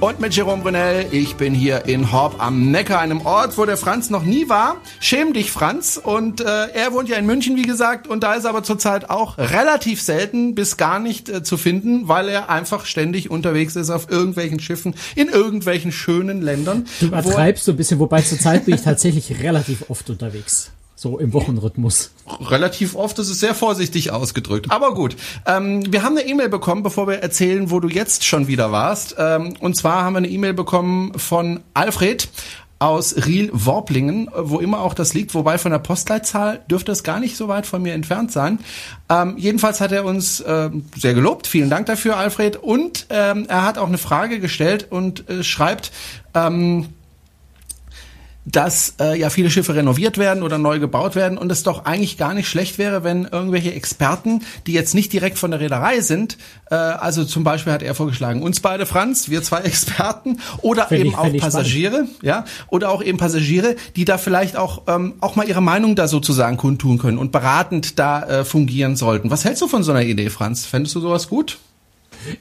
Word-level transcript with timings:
Und 0.00 0.18
mit 0.18 0.34
Jerome 0.34 0.62
Brunel. 0.62 1.04
Ich 1.10 1.36
bin 1.36 1.52
hier 1.52 1.84
in 1.84 2.10
Horb 2.10 2.36
am 2.38 2.70
Neckar, 2.70 3.00
einem 3.00 3.20
Ort, 3.26 3.58
wo 3.58 3.66
der 3.66 3.76
Franz 3.76 4.08
noch 4.08 4.22
nie 4.22 4.48
war. 4.48 4.78
Schäm 4.98 5.34
dich, 5.34 5.50
Franz. 5.50 6.00
Und 6.02 6.40
äh, 6.40 6.68
er 6.68 6.94
wohnt 6.94 7.10
ja 7.10 7.18
in 7.18 7.26
München, 7.26 7.54
wie 7.56 7.64
gesagt. 7.64 8.06
Und 8.06 8.22
da 8.22 8.32
ist 8.32 8.46
aber 8.46 8.62
zurzeit 8.62 9.10
auch 9.10 9.36
relativ 9.36 10.00
selten 10.00 10.54
bis 10.54 10.78
gar 10.78 11.00
nicht 11.00 11.28
äh, 11.28 11.42
zu 11.42 11.58
finden, 11.58 12.08
weil 12.08 12.30
er 12.30 12.48
einfach 12.48 12.86
ständig 12.86 13.30
unterwegs 13.30 13.76
ist 13.76 13.90
auf 13.90 14.10
irgendwelchen 14.10 14.58
Schiffen 14.58 14.94
in 15.16 15.28
irgendwelchen 15.28 15.92
schönen 15.92 16.40
Ländern. 16.40 16.86
Du 17.00 17.08
übertreibst 17.08 17.66
so 17.66 17.72
ein 17.72 17.76
bisschen, 17.76 17.98
wobei 17.98 18.22
zurzeit 18.22 18.64
bin 18.64 18.76
ich 18.76 18.82
tatsächlich 18.82 19.42
relativ 19.42 19.90
oft 19.90 20.08
unterwegs 20.08 20.70
so 21.00 21.18
im 21.18 21.32
Wochenrhythmus. 21.32 22.10
Relativ 22.40 22.94
oft, 22.94 23.18
das 23.18 23.30
ist 23.30 23.40
sehr 23.40 23.54
vorsichtig 23.54 24.10
ausgedrückt. 24.10 24.70
Aber 24.70 24.92
gut, 24.92 25.16
ähm, 25.46 25.90
wir 25.90 26.02
haben 26.02 26.18
eine 26.18 26.28
E-Mail 26.28 26.50
bekommen, 26.50 26.82
bevor 26.82 27.08
wir 27.08 27.22
erzählen, 27.22 27.70
wo 27.70 27.80
du 27.80 27.88
jetzt 27.88 28.26
schon 28.26 28.48
wieder 28.48 28.70
warst. 28.70 29.16
Ähm, 29.18 29.54
und 29.60 29.76
zwar 29.76 30.04
haben 30.04 30.12
wir 30.12 30.18
eine 30.18 30.28
E-Mail 30.28 30.52
bekommen 30.52 31.18
von 31.18 31.60
Alfred 31.72 32.28
aus 32.80 33.14
Riel-Worplingen, 33.26 34.30
wo 34.36 34.58
immer 34.58 34.80
auch 34.80 34.92
das 34.92 35.14
liegt, 35.14 35.34
wobei 35.34 35.56
von 35.56 35.72
der 35.72 35.78
Postleitzahl 35.78 36.60
dürfte 36.70 36.92
es 36.92 37.02
gar 37.02 37.18
nicht 37.18 37.34
so 37.34 37.48
weit 37.48 37.66
von 37.66 37.80
mir 37.80 37.94
entfernt 37.94 38.30
sein. 38.30 38.58
Ähm, 39.08 39.36
jedenfalls 39.38 39.80
hat 39.80 39.92
er 39.92 40.04
uns 40.04 40.40
äh, 40.40 40.68
sehr 40.96 41.14
gelobt. 41.14 41.46
Vielen 41.46 41.70
Dank 41.70 41.86
dafür, 41.86 42.18
Alfred. 42.18 42.56
Und 42.56 43.06
ähm, 43.08 43.46
er 43.48 43.64
hat 43.64 43.78
auch 43.78 43.88
eine 43.88 43.98
Frage 43.98 44.38
gestellt 44.38 44.88
und 44.90 45.30
äh, 45.30 45.44
schreibt, 45.44 45.92
ähm, 46.34 46.88
dass 48.52 48.94
äh, 49.00 49.18
ja 49.18 49.30
viele 49.30 49.50
Schiffe 49.50 49.74
renoviert 49.74 50.18
werden 50.18 50.42
oder 50.42 50.58
neu 50.58 50.78
gebaut 50.78 51.14
werden 51.14 51.38
und 51.38 51.52
es 51.52 51.62
doch 51.62 51.84
eigentlich 51.84 52.16
gar 52.16 52.34
nicht 52.34 52.48
schlecht 52.48 52.78
wäre, 52.78 53.04
wenn 53.04 53.24
irgendwelche 53.24 53.72
Experten, 53.74 54.42
die 54.66 54.72
jetzt 54.72 54.94
nicht 54.94 55.12
direkt 55.12 55.38
von 55.38 55.50
der 55.50 55.60
Reederei 55.60 56.00
sind, 56.00 56.38
äh, 56.70 56.74
also 56.74 57.24
zum 57.24 57.44
Beispiel 57.44 57.72
hat 57.72 57.82
er 57.82 57.94
vorgeschlagen, 57.94 58.42
uns 58.42 58.60
beide 58.60 58.86
Franz, 58.86 59.28
wir 59.28 59.42
zwei 59.42 59.60
Experten 59.62 60.38
oder 60.62 60.86
Find 60.86 61.00
eben 61.00 61.10
ich- 61.10 61.16
auch 61.16 61.36
Passagiere, 61.38 62.06
ja, 62.22 62.44
oder 62.68 62.90
auch 62.90 63.02
eben 63.02 63.18
Passagiere, 63.18 63.76
die 63.96 64.04
da 64.04 64.18
vielleicht 64.18 64.56
auch 64.56 64.82
ähm, 64.88 65.14
auch 65.20 65.36
mal 65.36 65.48
ihre 65.48 65.60
Meinung 65.62 65.94
da 65.96 66.08
sozusagen 66.08 66.56
kundtun 66.56 66.98
können 66.98 67.18
und 67.18 67.32
beratend 67.32 67.98
da 67.98 68.22
äh, 68.26 68.44
fungieren 68.44 68.96
sollten. 68.96 69.30
Was 69.30 69.44
hältst 69.44 69.62
du 69.62 69.68
von 69.68 69.82
so 69.82 69.92
einer 69.92 70.02
Idee, 70.02 70.30
Franz? 70.30 70.66
Fändest 70.66 70.94
du 70.94 71.00
sowas 71.00 71.28
gut? 71.28 71.58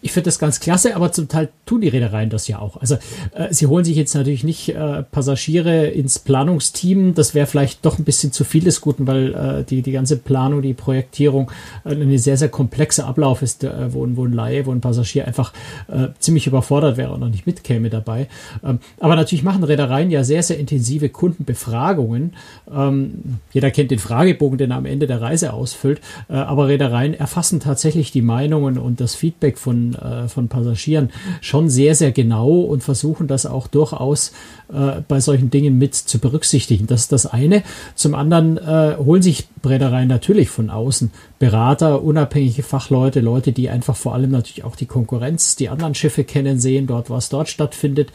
Ich 0.02 0.11
finde 0.11 0.25
das 0.25 0.39
ganz 0.39 0.59
klasse, 0.59 0.95
aber 0.95 1.11
zum 1.11 1.27
Teil 1.27 1.49
tun 1.66 1.81
die 1.81 1.88
Reedereien 1.88 2.30
das 2.30 2.47
ja 2.47 2.59
auch. 2.59 2.77
Also 2.77 2.95
äh, 3.33 3.52
sie 3.52 3.67
holen 3.67 3.85
sich 3.85 3.95
jetzt 3.95 4.13
natürlich 4.16 4.44
nicht 4.44 4.69
äh, 4.69 5.03
Passagiere 5.03 5.88
ins 5.88 6.19
Planungsteam. 6.19 7.13
Das 7.13 7.33
wäre 7.33 7.47
vielleicht 7.47 7.85
doch 7.85 8.00
ein 8.00 8.03
bisschen 8.03 8.31
zu 8.31 8.44
viel 8.44 8.63
des 8.63 8.81
Guten, 8.81 9.07
weil 9.07 9.33
äh, 9.33 9.63
die, 9.63 9.81
die 9.81 9.91
ganze 9.91 10.17
Planung, 10.17 10.61
die 10.61 10.73
Projektierung 10.73 11.52
äh, 11.85 11.94
ein 11.94 12.17
sehr, 12.17 12.38
sehr 12.38 12.50
komplexer 12.50 13.05
Ablauf 13.05 13.41
ist, 13.41 13.63
äh, 13.63 13.94
wo, 13.94 14.07
wo 14.16 14.25
ein 14.25 14.33
Laie, 14.33 14.66
wo 14.66 14.72
ein 14.72 14.81
Passagier 14.81 15.27
einfach 15.27 15.53
äh, 15.88 16.07
ziemlich 16.19 16.47
überfordert 16.47 16.97
wäre 16.97 17.13
und 17.13 17.19
noch 17.19 17.30
nicht 17.30 17.45
mitkäme 17.45 17.89
dabei. 17.89 18.27
Ähm, 18.63 18.80
aber 19.00 19.16
natürlich 19.16 19.44
machen 19.44 19.63
Reedereien 19.63 20.11
ja 20.11 20.23
sehr, 20.23 20.44
sehr 20.44 20.57
intensive 20.57 21.09
Kundenbefragungen. 21.09 22.33
Ähm, 22.73 23.39
jeder 23.52 23.72
kennt 23.72 23.91
den 23.91 24.00
Fragebogen, 24.00 24.57
den 24.57 24.72
er 24.72 24.77
am 24.77 24.85
Ende 24.85 25.07
der 25.07 25.22
Reise 25.22 25.53
ausfüllt. 25.53 26.02
Äh, 26.30 26.33
aber 26.33 26.67
Reedereien 26.67 27.13
erfassen 27.13 27.59
tatsächlich 27.59 28.11
die 28.11 28.22
Meinungen 28.22 28.77
und 28.77 29.02
das 29.02 29.16
Feedback 29.16 29.57
von, 29.57 29.69
äh, 29.72 30.28
von 30.28 30.48
Passagieren 30.48 31.09
schon 31.42 31.70
sehr, 31.70 31.95
sehr 31.95 32.12
genau 32.12 32.50
und 32.62 32.84
versuchen 32.84 33.28
das 33.28 33.46
auch 33.46 33.68
durchaus 33.68 34.31
äh, 34.72 35.02
bei 35.07 35.19
solchen 35.19 35.50
Dingen 35.50 35.78
mit 35.78 35.96
zu 35.96 36.19
berücksichtigen. 36.19 36.88
Das 36.88 37.02
ist 37.02 37.12
das 37.12 37.25
eine. 37.25 37.63
Zum 37.96 38.16
anderen 38.16 38.57
äh, 38.57 38.97
holen 38.97 39.22
sich 39.22 39.47
Reedereien 39.66 40.07
natürlich 40.07 40.50
von 40.50 40.69
außen 40.69 41.12
Berater, 41.40 42.03
unabhängige 42.03 42.63
Fachleute, 42.63 43.19
Leute, 43.19 43.52
die 43.52 43.69
einfach 43.69 43.96
vor 43.96 44.13
allem 44.13 44.31
natürlich 44.31 44.63
auch 44.63 44.75
die 44.75 44.85
Konkurrenz, 44.85 45.56
die 45.56 45.69
anderen 45.69 45.96
Schiffe 45.96 46.24
kennen, 46.24 46.59
sehen 46.59 46.88
dort, 46.88 47.09
was 47.09 47.30
dort 47.30 47.50
stattfindet. 47.50 48.12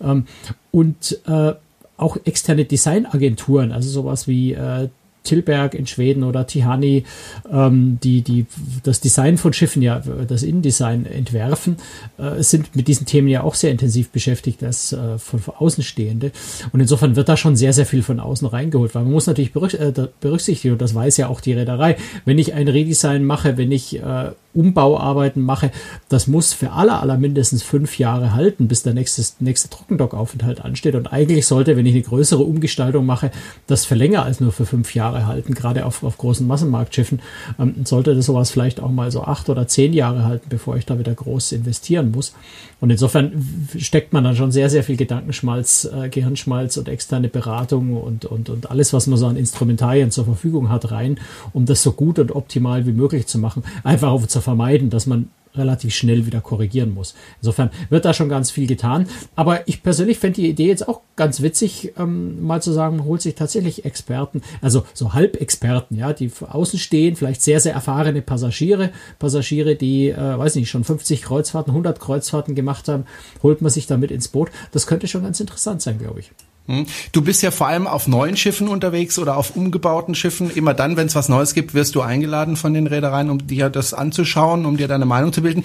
Ähm, 0.00 0.26
und 0.70 1.20
äh, 1.26 1.54
auch 1.96 2.18
externe 2.24 2.64
Designagenturen, 2.64 3.72
also 3.72 3.88
sowas 3.88 4.28
wie 4.28 4.52
äh, 4.52 4.88
Tilberg 5.26 5.74
in 5.74 5.86
Schweden 5.86 6.24
oder 6.24 6.46
Tihani, 6.46 7.04
ähm, 7.52 7.98
die, 8.02 8.22
die 8.22 8.46
das 8.82 9.00
Design 9.00 9.36
von 9.36 9.52
Schiffen, 9.52 9.82
ja, 9.82 10.02
das 10.26 10.42
Innendesign 10.42 11.04
entwerfen, 11.04 11.76
äh, 12.18 12.42
sind 12.42 12.74
mit 12.74 12.88
diesen 12.88 13.06
Themen 13.06 13.28
ja 13.28 13.42
auch 13.42 13.54
sehr 13.54 13.70
intensiv 13.70 14.10
beschäftigt 14.10 14.62
als 14.64 14.92
äh, 14.92 15.18
von, 15.18 15.40
Außenstehende. 15.58 16.32
Und 16.72 16.80
insofern 16.80 17.16
wird 17.16 17.28
da 17.28 17.36
schon 17.36 17.56
sehr, 17.56 17.72
sehr 17.72 17.86
viel 17.86 18.02
von 18.02 18.20
außen 18.20 18.48
reingeholt, 18.48 18.94
weil 18.94 19.02
man 19.02 19.12
muss 19.12 19.26
natürlich 19.26 19.54
äh, 19.54 19.92
berücksichtigen, 20.20 20.72
und 20.72 20.82
das 20.82 20.94
weiß 20.94 21.16
ja 21.18 21.28
auch 21.28 21.40
die 21.40 21.52
Reederei, 21.52 21.96
wenn 22.24 22.38
ich 22.38 22.54
ein 22.54 22.68
Redesign 22.68 23.24
mache, 23.24 23.56
wenn 23.58 23.72
ich 23.72 23.98
äh, 23.98 24.30
Umbauarbeiten 24.56 25.42
mache, 25.42 25.70
das 26.08 26.26
muss 26.26 26.52
für 26.52 26.72
alle 26.72 26.98
aller 26.98 27.18
mindestens 27.18 27.62
fünf 27.62 27.98
Jahre 27.98 28.34
halten, 28.34 28.68
bis 28.68 28.82
der 28.82 28.94
nächste, 28.94 29.22
nächste 29.40 29.68
Trockendockaufenthalt 29.70 30.64
ansteht. 30.64 30.94
Und 30.94 31.12
eigentlich 31.12 31.46
sollte, 31.46 31.76
wenn 31.76 31.86
ich 31.86 31.94
eine 31.94 32.02
größere 32.02 32.42
Umgestaltung 32.42 33.06
mache, 33.06 33.30
das 33.66 33.84
für 33.84 33.94
länger 33.94 34.24
als 34.24 34.40
nur 34.40 34.52
für 34.52 34.66
fünf 34.66 34.94
Jahre 34.94 35.26
halten, 35.26 35.54
gerade 35.54 35.86
auf, 35.86 36.02
auf 36.02 36.18
großen 36.18 36.46
Massenmarktschiffen, 36.46 37.20
ähm, 37.58 37.74
sollte 37.84 38.14
das 38.14 38.26
sowas 38.26 38.50
vielleicht 38.50 38.80
auch 38.80 38.90
mal 38.90 39.10
so 39.10 39.22
acht 39.22 39.48
oder 39.48 39.68
zehn 39.68 39.92
Jahre 39.92 40.24
halten, 40.24 40.46
bevor 40.48 40.76
ich 40.76 40.86
da 40.86 40.98
wieder 40.98 41.14
groß 41.14 41.52
investieren 41.52 42.10
muss. 42.10 42.34
Und 42.80 42.90
insofern 42.90 43.68
steckt 43.78 44.12
man 44.12 44.24
dann 44.24 44.36
schon 44.36 44.52
sehr, 44.52 44.68
sehr 44.68 44.84
viel 44.84 44.96
Gedankenschmalz, 44.96 45.88
äh, 45.92 46.08
Gehirnschmalz 46.08 46.76
und 46.76 46.88
externe 46.88 47.28
Beratung 47.28 47.96
und, 47.96 48.24
und, 48.26 48.50
und 48.50 48.70
alles, 48.70 48.92
was 48.92 49.06
man 49.06 49.18
so 49.18 49.26
an 49.26 49.36
Instrumentarien 49.36 50.10
zur 50.10 50.24
Verfügung 50.24 50.68
hat, 50.68 50.90
rein, 50.90 51.18
um 51.52 51.64
das 51.66 51.82
so 51.82 51.92
gut 51.92 52.18
und 52.18 52.32
optimal 52.32 52.86
wie 52.86 52.92
möglich 52.92 53.26
zu 53.26 53.38
machen. 53.38 53.62
Einfach 53.82 54.10
auch 54.10 54.26
zu 54.26 54.40
vermeiden, 54.46 54.88
dass 54.88 55.06
man 55.06 55.28
relativ 55.56 55.94
schnell 55.94 56.26
wieder 56.26 56.40
korrigieren 56.40 56.92
muss. 56.92 57.14
Insofern 57.40 57.70
wird 57.88 58.04
da 58.04 58.14
schon 58.14 58.28
ganz 58.28 58.50
viel 58.50 58.66
getan. 58.66 59.06
Aber 59.34 59.66
ich 59.68 59.82
persönlich 59.82 60.18
fände 60.18 60.40
die 60.40 60.48
Idee 60.48 60.68
jetzt 60.68 60.88
auch 60.88 61.00
ganz 61.16 61.42
witzig, 61.42 61.92
ähm, 61.98 62.42
mal 62.44 62.62
zu 62.62 62.72
sagen, 62.72 63.04
holt 63.04 63.22
sich 63.22 63.34
tatsächlich 63.34 63.84
Experten, 63.84 64.42
also 64.60 64.84
so 64.92 65.14
Halbexperten, 65.14 65.96
ja, 65.96 66.12
die 66.12 66.30
außen 66.40 66.78
stehen, 66.78 67.16
vielleicht 67.16 67.42
sehr, 67.42 67.60
sehr 67.60 67.74
erfahrene 67.74 68.22
Passagiere, 68.22 68.90
Passagiere, 69.18 69.76
die, 69.76 70.10
äh, 70.10 70.38
weiß 70.38 70.56
nicht, 70.56 70.70
schon 70.70 70.84
50 70.84 71.22
Kreuzfahrten, 71.22 71.72
100 71.72 71.98
Kreuzfahrten 72.00 72.54
gemacht 72.54 72.88
haben, 72.88 73.04
holt 73.42 73.62
man 73.62 73.70
sich 73.70 73.86
damit 73.86 74.10
ins 74.10 74.28
Boot. 74.28 74.50
Das 74.72 74.86
könnte 74.86 75.08
schon 75.08 75.22
ganz 75.22 75.40
interessant 75.40 75.82
sein, 75.82 75.98
glaube 75.98 76.20
ich. 76.20 76.30
Hm? 76.66 76.86
Du 77.12 77.22
bist 77.22 77.42
ja 77.42 77.50
vor 77.50 77.68
allem 77.68 77.86
auf 77.86 78.08
neuen 78.08 78.36
Schiffen 78.36 78.68
unterwegs 78.68 79.18
oder 79.18 79.36
auf 79.36 79.54
umgebauten 79.54 80.14
Schiffen. 80.14 80.50
Immer 80.50 80.74
dann, 80.74 80.96
wenn 80.96 81.06
es 81.06 81.14
was 81.14 81.28
Neues 81.28 81.54
gibt, 81.54 81.74
wirst 81.74 81.94
du 81.94 82.02
eingeladen 82.02 82.56
von 82.56 82.74
den 82.74 82.86
Reedereien, 82.86 83.30
um 83.30 83.46
dir 83.46 83.70
das 83.70 83.94
anzuschauen, 83.94 84.66
um 84.66 84.76
dir 84.76 84.88
deine 84.88 85.06
Meinung 85.06 85.32
zu 85.32 85.42
bilden. 85.42 85.64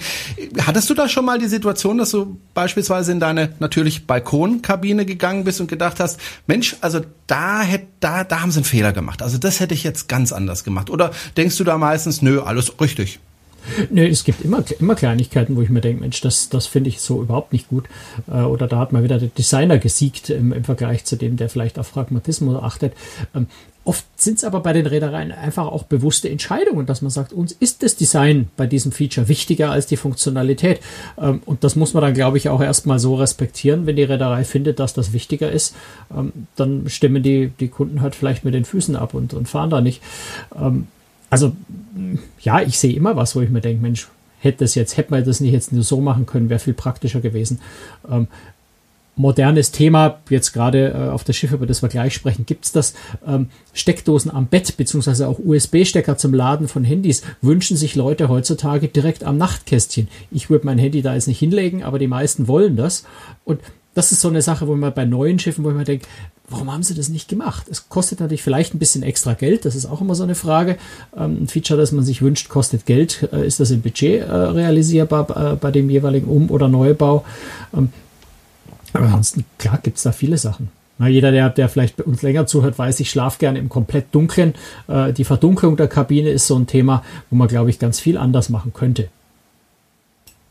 Hattest 0.64 0.88
du 0.90 0.94
da 0.94 1.08
schon 1.08 1.24
mal 1.24 1.38
die 1.38 1.48
Situation, 1.48 1.98
dass 1.98 2.10
du 2.12 2.38
beispielsweise 2.54 3.12
in 3.12 3.20
deine 3.20 3.54
natürlich 3.58 4.06
Balkonkabine 4.06 5.04
gegangen 5.04 5.44
bist 5.44 5.60
und 5.60 5.68
gedacht 5.68 5.98
hast, 5.98 6.20
Mensch, 6.46 6.76
also 6.80 7.00
da 7.26 7.62
hätte, 7.62 7.86
da, 8.00 8.24
da 8.24 8.40
haben 8.40 8.50
sie 8.50 8.58
einen 8.58 8.64
Fehler 8.64 8.92
gemacht. 8.92 9.22
Also 9.22 9.38
das 9.38 9.58
hätte 9.58 9.74
ich 9.74 9.82
jetzt 9.82 10.08
ganz 10.08 10.32
anders 10.32 10.64
gemacht. 10.64 10.90
Oder 10.90 11.10
denkst 11.36 11.56
du 11.56 11.64
da 11.64 11.78
meistens, 11.78 12.22
nö, 12.22 12.40
alles 12.40 12.80
richtig? 12.80 13.18
Nee, 13.90 14.08
es 14.08 14.24
gibt 14.24 14.42
immer, 14.42 14.64
immer 14.78 14.94
Kleinigkeiten, 14.94 15.56
wo 15.56 15.62
ich 15.62 15.70
mir 15.70 15.80
denke, 15.80 16.00
Mensch, 16.00 16.20
das, 16.20 16.48
das 16.48 16.66
finde 16.66 16.88
ich 16.90 17.00
so 17.00 17.22
überhaupt 17.22 17.52
nicht 17.52 17.68
gut. 17.68 17.84
Äh, 18.30 18.42
Oder 18.42 18.68
da 18.68 18.78
hat 18.78 18.92
mal 18.92 19.02
wieder 19.02 19.18
der 19.18 19.28
Designer 19.28 19.78
gesiegt 19.78 20.30
im, 20.30 20.52
im 20.52 20.64
Vergleich 20.64 21.04
zu 21.04 21.16
dem, 21.16 21.36
der 21.36 21.48
vielleicht 21.48 21.78
auf 21.78 21.92
Pragmatismus 21.92 22.62
achtet. 22.62 22.92
Ähm, 23.34 23.46
Oft 23.84 24.04
sind 24.14 24.38
es 24.38 24.44
aber 24.44 24.60
bei 24.60 24.72
den 24.72 24.86
Reedereien 24.86 25.32
einfach 25.32 25.66
auch 25.66 25.82
bewusste 25.82 26.30
Entscheidungen, 26.30 26.86
dass 26.86 27.02
man 27.02 27.10
sagt, 27.10 27.32
uns 27.32 27.50
ist 27.50 27.82
das 27.82 27.96
Design 27.96 28.48
bei 28.56 28.68
diesem 28.68 28.92
Feature 28.92 29.26
wichtiger 29.26 29.72
als 29.72 29.86
die 29.86 29.96
Funktionalität. 29.96 30.80
Ähm, 31.18 31.42
Und 31.46 31.64
das 31.64 31.74
muss 31.74 31.92
man 31.92 32.02
dann, 32.02 32.14
glaube 32.14 32.38
ich, 32.38 32.48
auch 32.48 32.60
erstmal 32.60 33.00
so 33.00 33.16
respektieren. 33.16 33.86
Wenn 33.86 33.96
die 33.96 34.04
Reederei 34.04 34.44
findet, 34.44 34.78
dass 34.78 34.94
das 34.94 35.12
wichtiger 35.12 35.50
ist, 35.50 35.74
ähm, 36.16 36.32
dann 36.54 36.88
stimmen 36.88 37.24
die, 37.24 37.48
die 37.58 37.68
Kunden 37.68 38.02
halt 38.02 38.14
vielleicht 38.14 38.44
mit 38.44 38.54
den 38.54 38.64
Füßen 38.64 38.94
ab 38.94 39.14
und, 39.14 39.34
und 39.34 39.48
fahren 39.48 39.70
da 39.70 39.80
nicht. 39.80 40.00
Also 41.32 41.56
ja, 42.40 42.60
ich 42.60 42.78
sehe 42.78 42.92
immer 42.92 43.16
was, 43.16 43.34
wo 43.34 43.40
ich 43.40 43.48
mir 43.48 43.62
denke, 43.62 43.80
Mensch, 43.80 44.06
hätte 44.40 44.58
das 44.58 44.74
jetzt, 44.74 44.98
hätte 44.98 45.12
man 45.12 45.24
das 45.24 45.40
nicht 45.40 45.54
jetzt 45.54 45.72
nur 45.72 45.82
so 45.82 45.98
machen 45.98 46.26
können, 46.26 46.50
wäre 46.50 46.60
viel 46.60 46.74
praktischer 46.74 47.22
gewesen. 47.22 47.58
Ähm, 48.06 48.26
modernes 49.16 49.70
Thema, 49.70 50.18
jetzt 50.28 50.52
gerade 50.52 50.90
äh, 50.90 51.08
auf 51.08 51.24
das 51.24 51.34
Schiff, 51.34 51.52
über 51.52 51.66
das 51.66 51.80
wir 51.80 51.88
gleich 51.88 52.12
sprechen, 52.12 52.44
gibt 52.44 52.66
es 52.66 52.72
das. 52.72 52.92
Ähm, 53.26 53.48
Steckdosen 53.72 54.30
am 54.30 54.44
Bett, 54.44 54.76
beziehungsweise 54.76 55.26
auch 55.26 55.38
USB-Stecker 55.38 56.18
zum 56.18 56.34
Laden 56.34 56.68
von 56.68 56.84
Handys, 56.84 57.22
wünschen 57.40 57.78
sich 57.78 57.94
Leute 57.94 58.28
heutzutage 58.28 58.88
direkt 58.88 59.24
am 59.24 59.38
Nachtkästchen. 59.38 60.08
Ich 60.30 60.50
würde 60.50 60.66
mein 60.66 60.76
Handy 60.76 61.00
da 61.00 61.14
jetzt 61.14 61.28
nicht 61.28 61.38
hinlegen, 61.38 61.82
aber 61.82 61.98
die 61.98 62.08
meisten 62.08 62.46
wollen 62.46 62.76
das. 62.76 63.04
Und 63.46 63.60
das 63.94 64.12
ist 64.12 64.20
so 64.20 64.28
eine 64.28 64.42
Sache, 64.42 64.68
wo 64.68 64.74
man 64.74 64.92
bei 64.92 65.06
neuen 65.06 65.38
Schiffen, 65.38 65.64
wo 65.64 65.70
man 65.70 65.86
denkt, 65.86 66.06
Warum 66.52 66.70
haben 66.70 66.82
sie 66.82 66.94
das 66.94 67.08
nicht 67.08 67.28
gemacht? 67.28 67.66
Es 67.70 67.88
kostet 67.88 68.20
natürlich 68.20 68.42
vielleicht 68.42 68.74
ein 68.74 68.78
bisschen 68.78 69.02
extra 69.02 69.32
Geld, 69.32 69.64
das 69.64 69.74
ist 69.74 69.86
auch 69.86 70.02
immer 70.02 70.14
so 70.14 70.22
eine 70.22 70.34
Frage. 70.34 70.76
Ähm, 71.16 71.44
ein 71.44 71.48
Feature, 71.48 71.80
das 71.80 71.92
man 71.92 72.04
sich 72.04 72.20
wünscht, 72.20 72.50
kostet 72.50 72.84
Geld. 72.84 73.28
Äh, 73.32 73.46
ist 73.46 73.58
das 73.58 73.70
im 73.70 73.80
Budget 73.80 74.20
äh, 74.20 74.30
realisierbar 74.30 75.52
äh, 75.52 75.56
bei 75.56 75.70
dem 75.70 75.88
jeweiligen 75.88 76.28
Um- 76.28 76.50
oder 76.50 76.68
Neubau? 76.68 77.24
Ähm, 77.74 77.88
aber 78.92 79.06
ansonsten, 79.06 79.46
klar, 79.58 79.78
gibt 79.82 79.96
es 79.96 80.02
da 80.02 80.12
viele 80.12 80.36
Sachen. 80.36 80.68
Jeder, 80.98 81.32
der, 81.32 81.48
der 81.48 81.68
vielleicht 81.68 81.96
bei 81.96 82.04
uns 82.04 82.22
länger 82.22 82.46
zuhört, 82.46 82.78
weiß, 82.78 83.00
ich 83.00 83.10
schlafe 83.10 83.38
gerne 83.38 83.58
im 83.58 83.68
komplett 83.68 84.14
Dunklen. 84.14 84.54
Die 85.16 85.24
Verdunklung 85.24 85.76
der 85.76 85.88
Kabine 85.88 86.30
ist 86.30 86.46
so 86.46 86.54
ein 86.54 86.68
Thema, 86.68 87.02
wo 87.28 87.34
man, 87.34 87.48
glaube 87.48 87.70
ich, 87.70 87.80
ganz 87.80 87.98
viel 87.98 88.16
anders 88.16 88.50
machen 88.50 88.72
könnte. 88.72 89.08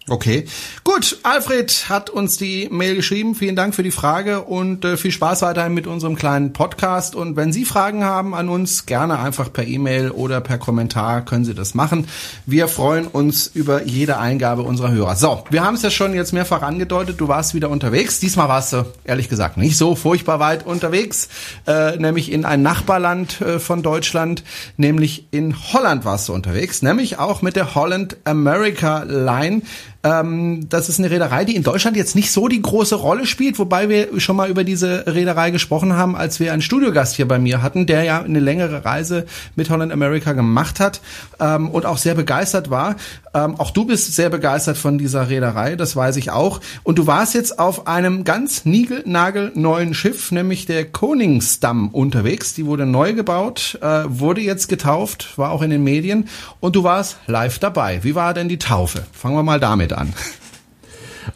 Okay, 0.09 0.45
gut. 0.83 1.19
Alfred 1.21 1.85
hat 1.87 2.09
uns 2.09 2.35
die 2.35 2.67
Mail 2.71 2.95
geschrieben. 2.95 3.35
Vielen 3.35 3.55
Dank 3.55 3.75
für 3.75 3.83
die 3.83 3.91
Frage 3.91 4.41
und 4.41 4.83
äh, 4.83 4.97
viel 4.97 5.11
Spaß 5.11 5.43
weiterhin 5.43 5.75
mit 5.75 5.85
unserem 5.85 6.15
kleinen 6.15 6.53
Podcast. 6.53 7.13
Und 7.13 7.35
wenn 7.35 7.53
Sie 7.53 7.65
Fragen 7.65 8.03
haben 8.03 8.33
an 8.33 8.49
uns, 8.49 8.87
gerne 8.87 9.19
einfach 9.19 9.53
per 9.53 9.65
E-Mail 9.67 10.09
oder 10.09 10.41
per 10.41 10.57
Kommentar 10.57 11.23
können 11.23 11.45
Sie 11.45 11.53
das 11.53 11.75
machen. 11.75 12.07
Wir 12.47 12.67
freuen 12.67 13.05
uns 13.05 13.45
über 13.53 13.83
jede 13.83 14.17
Eingabe 14.17 14.63
unserer 14.63 14.91
Hörer. 14.91 15.15
So, 15.15 15.43
wir 15.51 15.63
haben 15.63 15.75
es 15.75 15.83
ja 15.83 15.91
schon 15.91 16.15
jetzt 16.15 16.33
mehrfach 16.33 16.63
angedeutet. 16.63 17.21
Du 17.21 17.27
warst 17.27 17.53
wieder 17.53 17.69
unterwegs. 17.69 18.19
Diesmal 18.19 18.49
warst 18.49 18.73
du 18.73 18.87
ehrlich 19.03 19.29
gesagt 19.29 19.57
nicht 19.57 19.77
so 19.77 19.95
furchtbar 19.95 20.39
weit 20.39 20.65
unterwegs, 20.65 21.29
äh, 21.67 21.95
nämlich 21.97 22.31
in 22.31 22.43
ein 22.43 22.63
Nachbarland 22.63 23.39
äh, 23.41 23.59
von 23.59 23.83
Deutschland, 23.83 24.43
nämlich 24.77 25.27
in 25.29 25.55
Holland 25.71 26.05
warst 26.05 26.27
du 26.27 26.33
unterwegs, 26.33 26.81
nämlich 26.81 27.19
auch 27.19 27.43
mit 27.43 27.55
der 27.55 27.75
Holland 27.75 28.17
America 28.23 29.03
Line. 29.03 29.61
Ähm, 30.03 30.67
das 30.69 30.89
ist 30.89 30.99
eine 30.99 31.11
Reederei, 31.11 31.45
die 31.45 31.55
in 31.55 31.63
Deutschland 31.63 31.95
jetzt 31.95 32.15
nicht 32.15 32.31
so 32.31 32.47
die 32.47 32.61
große 32.61 32.95
Rolle 32.95 33.25
spielt, 33.25 33.59
wobei 33.59 33.87
wir 33.87 34.19
schon 34.19 34.35
mal 34.35 34.49
über 34.49 34.63
diese 34.63 35.05
Reederei 35.05 35.51
gesprochen 35.51 35.93
haben, 35.93 36.15
als 36.15 36.39
wir 36.39 36.53
einen 36.53 36.61
Studiogast 36.61 37.15
hier 37.15 37.27
bei 37.27 37.37
mir 37.37 37.61
hatten, 37.61 37.85
der 37.85 38.03
ja 38.03 38.21
eine 38.21 38.39
längere 38.39 38.83
Reise 38.83 39.25
mit 39.55 39.69
Holland 39.69 39.91
America 39.91 40.33
gemacht 40.33 40.79
hat 40.79 41.01
ähm, 41.39 41.69
und 41.69 41.85
auch 41.85 41.97
sehr 41.97 42.15
begeistert 42.15 42.69
war. 42.69 42.95
Ähm, 43.33 43.59
auch 43.59 43.71
du 43.71 43.85
bist 43.85 44.13
sehr 44.13 44.29
begeistert 44.29 44.77
von 44.77 44.97
dieser 44.97 45.29
Reederei, 45.29 45.75
das 45.75 45.95
weiß 45.95 46.17
ich 46.17 46.31
auch. 46.31 46.59
Und 46.83 46.97
du 46.97 47.07
warst 47.07 47.33
jetzt 47.33 47.59
auf 47.59 47.87
einem 47.87 48.23
ganz 48.23 48.65
niegelnagelneuen 48.65 49.93
Schiff, 49.93 50.31
nämlich 50.31 50.65
der 50.65 50.85
Koningsdamm 50.85 51.89
unterwegs. 51.89 52.53
Die 52.53 52.65
wurde 52.65 52.85
neu 52.85 53.13
gebaut, 53.13 53.79
äh, 53.81 54.03
wurde 54.07 54.41
jetzt 54.41 54.67
getauft, 54.67 55.37
war 55.37 55.51
auch 55.51 55.61
in 55.61 55.69
den 55.69 55.83
Medien 55.83 56.27
und 56.59 56.75
du 56.75 56.83
warst 56.83 57.17
live 57.27 57.59
dabei. 57.59 58.03
Wie 58.03 58.15
war 58.15 58.33
denn 58.33 58.49
die 58.49 58.59
Taufe? 58.59 59.03
Fangen 59.11 59.35
wir 59.35 59.43
mal 59.43 59.59
damit 59.59 59.93
an. 59.93 60.13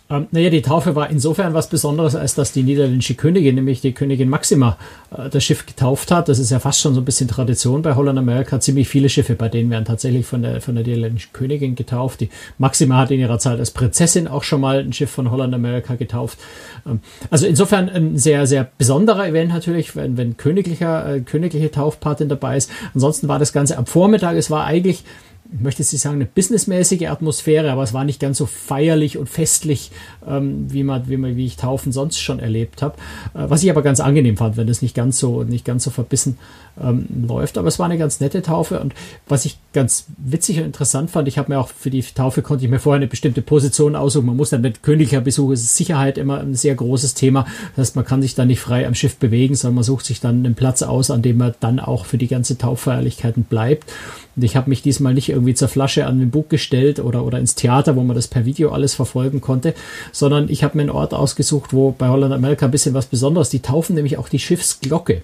Ähm, 0.10 0.28
naja, 0.32 0.50
die 0.50 0.62
Taufe 0.62 0.96
war 0.96 1.10
insofern 1.10 1.54
was 1.54 1.70
Besonderes, 1.70 2.16
als 2.16 2.36
dass 2.36 2.52
die 2.52 2.64
niederländische 2.64 3.16
Königin, 3.16 3.56
nämlich 3.56 3.82
die 3.82 3.94
Königin 3.94 4.30
Maxima, 4.30 4.78
äh, 5.16 5.30
das 5.30 5.44
Schiff 5.44 5.66
getauft 5.66 6.12
hat. 6.12 6.30
Das 6.30 6.40
ist 6.40 6.52
ja 6.52 6.60
fast 6.60 6.82
schon 6.82 6.94
so 6.94 7.02
ein 7.02 7.06
bisschen 7.06 7.28
Tradition 7.28 7.82
bei 7.82 7.96
Holland 7.96 8.20
America. 8.20 8.60
Ziemlich 8.60 8.88
viele 8.88 9.10
Schiffe 9.10 9.36
bei 9.36 9.50
denen 9.50 9.70
werden 9.70 9.86
tatsächlich 9.86 10.26
von 10.26 10.42
der, 10.42 10.62
von 10.62 10.76
der 10.76 10.84
niederländischen 10.84 11.34
Königin 11.34 11.76
getauft. 11.76 12.22
Die 12.22 12.30
Maxima 12.58 12.98
hat 12.98 13.12
in 13.12 13.20
ihrer 13.20 13.40
Zeit 13.40 13.60
als 13.60 13.72
Prinzessin 13.72 14.28
auch 14.28 14.44
schon 14.44 14.62
mal 14.62 14.80
ein 14.80 14.94
Schiff 14.94 15.12
von 15.12 15.32
Holland 15.32 15.54
America 15.54 15.96
getauft. 15.96 16.38
Ähm, 16.86 17.00
also 17.30 17.46
insofern 17.46 17.90
ein 17.90 18.18
sehr, 18.18 18.48
sehr 18.48 18.70
besonderer 18.78 19.28
Event 19.28 19.52
natürlich, 19.52 19.96
wenn, 19.96 20.18
wenn 20.18 20.38
königlicher, 20.38 21.16
äh, 21.16 21.22
königliche 21.22 21.72
Taufpatin 21.72 22.30
dabei 22.30 22.58
ist. 22.58 22.70
Ansonsten 22.94 23.28
war 23.28 23.40
das 23.40 23.54
Ganze 23.54 23.78
am 23.78 23.86
Vormittag. 23.86 24.36
Es 24.36 24.50
war 24.50 24.66
eigentlich 24.66 25.04
ich 25.53 25.59
möchte 25.59 25.81
jetzt 25.81 25.94
nicht 25.94 26.01
sagen, 26.01 26.15
eine 26.15 26.25
businessmäßige 26.25 27.03
Atmosphäre, 27.03 27.71
aber 27.71 27.83
es 27.83 27.94
war 27.94 28.03
nicht 28.03 28.19
ganz 28.19 28.38
so 28.38 28.45
feierlich 28.45 29.18
und 29.18 29.30
festlich, 29.30 29.92
ähm, 30.27 30.71
wie, 30.71 30.83
man, 30.83 31.07
wie, 31.07 31.18
man, 31.18 31.36
wie 31.36 31.45
ich 31.45 31.56
Taufen 31.56 31.92
sonst 31.92 32.19
schon 32.19 32.39
erlebt 32.39 32.81
habe. 32.81 32.95
Äh, 33.33 33.50
was 33.50 33.63
ich 33.63 33.69
aber 33.69 33.81
ganz 33.81 34.00
angenehm 34.00 34.38
fand, 34.38 34.57
wenn 34.57 34.68
das 34.68 34.81
nicht 34.81 34.95
ganz 34.95 35.19
so, 35.19 35.44
nicht 35.44 35.65
ganz 35.65 35.83
so 35.83 35.92
verbissen 35.92 36.38
ähm, 36.81 37.07
läuft. 37.27 37.57
Aber 37.57 37.68
es 37.68 37.80
war 37.80 37.86
eine 37.86 37.98
ganz 37.98 38.19
nette 38.19 38.42
Taufe 38.42 38.80
und 38.80 38.94
was 39.27 39.45
ich 39.45 39.57
ganz 39.74 40.06
witzig 40.18 40.57
und 40.60 40.66
interessant 40.66 41.12
fand, 41.12 41.27
ich 41.27 41.38
habe 41.38 41.51
mir 41.51 41.60
auch 41.60 41.69
für 41.69 41.89
die 41.89 42.01
Taufe 42.01 42.42
konnte 42.42 42.66
ich 42.66 42.72
mir 42.72 42.80
vorher 42.80 42.98
eine 42.98 43.07
bestimmte 43.07 43.42
Position 43.42 43.95
aussuchen. 43.95 44.25
Man 44.25 44.38
muss 44.38 44.50
dann 44.50 44.62
mit 44.62 44.83
königlicher 44.83 45.22
Besuch 45.22 45.51
ist 45.51 45.75
Sicherheit 45.75 46.18
immer 46.18 46.39
ein 46.39 46.56
sehr 46.56 46.75
großes 46.75 47.13
Thema. 47.13 47.45
Das 47.75 47.88
heißt, 47.88 47.95
man 47.95 48.06
kann 48.06 48.22
sich 48.22 48.36
dann 48.36 48.48
nicht 48.48 48.60
frei 48.60 48.88
am 48.88 48.95
Schiff 48.95 49.18
bewegen, 49.18 49.56
sondern 49.56 49.75
man 49.75 49.83
sucht 49.83 50.06
sich 50.06 50.19
dann 50.19 50.45
einen 50.45 50.56
Platz 50.56 50.81
aus, 50.81 51.12
an 51.12 51.22
dem 51.22 51.38
man 51.38 51.54
dann 51.60 51.80
auch 51.80 52.06
für 52.06 52.18
die 52.18 52.27
ganze 52.27 52.57
Tauffeierlichkeiten 52.57 53.44
bleibt. 53.44 53.92
Und 54.36 54.44
ich 54.44 54.56
habe 54.56 54.69
mich 54.69 54.81
diesmal 54.81 55.13
nicht 55.13 55.30
irgendwie 55.30 55.54
zur 55.54 55.68
Flasche 55.68 56.06
an 56.06 56.19
den 56.19 56.30
Bug 56.30 56.50
gestellt 56.50 57.00
oder, 57.00 57.24
oder 57.24 57.39
ins 57.39 57.56
Theater, 57.56 57.95
wo 57.95 58.04
man 58.04 58.16
das 58.16 58.28
per 58.28 58.45
Video 58.45 58.71
alles 58.71 58.94
verfolgen 58.94 59.39
konnte, 59.42 59.74
sondern 60.12 60.50
ich 60.50 60.63
habe 60.63 60.78
mir 60.78 60.83
einen 60.83 60.89
Ort 60.89 61.13
ausgesucht, 61.13 61.74
wo 61.74 61.92
bei 61.92 62.10
Holland 62.10 62.33
America 62.33 62.66
ein 62.66 62.71
bisschen 62.71 62.94
was 62.94 63.06
Besonderes, 63.06 63.50
die 63.50 63.62
taufen 63.62 63.95
nämlich 63.95 64.18
auch 64.18 64.30
die 64.30 64.39
Schiffsglocke. 64.39 65.24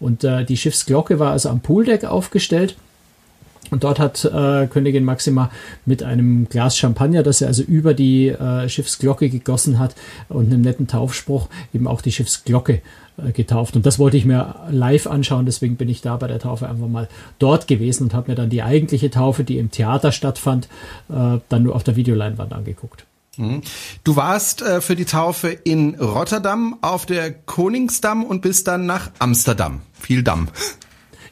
Und 0.00 0.24
äh, 0.24 0.44
die 0.44 0.56
Schiffsglocke 0.56 1.18
war 1.18 1.32
also 1.32 1.48
am 1.48 1.60
Pooldeck 1.60 2.04
aufgestellt. 2.04 2.76
Und 3.70 3.84
dort 3.84 3.98
hat 3.98 4.24
äh, 4.24 4.66
Königin 4.66 5.04
Maxima 5.04 5.50
mit 5.84 6.02
einem 6.02 6.48
Glas 6.48 6.76
Champagner, 6.76 7.22
das 7.22 7.42
er 7.42 7.48
also 7.48 7.62
über 7.62 7.92
die 7.92 8.28
äh, 8.28 8.68
Schiffsglocke 8.68 9.28
gegossen 9.28 9.78
hat 9.78 9.94
und 10.28 10.46
einem 10.46 10.62
netten 10.62 10.86
Taufspruch 10.86 11.48
eben 11.74 11.86
auch 11.86 12.00
die 12.00 12.12
Schiffsglocke 12.12 12.80
äh, 13.18 13.32
getauft. 13.32 13.76
Und 13.76 13.84
das 13.84 13.98
wollte 13.98 14.16
ich 14.16 14.24
mir 14.24 14.54
live 14.70 15.06
anschauen, 15.06 15.44
deswegen 15.44 15.76
bin 15.76 15.88
ich 15.88 16.00
da 16.00 16.16
bei 16.16 16.28
der 16.28 16.38
Taufe 16.38 16.68
einfach 16.68 16.88
mal 16.88 17.08
dort 17.38 17.68
gewesen 17.68 18.04
und 18.04 18.14
habe 18.14 18.30
mir 18.30 18.36
dann 18.36 18.48
die 18.48 18.62
eigentliche 18.62 19.10
Taufe, 19.10 19.44
die 19.44 19.58
im 19.58 19.70
Theater 19.70 20.12
stattfand, 20.12 20.68
äh, 21.10 21.38
dann 21.48 21.62
nur 21.62 21.74
auf 21.74 21.84
der 21.84 21.96
Videoleinwand 21.96 22.52
angeguckt. 22.54 23.04
Mhm. 23.38 23.62
Du 24.04 24.16
warst 24.16 24.62
äh, 24.62 24.80
für 24.80 24.96
die 24.96 25.04
Taufe 25.04 25.48
in 25.48 25.94
Rotterdam 25.94 26.76
auf 26.82 27.06
der 27.06 27.32
Koningsdamm 27.32 28.24
und 28.24 28.42
bist 28.42 28.68
dann 28.68 28.86
nach 28.86 29.10
Amsterdam. 29.18 29.80
Viel 29.98 30.22
Damm. 30.22 30.48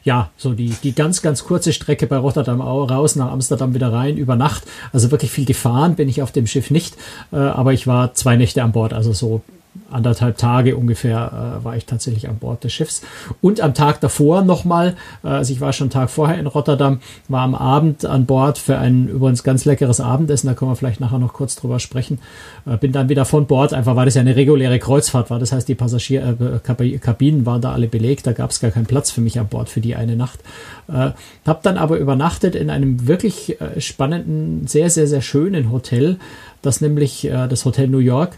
Ja, 0.03 0.31
so 0.37 0.53
die, 0.53 0.69
die 0.69 0.95
ganz, 0.95 1.21
ganz 1.21 1.43
kurze 1.43 1.73
Strecke 1.73 2.07
bei 2.07 2.15
Rotterdam 2.15 2.61
raus, 2.61 3.17
nach 3.17 3.29
Amsterdam 3.29 3.73
wieder 3.73 3.91
rein, 3.91 4.15
über 4.15 4.37
Nacht. 4.37 4.63
Also 4.93 5.11
wirklich 5.11 5.31
viel 5.31 5.43
gefahren 5.43 5.95
bin 5.95 6.07
ich 6.07 6.21
auf 6.21 6.31
dem 6.31 6.47
Schiff 6.47 6.71
nicht, 6.71 6.95
äh, 7.33 7.35
aber 7.35 7.73
ich 7.73 7.87
war 7.87 8.13
zwei 8.13 8.37
Nächte 8.37 8.63
an 8.63 8.71
Bord, 8.71 8.93
also 8.93 9.11
so 9.11 9.41
anderthalb 9.89 10.37
Tage 10.37 10.75
ungefähr 10.75 11.59
äh, 11.61 11.65
war 11.65 11.75
ich 11.75 11.85
tatsächlich 11.85 12.29
an 12.29 12.37
Bord 12.37 12.63
des 12.63 12.73
Schiffs. 12.73 13.01
Und 13.41 13.61
am 13.61 13.73
Tag 13.73 14.01
davor 14.01 14.41
nochmal, 14.41 14.95
äh, 15.23 15.27
also 15.27 15.53
ich 15.53 15.61
war 15.61 15.73
schon 15.73 15.85
einen 15.85 15.91
Tag 15.91 16.09
vorher 16.09 16.37
in 16.37 16.47
Rotterdam, 16.47 16.99
war 17.27 17.41
am 17.41 17.55
Abend 17.55 18.05
an 18.05 18.25
Bord 18.25 18.57
für 18.57 18.77
ein 18.77 19.07
übrigens 19.07 19.43
ganz 19.43 19.65
leckeres 19.65 19.99
Abendessen, 19.99 20.47
da 20.47 20.53
können 20.53 20.71
wir 20.71 20.75
vielleicht 20.75 20.99
nachher 20.99 21.19
noch 21.19 21.33
kurz 21.33 21.55
drüber 21.55 21.79
sprechen. 21.79 22.19
Äh, 22.65 22.77
bin 22.77 22.91
dann 22.91 23.09
wieder 23.09 23.25
von 23.25 23.47
Bord, 23.47 23.73
einfach 23.73 23.95
weil 23.95 24.05
das 24.05 24.15
ja 24.15 24.21
eine 24.21 24.35
reguläre 24.35 24.79
Kreuzfahrt 24.79 25.29
war. 25.29 25.39
Das 25.39 25.51
heißt, 25.51 25.67
die 25.67 25.75
Passagierkabinen 25.75 27.41
äh, 27.41 27.45
waren 27.45 27.61
da 27.61 27.71
alle 27.71 27.87
belegt, 27.87 28.27
da 28.27 28.33
gab 28.33 28.51
es 28.51 28.59
gar 28.59 28.71
keinen 28.71 28.85
Platz 28.85 29.11
für 29.11 29.21
mich 29.21 29.39
an 29.39 29.47
Bord 29.47 29.69
für 29.69 29.81
die 29.81 29.95
eine 29.95 30.15
Nacht. 30.15 30.39
Äh, 30.87 31.11
hab 31.45 31.63
dann 31.63 31.77
aber 31.77 31.97
übernachtet 31.97 32.55
in 32.55 32.69
einem 32.69 33.07
wirklich 33.07 33.59
äh, 33.61 33.79
spannenden, 33.81 34.67
sehr, 34.67 34.89
sehr, 34.89 35.07
sehr 35.07 35.21
schönen 35.21 35.71
Hotel, 35.71 36.17
das 36.61 36.81
nämlich 36.81 37.25
äh, 37.25 37.47
das 37.47 37.65
Hotel 37.65 37.87
New 37.87 37.99
York 37.99 38.37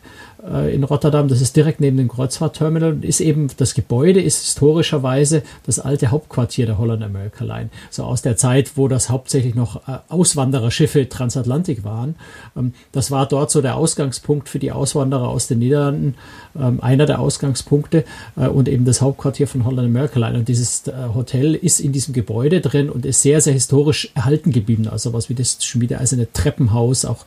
in 0.73 0.83
Rotterdam. 0.85 1.27
Das 1.27 1.41
ist 1.41 1.55
direkt 1.55 1.81
neben 1.81 1.97
dem 1.97 2.07
Kreuzfahrtterminal 2.07 2.93
und 2.93 3.05
ist 3.05 3.19
eben, 3.19 3.49
das 3.57 3.73
Gebäude 3.73 4.21
ist 4.21 4.41
historischerweise 4.45 5.43
das 5.65 5.79
alte 5.79 6.11
Hauptquartier 6.11 6.65
der 6.65 6.77
Holland 6.77 7.03
America 7.03 7.43
Line. 7.43 7.69
So 7.89 8.03
aus 8.03 8.21
der 8.21 8.37
Zeit, 8.37 8.71
wo 8.75 8.87
das 8.87 9.09
hauptsächlich 9.09 9.55
noch 9.55 9.87
äh, 9.87 9.99
Auswandererschiffe 10.07 11.09
Transatlantik 11.09 11.83
waren. 11.83 12.15
Ähm, 12.55 12.73
das 12.91 13.11
war 13.11 13.27
dort 13.27 13.51
so 13.51 13.61
der 13.61 13.75
Ausgangspunkt 13.75 14.47
für 14.47 14.59
die 14.59 14.71
Auswanderer 14.71 15.27
aus 15.27 15.47
den 15.47 15.59
Niederlanden, 15.59 16.15
ähm, 16.57 16.79
einer 16.81 17.05
der 17.05 17.19
Ausgangspunkte 17.19 18.05
äh, 18.37 18.47
und 18.47 18.69
eben 18.69 18.85
das 18.85 19.01
Hauptquartier 19.01 19.47
von 19.47 19.65
Holland 19.65 19.87
America 19.89 20.19
Line. 20.19 20.39
Und 20.39 20.47
dieses 20.47 20.83
Hotel 21.13 21.55
ist 21.55 21.79
in 21.79 21.91
diesem 21.91 22.13
Gebäude 22.13 22.61
drin 22.61 22.89
und 22.89 23.05
ist 23.05 23.21
sehr, 23.21 23.41
sehr 23.41 23.53
historisch 23.53 24.11
erhalten 24.15 24.51
geblieben. 24.51 24.87
Also 24.87 25.13
was 25.13 25.29
wie 25.29 25.35
das 25.35 25.63
schmiedeeiserne 25.63 26.31
Treppenhaus, 26.31 27.05
auch 27.05 27.25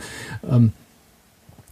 ähm, 0.50 0.72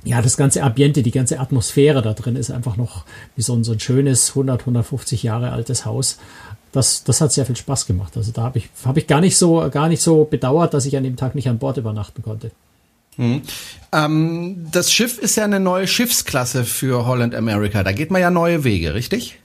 ja, 0.05 0.23
das 0.23 0.37
ganze 0.37 0.63
Ambiente, 0.63 1.03
die 1.03 1.11
ganze 1.11 1.41
Atmosphäre 1.41 2.03
da 2.03 2.15
drin 2.15 2.37
ist 2.37 2.51
einfach 2.51 2.77
noch 2.77 3.05
wie 3.37 3.43
so 3.43 3.55
ein, 3.55 3.65
so 3.65 3.73
ein 3.73 3.81
schönes 3.81 4.31
100, 4.31 4.61
150 4.61 5.23
Jahre 5.23 5.53
altes 5.53 5.85
Haus. 5.85 6.19
Das, 6.73 7.05
das 7.05 7.21
hat 7.21 7.33
sehr 7.33 7.47
viel 7.47 7.57
Spaß 7.57 7.87
gemacht. 7.87 8.17
Also 8.17 8.33
da 8.33 8.43
habe 8.43 8.59
ich, 8.59 8.69
hab 8.85 8.97
ich 8.97 9.07
gar 9.07 9.21
nicht 9.21 9.37
so, 9.37 9.69
gar 9.71 9.89
nicht 9.89 10.01
so 10.01 10.25
bedauert, 10.25 10.73
dass 10.73 10.87
ich 10.87 10.97
an 10.97 11.05
dem 11.05 11.17
Tag 11.17 11.35
nicht 11.35 11.49
an 11.49 11.59
Bord 11.59 11.77
übernachten 11.77 12.23
konnte. 12.23 12.51
Mhm. 13.17 13.43
Ähm, 13.93 14.67
das 14.71 14.93
Schiff 14.93 15.19
ist 15.19 15.37
ja 15.37 15.45
eine 15.45 15.61
neue 15.61 15.87
Schiffsklasse 15.87 16.65
für 16.65 17.07
Holland 17.07 17.35
America. 17.35 17.83
Da 17.83 17.93
geht 17.93 18.11
man 18.11 18.21
ja 18.21 18.31
neue 18.31 18.65
Wege, 18.65 18.95
richtig? 18.95 19.39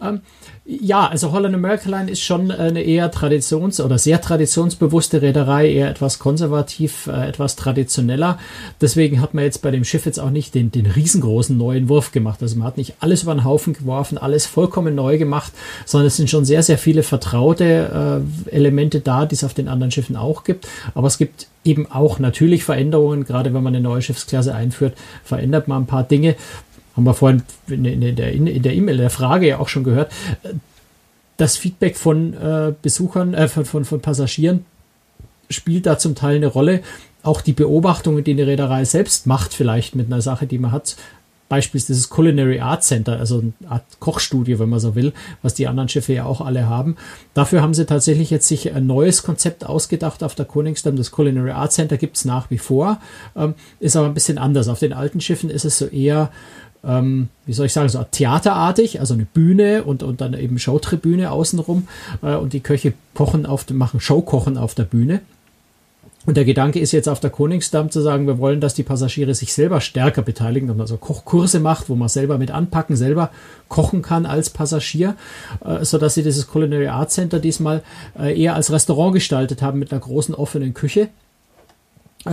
Ähm, 0.00 0.20
ja, 0.66 1.06
also 1.06 1.32
Holland 1.32 1.54
America 1.54 1.90
Line 1.90 2.10
ist 2.10 2.22
schon 2.22 2.50
eine 2.50 2.82
eher 2.82 3.12
traditions- 3.12 3.82
oder 3.82 3.98
sehr 3.98 4.22
traditionsbewusste 4.22 5.20
Reederei, 5.20 5.70
eher 5.70 5.90
etwas 5.90 6.18
konservativ, 6.18 7.06
äh, 7.06 7.28
etwas 7.28 7.56
traditioneller. 7.56 8.38
Deswegen 8.80 9.20
hat 9.20 9.34
man 9.34 9.44
jetzt 9.44 9.60
bei 9.60 9.70
dem 9.70 9.84
Schiff 9.84 10.06
jetzt 10.06 10.18
auch 10.18 10.30
nicht 10.30 10.54
den, 10.54 10.72
den 10.72 10.86
riesengroßen 10.86 11.54
neuen 11.54 11.90
Wurf 11.90 12.12
gemacht. 12.12 12.40
Also 12.40 12.56
man 12.56 12.66
hat 12.66 12.78
nicht 12.78 12.94
alles 13.00 13.24
über 13.24 13.34
den 13.34 13.44
Haufen 13.44 13.74
geworfen, 13.74 14.16
alles 14.16 14.46
vollkommen 14.46 14.94
neu 14.94 15.18
gemacht, 15.18 15.52
sondern 15.84 16.06
es 16.06 16.16
sind 16.16 16.30
schon 16.30 16.46
sehr, 16.46 16.62
sehr 16.62 16.78
viele 16.78 17.02
vertraute 17.02 18.22
äh, 18.48 18.50
Elemente 18.56 19.00
da, 19.00 19.26
die 19.26 19.34
es 19.34 19.44
auf 19.44 19.52
den 19.52 19.68
anderen 19.68 19.90
Schiffen 19.90 20.16
auch 20.16 20.44
gibt. 20.44 20.66
Aber 20.94 21.08
es 21.08 21.18
gibt 21.18 21.46
eben 21.64 21.90
auch 21.90 22.18
natürlich 22.18 22.64
Veränderungen, 22.64 23.24
gerade 23.24 23.52
wenn 23.52 23.62
man 23.62 23.74
eine 23.74 23.82
neue 23.82 24.00
Schiffsklasse 24.00 24.54
einführt, 24.54 24.94
verändert 25.24 25.68
man 25.68 25.82
ein 25.82 25.86
paar 25.86 26.04
Dinge 26.04 26.36
haben 26.96 27.04
wir 27.04 27.14
vorhin 27.14 27.42
in, 27.68 28.16
der 28.16 28.32
in 28.32 28.62
der 28.62 28.74
E-Mail, 28.74 28.96
der 28.96 29.10
Frage 29.10 29.48
ja 29.48 29.58
auch 29.58 29.68
schon 29.68 29.84
gehört, 29.84 30.12
das 31.36 31.56
Feedback 31.56 31.96
von 31.96 32.34
äh, 32.34 32.72
Besuchern, 32.80 33.34
äh, 33.34 33.48
von, 33.48 33.64
von, 33.64 33.84
von 33.84 34.00
Passagieren 34.00 34.64
spielt 35.50 35.86
da 35.86 35.98
zum 35.98 36.14
Teil 36.14 36.36
eine 36.36 36.46
Rolle. 36.46 36.80
Auch 37.22 37.40
die 37.40 37.52
Beobachtungen, 37.52 38.22
die 38.22 38.32
eine 38.32 38.46
Reederei 38.46 38.84
selbst 38.84 39.26
macht, 39.26 39.54
vielleicht 39.54 39.94
mit 39.94 40.06
einer 40.06 40.20
Sache, 40.20 40.46
die 40.46 40.58
man 40.58 40.72
hat, 40.72 40.96
beispielsweise 41.48 41.92
dieses 41.92 42.10
Culinary 42.10 42.60
Art 42.60 42.82
Center, 42.84 43.18
also 43.18 43.38
eine 43.40 43.52
Art 43.70 43.84
Kochstudio, 44.00 44.58
wenn 44.58 44.68
man 44.68 44.80
so 44.80 44.94
will, 44.94 45.12
was 45.42 45.54
die 45.54 45.66
anderen 45.66 45.88
Schiffe 45.88 46.12
ja 46.12 46.24
auch 46.24 46.40
alle 46.40 46.68
haben. 46.68 46.96
Dafür 47.32 47.62
haben 47.62 47.74
sie 47.74 47.86
tatsächlich 47.86 48.30
jetzt 48.30 48.48
sich 48.48 48.72
ein 48.74 48.86
neues 48.86 49.22
Konzept 49.22 49.64
ausgedacht 49.64 50.22
auf 50.22 50.34
der 50.34 50.46
Koningsdamm. 50.46 50.96
Das 50.96 51.10
Culinary 51.10 51.50
Art 51.50 51.72
Center 51.72 51.96
gibt 51.96 52.16
es 52.16 52.24
nach 52.24 52.50
wie 52.50 52.58
vor, 52.58 53.00
ähm, 53.36 53.54
ist 53.80 53.96
aber 53.96 54.06
ein 54.06 54.14
bisschen 54.14 54.38
anders. 54.38 54.68
Auf 54.68 54.78
den 54.78 54.92
alten 54.92 55.20
Schiffen 55.20 55.50
ist 55.50 55.64
es 55.64 55.78
so 55.78 55.86
eher 55.86 56.30
ähm, 56.86 57.28
wie 57.46 57.52
soll 57.52 57.66
ich 57.66 57.72
sagen, 57.72 57.88
so 57.88 58.04
theaterartig, 58.08 59.00
also 59.00 59.14
eine 59.14 59.24
Bühne 59.24 59.84
und, 59.84 60.02
und 60.02 60.20
dann 60.20 60.34
eben 60.34 60.58
Showtribüne 60.58 61.30
außenrum 61.30 61.88
äh, 62.22 62.34
und 62.34 62.52
die 62.52 62.60
Köche 62.60 62.94
kochen 63.14 63.46
auf, 63.46 63.68
machen 63.70 64.00
Showkochen 64.00 64.56
auf 64.56 64.74
der 64.74 64.84
Bühne. 64.84 65.20
Und 66.26 66.38
der 66.38 66.46
Gedanke 66.46 66.80
ist 66.80 66.92
jetzt 66.92 67.08
auf 67.08 67.20
der 67.20 67.28
Koningsdamm 67.28 67.90
zu 67.90 68.00
sagen, 68.00 68.26
wir 68.26 68.38
wollen, 68.38 68.60
dass 68.60 68.72
die 68.72 68.82
Passagiere 68.82 69.34
sich 69.34 69.52
selber 69.52 69.82
stärker 69.82 70.22
beteiligen, 70.22 70.68
dass 70.68 70.76
man 70.76 70.86
so 70.86 70.96
Kochkurse 70.96 71.60
macht, 71.60 71.90
wo 71.90 71.96
man 71.96 72.08
selber 72.08 72.38
mit 72.38 72.50
anpacken, 72.50 72.96
selber 72.96 73.30
kochen 73.68 74.00
kann 74.00 74.24
als 74.24 74.48
Passagier, 74.48 75.16
äh, 75.64 75.84
so 75.84 75.98
dass 75.98 76.14
sie 76.14 76.22
dieses 76.22 76.46
Culinary 76.46 76.88
Art 76.88 77.10
Center 77.10 77.40
diesmal 77.40 77.82
äh, 78.18 78.40
eher 78.40 78.54
als 78.54 78.72
Restaurant 78.72 79.12
gestaltet 79.12 79.60
haben 79.60 79.78
mit 79.78 79.92
einer 79.92 80.00
großen 80.00 80.34
offenen 80.34 80.72
Küche 80.72 81.08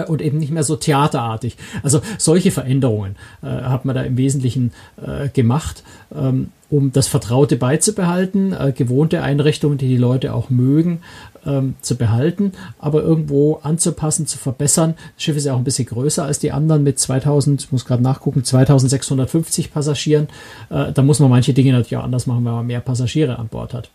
und 0.07 0.21
eben 0.21 0.37
nicht 0.37 0.51
mehr 0.51 0.63
so 0.63 0.75
theaterartig. 0.75 1.57
Also 1.83 2.01
solche 2.17 2.51
Veränderungen 2.51 3.15
äh, 3.41 3.47
hat 3.47 3.85
man 3.85 3.95
da 3.95 4.03
im 4.03 4.17
Wesentlichen 4.17 4.71
äh, 5.05 5.29
gemacht, 5.29 5.83
ähm, 6.15 6.49
um 6.69 6.93
das 6.93 7.07
Vertraute 7.07 7.57
beizubehalten, 7.57 8.53
äh, 8.53 8.71
gewohnte 8.71 9.21
Einrichtungen, 9.21 9.77
die 9.77 9.89
die 9.89 9.97
Leute 9.97 10.33
auch 10.33 10.49
mögen, 10.49 11.01
ähm, 11.45 11.75
zu 11.81 11.95
behalten, 11.95 12.53
aber 12.79 13.03
irgendwo 13.03 13.55
anzupassen, 13.63 14.27
zu 14.27 14.37
verbessern. 14.37 14.95
Das 15.15 15.23
Schiff 15.23 15.35
ist 15.35 15.45
ja 15.45 15.53
auch 15.53 15.57
ein 15.57 15.63
bisschen 15.65 15.87
größer 15.87 16.23
als 16.23 16.39
die 16.39 16.51
anderen 16.51 16.83
mit 16.83 16.99
2000, 16.99 17.63
ich 17.63 17.71
muss 17.71 17.85
gerade 17.85 18.03
nachgucken, 18.03 18.43
2650 18.43 19.73
Passagieren. 19.73 20.27
Äh, 20.69 20.93
da 20.93 21.01
muss 21.01 21.19
man 21.19 21.29
manche 21.29 21.53
Dinge 21.53 21.73
natürlich 21.73 21.97
auch 21.97 22.03
anders 22.03 22.27
machen, 22.27 22.45
wenn 22.45 22.53
man 22.53 22.67
mehr 22.67 22.81
Passagiere 22.81 23.37
an 23.37 23.47
Bord 23.47 23.73
hat. 23.73 23.89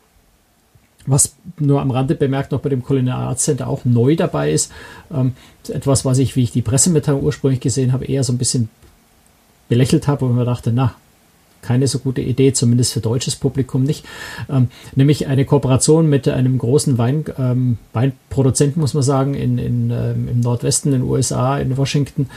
Was 1.06 1.36
nur 1.58 1.80
am 1.80 1.90
Rande 1.90 2.14
bemerkt 2.14 2.52
noch 2.52 2.60
bei 2.60 2.68
dem 2.68 2.82
Culinary 2.82 3.24
Arts 3.24 3.44
Center 3.44 3.68
auch 3.68 3.84
neu 3.84 4.16
dabei 4.16 4.52
ist, 4.52 4.72
ähm, 5.12 5.34
etwas, 5.68 6.04
was 6.04 6.18
ich, 6.18 6.36
wie 6.36 6.42
ich 6.42 6.52
die 6.52 6.62
Pressemitteilung 6.62 7.22
ursprünglich 7.22 7.60
gesehen 7.60 7.92
habe, 7.92 8.04
eher 8.04 8.24
so 8.24 8.32
ein 8.32 8.38
bisschen 8.38 8.68
belächelt 9.68 10.08
habe 10.08 10.24
und 10.24 10.36
mir 10.36 10.44
dachte, 10.44 10.72
na, 10.72 10.94
keine 11.66 11.88
so 11.88 11.98
gute 11.98 12.20
Idee, 12.20 12.52
zumindest 12.52 12.92
für 12.92 13.00
deutsches 13.00 13.34
Publikum 13.34 13.82
nicht. 13.82 14.04
Ähm, 14.48 14.68
nämlich 14.94 15.26
eine 15.26 15.44
Kooperation 15.44 16.08
mit 16.08 16.28
einem 16.28 16.58
großen 16.58 16.96
Wein, 16.96 17.24
ähm, 17.38 17.78
Weinproduzenten, 17.92 18.80
muss 18.80 18.94
man 18.94 19.02
sagen, 19.02 19.34
in, 19.34 19.58
in, 19.58 19.90
ähm, 19.90 20.28
im 20.28 20.40
Nordwesten 20.40 20.92
in 20.92 21.00
den 21.00 21.10
USA, 21.10 21.58
in 21.58 21.76
Washington. 21.76 22.28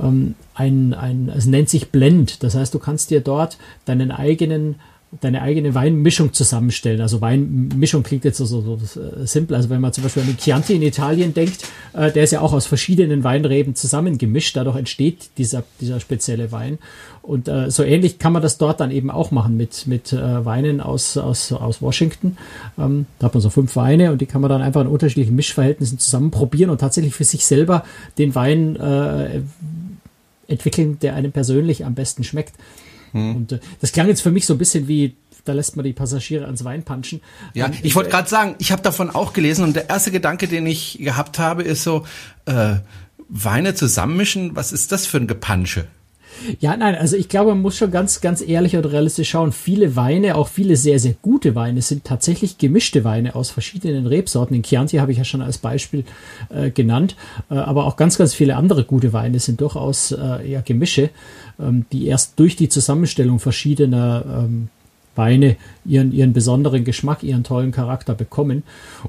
Ähm, 0.00 0.36
ein, 0.54 0.94
ein, 0.94 1.32
es 1.36 1.46
nennt 1.46 1.68
sich 1.68 1.90
Blend. 1.90 2.44
Das 2.44 2.54
heißt, 2.54 2.72
du 2.72 2.78
kannst 2.78 3.10
dir 3.10 3.20
dort 3.20 3.58
deinen 3.84 4.12
eigenen 4.12 4.76
deine 5.20 5.40
eigene 5.40 5.74
Weinmischung 5.74 6.34
zusammenstellen. 6.34 7.00
Also 7.00 7.22
Weinmischung 7.22 8.02
klingt 8.02 8.24
jetzt 8.24 8.36
so, 8.36 8.44
so, 8.44 8.60
so 8.60 9.00
äh, 9.00 9.26
simpel. 9.26 9.56
Also 9.56 9.70
wenn 9.70 9.80
man 9.80 9.92
zum 9.92 10.04
Beispiel 10.04 10.22
an 10.22 10.28
den 10.28 10.36
Chianti 10.36 10.74
in 10.74 10.82
Italien 10.82 11.32
denkt, 11.32 11.64
äh, 11.94 12.12
der 12.12 12.24
ist 12.24 12.32
ja 12.32 12.42
auch 12.42 12.52
aus 12.52 12.66
verschiedenen 12.66 13.24
Weinreben 13.24 13.74
zusammengemischt. 13.74 14.54
Dadurch 14.54 14.76
entsteht 14.76 15.30
dieser, 15.38 15.64
dieser 15.80 16.00
spezielle 16.00 16.52
Wein. 16.52 16.78
Und 17.22 17.48
äh, 17.48 17.70
so 17.70 17.84
ähnlich 17.84 18.18
kann 18.18 18.34
man 18.34 18.42
das 18.42 18.58
dort 18.58 18.80
dann 18.80 18.90
eben 18.90 19.10
auch 19.10 19.30
machen 19.30 19.56
mit, 19.56 19.86
mit 19.86 20.12
äh, 20.12 20.44
Weinen 20.44 20.82
aus, 20.82 21.16
aus, 21.16 21.52
aus 21.52 21.80
Washington. 21.80 22.36
Ähm, 22.78 23.06
da 23.18 23.26
hat 23.26 23.34
man 23.34 23.40
so 23.40 23.48
fünf 23.48 23.76
Weine 23.76 24.12
und 24.12 24.20
die 24.20 24.26
kann 24.26 24.42
man 24.42 24.50
dann 24.50 24.60
einfach 24.60 24.82
in 24.82 24.88
unterschiedlichen 24.88 25.34
Mischverhältnissen 25.34 25.98
zusammen 25.98 26.30
probieren 26.30 26.68
und 26.68 26.78
tatsächlich 26.78 27.14
für 27.14 27.24
sich 27.24 27.46
selber 27.46 27.84
den 28.18 28.34
Wein 28.34 28.76
äh, 28.76 29.40
entwickeln, 30.48 30.98
der 31.00 31.14
einem 31.14 31.32
persönlich 31.32 31.86
am 31.86 31.94
besten 31.94 32.24
schmeckt. 32.24 32.54
Hm. 33.18 33.36
Und 33.36 33.52
äh, 33.52 33.60
das 33.80 33.92
klang 33.92 34.08
jetzt 34.08 34.22
für 34.22 34.30
mich 34.30 34.46
so 34.46 34.54
ein 34.54 34.58
bisschen 34.58 34.88
wie 34.88 35.16
da 35.44 35.54
lässt 35.54 35.76
man 35.76 35.84
die 35.84 35.94
Passagiere 35.94 36.44
ans 36.44 36.62
Wein 36.64 36.82
punchen. 36.82 37.22
Ja, 37.54 37.66
ähm, 37.66 37.72
ich 37.82 37.94
wollte 37.94 38.10
gerade 38.10 38.28
sagen, 38.28 38.54
ich 38.58 38.70
habe 38.70 38.82
davon 38.82 39.08
auch 39.08 39.32
gelesen 39.32 39.64
und 39.64 39.74
der 39.74 39.88
erste 39.88 40.10
Gedanke, 40.10 40.46
den 40.46 40.66
ich 40.66 40.98
gehabt 41.00 41.38
habe, 41.38 41.62
ist 41.62 41.84
so, 41.84 42.04
äh, 42.44 42.76
Weine 43.28 43.74
zusammenmischen, 43.74 44.56
was 44.56 44.72
ist 44.72 44.90
das 44.90 45.06
für 45.06 45.18
ein 45.18 45.26
Gepansche? 45.26 45.86
Ja, 46.60 46.76
nein, 46.76 46.94
also 46.94 47.16
ich 47.16 47.28
glaube, 47.28 47.50
man 47.50 47.62
muss 47.62 47.76
schon 47.76 47.90
ganz, 47.90 48.20
ganz 48.20 48.40
ehrlich 48.40 48.76
und 48.76 48.84
realistisch 48.84 49.30
schauen. 49.30 49.52
Viele 49.52 49.96
Weine, 49.96 50.36
auch 50.36 50.48
viele 50.48 50.76
sehr, 50.76 50.98
sehr 50.98 51.14
gute 51.20 51.54
Weine, 51.54 51.82
sind 51.82 52.04
tatsächlich 52.04 52.58
gemischte 52.58 53.04
Weine 53.04 53.34
aus 53.34 53.50
verschiedenen 53.50 54.06
Rebsorten. 54.06 54.54
Den 54.54 54.62
Chianti 54.62 54.96
habe 54.98 55.12
ich 55.12 55.18
ja 55.18 55.24
schon 55.24 55.42
als 55.42 55.58
Beispiel 55.58 56.04
äh, 56.50 56.70
genannt, 56.70 57.16
äh, 57.50 57.54
aber 57.54 57.86
auch 57.86 57.96
ganz, 57.96 58.18
ganz 58.18 58.34
viele 58.34 58.56
andere 58.56 58.84
gute 58.84 59.12
Weine 59.12 59.38
sind 59.40 59.60
durchaus 59.60 60.12
äh, 60.12 60.50
eher 60.50 60.62
Gemische, 60.62 61.10
ähm, 61.60 61.86
die 61.92 62.06
erst 62.06 62.38
durch 62.38 62.56
die 62.56 62.68
Zusammenstellung 62.68 63.38
verschiedener 63.38 64.24
ähm, 64.26 64.68
Weine 65.18 65.56
ihren, 65.84 66.12
ihren 66.12 66.32
besonderen 66.32 66.84
Geschmack, 66.84 67.22
ihren 67.22 67.44
tollen 67.44 67.72
Charakter 67.72 68.14
bekommen. 68.14 68.62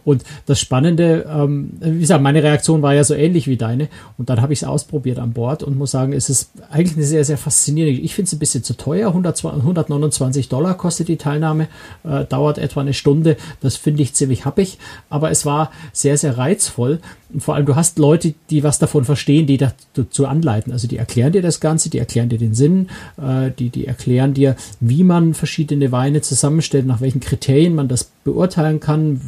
Und 0.03 0.23
das 0.45 0.59
Spannende, 0.59 1.25
ähm, 1.29 1.71
wie 1.79 1.99
gesagt, 1.99 2.23
meine 2.23 2.43
Reaktion 2.43 2.81
war 2.81 2.93
ja 2.93 3.03
so 3.03 3.13
ähnlich 3.13 3.47
wie 3.47 3.57
deine. 3.57 3.89
Und 4.17 4.29
dann 4.29 4.41
habe 4.41 4.53
ich 4.53 4.61
es 4.63 4.67
ausprobiert 4.67 5.19
an 5.19 5.33
Bord 5.33 5.63
und 5.63 5.77
muss 5.77 5.91
sagen, 5.91 6.13
es 6.13 6.29
ist 6.29 6.51
eigentlich 6.71 6.97
eine 6.97 7.05
sehr, 7.05 7.23
sehr 7.23 7.37
faszinierende. 7.37 8.01
Ich 8.01 8.15
finde 8.15 8.27
es 8.27 8.33
ein 8.33 8.39
bisschen 8.39 8.63
zu 8.63 8.75
teuer. 8.75 9.09
100, 9.09 9.45
129 9.45 10.49
Dollar 10.49 10.75
kostet 10.75 11.07
die 11.07 11.17
Teilnahme, 11.17 11.67
äh, 12.03 12.25
dauert 12.25 12.57
etwa 12.57 12.81
eine 12.81 12.93
Stunde. 12.93 13.37
Das 13.61 13.75
finde 13.75 14.01
ich 14.01 14.13
ziemlich 14.13 14.45
happig. 14.45 14.79
Aber 15.09 15.31
es 15.31 15.45
war 15.45 15.71
sehr, 15.93 16.17
sehr 16.17 16.37
reizvoll. 16.37 16.99
Und 17.31 17.43
vor 17.43 17.55
allem, 17.55 17.67
du 17.67 17.75
hast 17.75 17.99
Leute, 17.99 18.33
die 18.49 18.63
was 18.63 18.79
davon 18.79 19.05
verstehen, 19.05 19.45
die 19.45 19.57
dazu 19.57 20.25
anleiten. 20.25 20.71
Also 20.71 20.87
die 20.87 20.97
erklären 20.97 21.31
dir 21.31 21.43
das 21.43 21.59
Ganze, 21.59 21.89
die 21.91 21.99
erklären 21.99 22.29
dir 22.29 22.39
den 22.39 22.55
Sinn, 22.55 22.89
äh, 23.21 23.51
die, 23.51 23.69
die 23.69 23.85
erklären 23.85 24.33
dir, 24.33 24.55
wie 24.79 25.03
man 25.03 25.35
verschiedene 25.35 25.91
Weine 25.91 25.98
zusammenstellt, 26.21 26.85
nach 26.85 27.01
welchen 27.01 27.19
Kriterien 27.19 27.75
man 27.75 27.87
das 27.87 28.11
beurteilen 28.23 28.79
kann. 28.79 29.21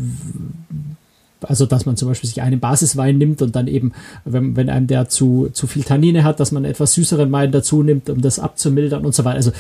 Also, 1.42 1.66
dass 1.66 1.86
man 1.86 1.98
zum 1.98 2.08
Beispiel 2.08 2.30
sich 2.30 2.42
einen 2.42 2.60
Basiswein 2.60 3.18
nimmt 3.18 3.42
und 3.42 3.56
dann 3.56 3.68
eben, 3.68 3.94
wenn, 4.26 4.56
wenn 4.56 4.70
einem 4.70 4.88
der 4.88 5.10
zu, 5.10 5.50
zu 5.52 5.66
viel 5.66 5.84
Tannine 5.84 6.24
hat, 6.24 6.40
dass 6.40 6.52
man 6.52 6.66
etwas 6.66 6.94
süßeren 6.94 7.32
Wein 7.32 7.52
dazu 7.52 7.82
nimmt, 7.82 8.10
um 8.10 8.22
das 8.22 8.38
abzumildern 8.38 9.06
und 9.06 9.16
so 9.16 9.26
weiter. 9.26 9.38
Also, 9.38 9.52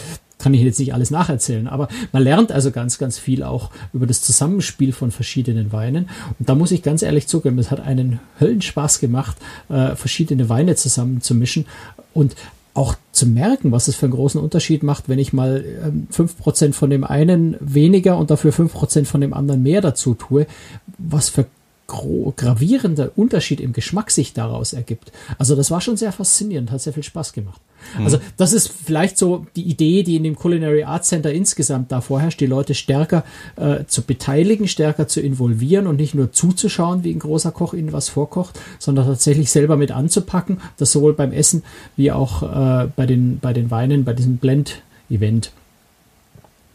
kann 0.42 0.54
ich 0.54 0.62
jetzt 0.62 0.80
nicht 0.80 0.94
alles 0.94 1.12
nacherzählen, 1.12 1.68
aber 1.68 1.88
man 2.12 2.24
lernt 2.24 2.52
also 2.52 2.72
ganz, 2.72 2.98
ganz 2.98 3.20
viel 3.20 3.44
auch 3.44 3.70
über 3.94 4.08
das 4.08 4.22
Zusammenspiel 4.22 4.92
von 4.92 5.12
verschiedenen 5.12 5.72
Weinen. 5.72 6.10
Und 6.40 6.50
da 6.50 6.56
muss 6.56 6.72
ich 6.72 6.82
ganz 6.82 7.04
ehrlich 7.04 7.28
zugeben, 7.28 7.60
es 7.60 7.70
hat 7.70 7.80
einen 7.80 8.20
Höllenspaß 8.40 9.00
gemacht, 9.00 9.38
äh, 9.70 9.96
verschiedene 9.96 10.50
Weine 10.50 10.76
zusammenzumischen 10.76 11.66
und 12.14 12.36
auch 12.74 12.96
zu 13.12 13.28
merken, 13.28 13.72
was 13.72 13.88
es 13.88 13.96
für 13.96 14.06
einen 14.06 14.14
großen 14.14 14.40
Unterschied 14.40 14.84
macht, 14.84 15.10
wenn 15.10 15.20
ich 15.20 15.34
mal 15.34 15.64
ähm, 15.84 16.08
fünf 16.10 16.38
Prozent 16.38 16.76
von 16.76 16.90
dem 16.90 17.04
einen 17.04 17.58
weniger 17.60 18.18
und 18.18 18.32
dafür 18.32 18.54
fünf 18.54 18.74
Prozent 18.74 19.08
von 19.08 19.22
dem 19.22 19.34
anderen 19.34 19.64
mehr 19.64 19.82
dazu 19.82 20.14
tue, 20.14 20.48
was 20.98 21.30
für 21.30 21.46
gravierender 21.88 23.12
Unterschied 23.18 23.60
im 23.60 23.74
Geschmack 23.74 24.12
sich 24.12 24.34
daraus 24.34 24.72
ergibt. 24.72 25.12
Also 25.38 25.56
das 25.58 25.72
war 25.72 25.82
schon 25.82 25.98
sehr 25.98 26.14
faszinierend, 26.14 26.72
hat 26.72 26.82
sehr 26.82 26.94
viel 26.94 27.04
Spaß 27.04 27.34
gemacht. 27.34 27.60
Mhm. 27.98 28.06
Also 28.06 28.20
das 28.38 28.54
ist 28.54 28.72
vielleicht 28.72 29.18
so 29.18 29.46
die 29.56 29.64
Idee, 29.64 30.04
die 30.04 30.16
in 30.16 30.24
dem 30.24 30.36
Culinary 30.36 30.84
Arts 30.84 31.10
Center 31.10 31.32
insgesamt 31.32 31.92
da 31.92 32.02
vorherrscht, 32.02 32.40
die 32.40 32.46
Leute 32.46 32.74
stärker 32.74 33.24
äh, 33.56 33.86
zu 33.86 34.04
beteiligen, 34.04 34.68
stärker 34.68 35.08
zu 35.08 35.22
involvieren 35.22 35.88
und 35.88 35.98
nicht 35.98 36.16
nur 36.16 36.32
zuzuschauen, 36.32 37.04
wie 37.04 37.14
ein 37.14 37.20
großer 37.20 37.52
Koch 37.52 37.74
ihnen 37.74 37.94
was 37.94 38.10
vorkocht, 38.10 38.60
sondern 38.80 39.06
tatsächlich 39.06 39.52
selber 39.52 39.78
mit 39.78 39.92
anzupacken, 39.92 40.60
das 40.78 40.92
sowohl 40.92 41.14
beim 41.14 41.32
Essen 41.32 41.64
wie 41.96 42.12
auch 42.12 42.44
äh, 42.44 42.88
bei, 42.96 43.06
den, 43.06 43.40
bei 43.40 43.54
den 43.54 43.72
Weinen, 43.72 44.04
bei 44.04 44.14
diesem 44.14 44.38
Blend-Event. 44.38 45.52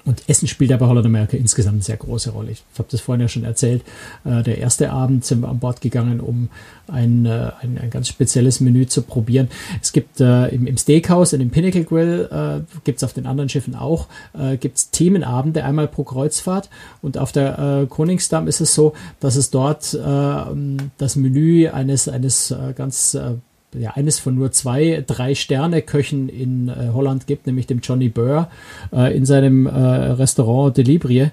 Und 0.06 0.22
Essen 0.28 0.46
spielt 0.46 0.70
ja 0.70 0.76
bei 0.76 0.86
Holland 0.86 1.04
America 1.04 1.36
insgesamt 1.36 1.74
eine 1.74 1.82
sehr 1.82 1.96
große 1.96 2.30
Rolle. 2.30 2.52
Ich 2.52 2.62
habe 2.78 2.88
das 2.90 3.00
vorhin 3.00 3.20
ja 3.20 3.28
schon 3.28 3.44
erzählt. 3.44 3.82
Äh, 4.24 4.42
der 4.44 4.58
erste 4.58 4.90
Abend 4.90 5.24
sind 5.24 5.40
wir 5.40 5.48
an 5.48 5.58
Bord 5.58 5.80
gegangen, 5.80 6.20
um 6.20 6.48
ein, 6.86 7.26
äh, 7.26 7.50
ein, 7.60 7.78
ein 7.82 7.90
ganz 7.90 8.08
spezielles 8.08 8.60
Menü 8.60 8.86
zu 8.86 9.02
probieren. 9.02 9.48
Es 9.82 9.92
gibt 9.92 10.20
äh, 10.20 10.46
im, 10.48 10.66
im 10.66 10.76
Steakhouse 10.76 11.32
und 11.32 11.40
im 11.40 11.50
Pinnacle 11.50 11.84
Grill, 11.84 12.28
äh, 12.30 12.80
gibt 12.84 12.98
es 12.98 13.04
auf 13.04 13.12
den 13.12 13.26
anderen 13.26 13.48
Schiffen 13.48 13.74
auch, 13.74 14.06
äh, 14.38 14.56
gibt 14.56 14.78
es 14.78 14.90
Themenabende 14.90 15.64
einmal 15.64 15.88
pro 15.88 16.04
Kreuzfahrt. 16.04 16.70
Und 17.02 17.18
auf 17.18 17.32
der 17.32 17.58
äh, 17.82 17.86
Koningsdamm 17.86 18.46
ist 18.46 18.60
es 18.60 18.74
so, 18.74 18.92
dass 19.18 19.34
es 19.34 19.50
dort 19.50 19.92
äh, 19.92 20.86
das 20.98 21.16
Menü 21.16 21.68
eines, 21.68 22.08
eines 22.08 22.52
äh, 22.52 22.72
ganz 22.76 23.14
äh, 23.14 23.32
ja, 23.78 23.92
eines 23.92 24.18
von 24.18 24.34
nur 24.34 24.52
zwei, 24.52 25.04
drei 25.06 25.34
Sterne-Köchen 25.34 26.28
in 26.28 26.68
äh, 26.68 26.90
Holland 26.92 27.26
gibt, 27.26 27.46
nämlich 27.46 27.66
dem 27.66 27.80
Johnny 27.80 28.08
Burr 28.08 28.50
äh, 28.92 29.16
in 29.16 29.24
seinem 29.24 29.66
äh, 29.66 29.70
Restaurant 29.70 30.76
Delibrie. 30.76 31.28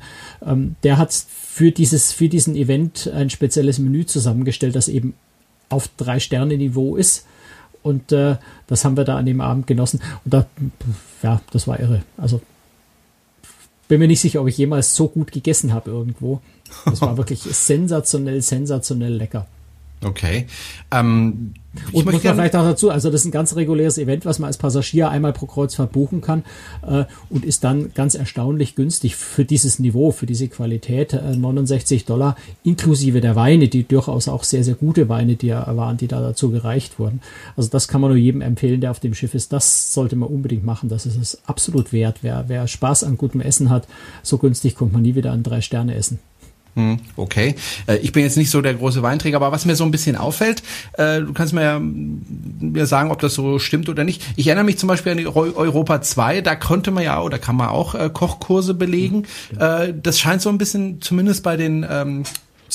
Ähm, 0.45 0.75
der 0.83 0.97
hat 0.97 1.13
für 1.13 1.71
dieses, 1.71 2.11
für 2.11 2.29
diesen 2.29 2.55
Event 2.55 3.09
ein 3.13 3.29
spezielles 3.29 3.79
Menü 3.79 4.05
zusammengestellt, 4.05 4.75
das 4.75 4.87
eben 4.87 5.13
auf 5.69 5.89
drei 5.97 6.19
Sterne 6.19 6.57
Niveau 6.57 6.95
ist 6.95 7.25
Und 7.83 8.11
äh, 8.11 8.37
das 8.67 8.85
haben 8.85 8.97
wir 8.97 9.03
da 9.03 9.17
an 9.17 9.25
dem 9.25 9.41
Abend 9.41 9.67
genossen. 9.67 10.01
Und 10.23 10.33
da, 10.33 10.45
ja, 11.21 11.41
das 11.51 11.67
war 11.67 11.79
irre. 11.79 12.03
Also 12.17 12.41
bin 13.87 13.99
mir 13.99 14.07
nicht 14.07 14.21
sicher, 14.21 14.41
ob 14.41 14.47
ich 14.47 14.57
jemals 14.57 14.95
so 14.95 15.07
gut 15.07 15.31
gegessen 15.31 15.73
habe 15.73 15.91
irgendwo. 15.91 16.41
Das 16.85 17.01
war 17.01 17.17
wirklich 17.17 17.41
sensationell, 17.41 18.41
sensationell 18.41 19.13
lecker. 19.13 19.45
Okay. 20.03 20.47
Ähm, 20.91 21.53
und 21.91 22.05
muss 22.05 22.21
man 22.23 22.35
vielleicht 22.35 22.55
auch 22.55 22.63
dazu, 22.63 22.91
also 22.91 23.09
das 23.09 23.21
ist 23.21 23.25
ein 23.25 23.31
ganz 23.31 23.55
reguläres 23.55 23.97
Event, 23.97 24.25
was 24.25 24.37
man 24.37 24.47
als 24.47 24.57
Passagier 24.57 25.09
einmal 25.09 25.33
pro 25.33 25.47
Kreuzfahrt 25.47 25.91
buchen 25.91 26.21
kann 26.21 26.43
äh, 26.87 27.05
und 27.29 27.45
ist 27.45 27.63
dann 27.63 27.93
ganz 27.95 28.13
erstaunlich 28.13 28.75
günstig 28.75 29.15
für 29.15 29.43
dieses 29.43 29.79
Niveau, 29.79 30.11
für 30.11 30.27
diese 30.27 30.47
Qualität. 30.47 31.13
Äh, 31.13 31.35
69 31.35 32.05
Dollar 32.05 32.35
inklusive 32.63 33.21
der 33.21 33.35
Weine, 33.35 33.69
die 33.69 33.87
durchaus 33.87 34.27
auch 34.27 34.43
sehr, 34.43 34.63
sehr 34.63 34.75
gute 34.75 35.09
Weine, 35.09 35.35
die 35.35 35.49
waren, 35.49 35.97
die 35.97 36.07
da 36.07 36.21
dazu 36.21 36.51
gereicht 36.51 36.99
wurden. 36.99 37.21
Also 37.57 37.69
das 37.69 37.87
kann 37.87 38.01
man 38.01 38.11
nur 38.11 38.19
jedem 38.19 38.41
empfehlen, 38.41 38.81
der 38.81 38.91
auf 38.91 38.99
dem 38.99 39.15
Schiff 39.15 39.33
ist. 39.33 39.51
Das 39.51 39.93
sollte 39.93 40.15
man 40.15 40.29
unbedingt 40.29 40.63
machen. 40.63 40.89
Das 40.89 41.07
ist 41.07 41.17
es 41.17 41.41
absolut 41.47 41.91
wert. 41.91 42.19
Wer, 42.21 42.45
wer 42.47 42.67
Spaß 42.67 43.03
an 43.03 43.17
gutem 43.17 43.41
Essen 43.41 43.71
hat, 43.71 43.87
so 44.21 44.37
günstig 44.37 44.75
kommt 44.75 44.93
man 44.93 45.01
nie 45.01 45.15
wieder 45.15 45.31
an 45.31 45.41
drei 45.41 45.61
Sterne 45.61 45.95
essen. 45.95 46.19
Hm, 46.75 46.99
okay. 47.15 47.55
Äh, 47.87 47.97
ich 47.97 48.11
bin 48.11 48.23
jetzt 48.23 48.37
nicht 48.37 48.49
so 48.49 48.61
der 48.61 48.73
große 48.73 49.03
Weinträger, 49.03 49.37
aber 49.37 49.51
was 49.51 49.65
mir 49.65 49.75
so 49.75 49.83
ein 49.83 49.91
bisschen 49.91 50.15
auffällt, 50.15 50.63
äh, 50.93 51.21
du 51.21 51.33
kannst 51.33 51.53
mir 51.53 51.63
ja 51.63 51.79
mir 51.79 52.85
sagen, 52.85 53.11
ob 53.11 53.19
das 53.19 53.35
so 53.35 53.59
stimmt 53.59 53.89
oder 53.89 54.03
nicht. 54.03 54.23
Ich 54.35 54.47
erinnere 54.47 54.65
mich 54.65 54.77
zum 54.77 54.87
Beispiel 54.87 55.11
an 55.11 55.25
Europa 55.27 56.01
2, 56.01 56.41
da 56.41 56.55
konnte 56.55 56.91
man 56.91 57.03
ja 57.03 57.21
oder 57.21 57.37
kann 57.37 57.55
man 57.55 57.69
auch 57.69 57.95
äh, 57.95 58.09
Kochkurse 58.11 58.73
belegen. 58.73 59.23
Mhm. 59.51 60.01
Das 60.01 60.19
scheint 60.19 60.41
so 60.41 60.49
ein 60.49 60.57
bisschen, 60.57 61.01
zumindest 61.01 61.43
bei 61.43 61.57
den 61.57 61.85
ähm, 61.89 62.23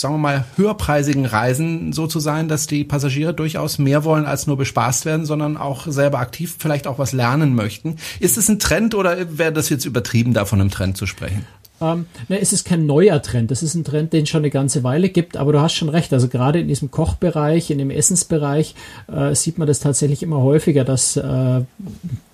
sagen 0.00 0.14
wir 0.14 0.18
mal, 0.18 0.44
höherpreisigen 0.56 1.26
Reisen 1.26 1.92
so 1.92 2.06
zu 2.06 2.20
sein, 2.20 2.48
dass 2.48 2.66
die 2.66 2.84
Passagiere 2.84 3.34
durchaus 3.34 3.78
mehr 3.78 4.04
wollen 4.04 4.26
als 4.26 4.46
nur 4.46 4.56
bespaßt 4.56 5.04
werden, 5.04 5.26
sondern 5.26 5.56
auch 5.56 5.86
selber 5.86 6.18
aktiv 6.18 6.56
vielleicht 6.58 6.86
auch 6.86 6.98
was 6.98 7.12
lernen 7.12 7.54
möchten. 7.54 7.96
Ist 8.20 8.38
es 8.38 8.48
ein 8.48 8.58
Trend 8.58 8.94
oder 8.94 9.38
wäre 9.38 9.52
das 9.52 9.68
jetzt 9.68 9.84
übertrieben, 9.84 10.34
da 10.34 10.44
von 10.44 10.60
einem 10.60 10.70
Trend 10.70 10.96
zu 10.96 11.06
sprechen? 11.06 11.44
Ähm, 11.80 12.06
ne, 12.28 12.40
es 12.40 12.52
ist 12.52 12.64
kein 12.64 12.86
neuer 12.86 13.22
Trend. 13.22 13.50
Das 13.50 13.62
ist 13.62 13.74
ein 13.74 13.84
Trend, 13.84 14.12
den 14.12 14.24
es 14.24 14.28
schon 14.28 14.40
eine 14.40 14.50
ganze 14.50 14.82
Weile 14.84 15.08
gibt. 15.08 15.36
Aber 15.36 15.52
du 15.52 15.60
hast 15.60 15.74
schon 15.74 15.88
recht. 15.88 16.12
Also 16.12 16.28
gerade 16.28 16.60
in 16.60 16.68
diesem 16.68 16.90
Kochbereich, 16.90 17.70
in 17.70 17.78
dem 17.78 17.90
Essensbereich 17.90 18.74
äh, 19.12 19.34
sieht 19.34 19.58
man 19.58 19.68
das 19.68 19.80
tatsächlich 19.80 20.22
immer 20.22 20.42
häufiger, 20.42 20.84
dass 20.84 21.16
äh, 21.16 21.60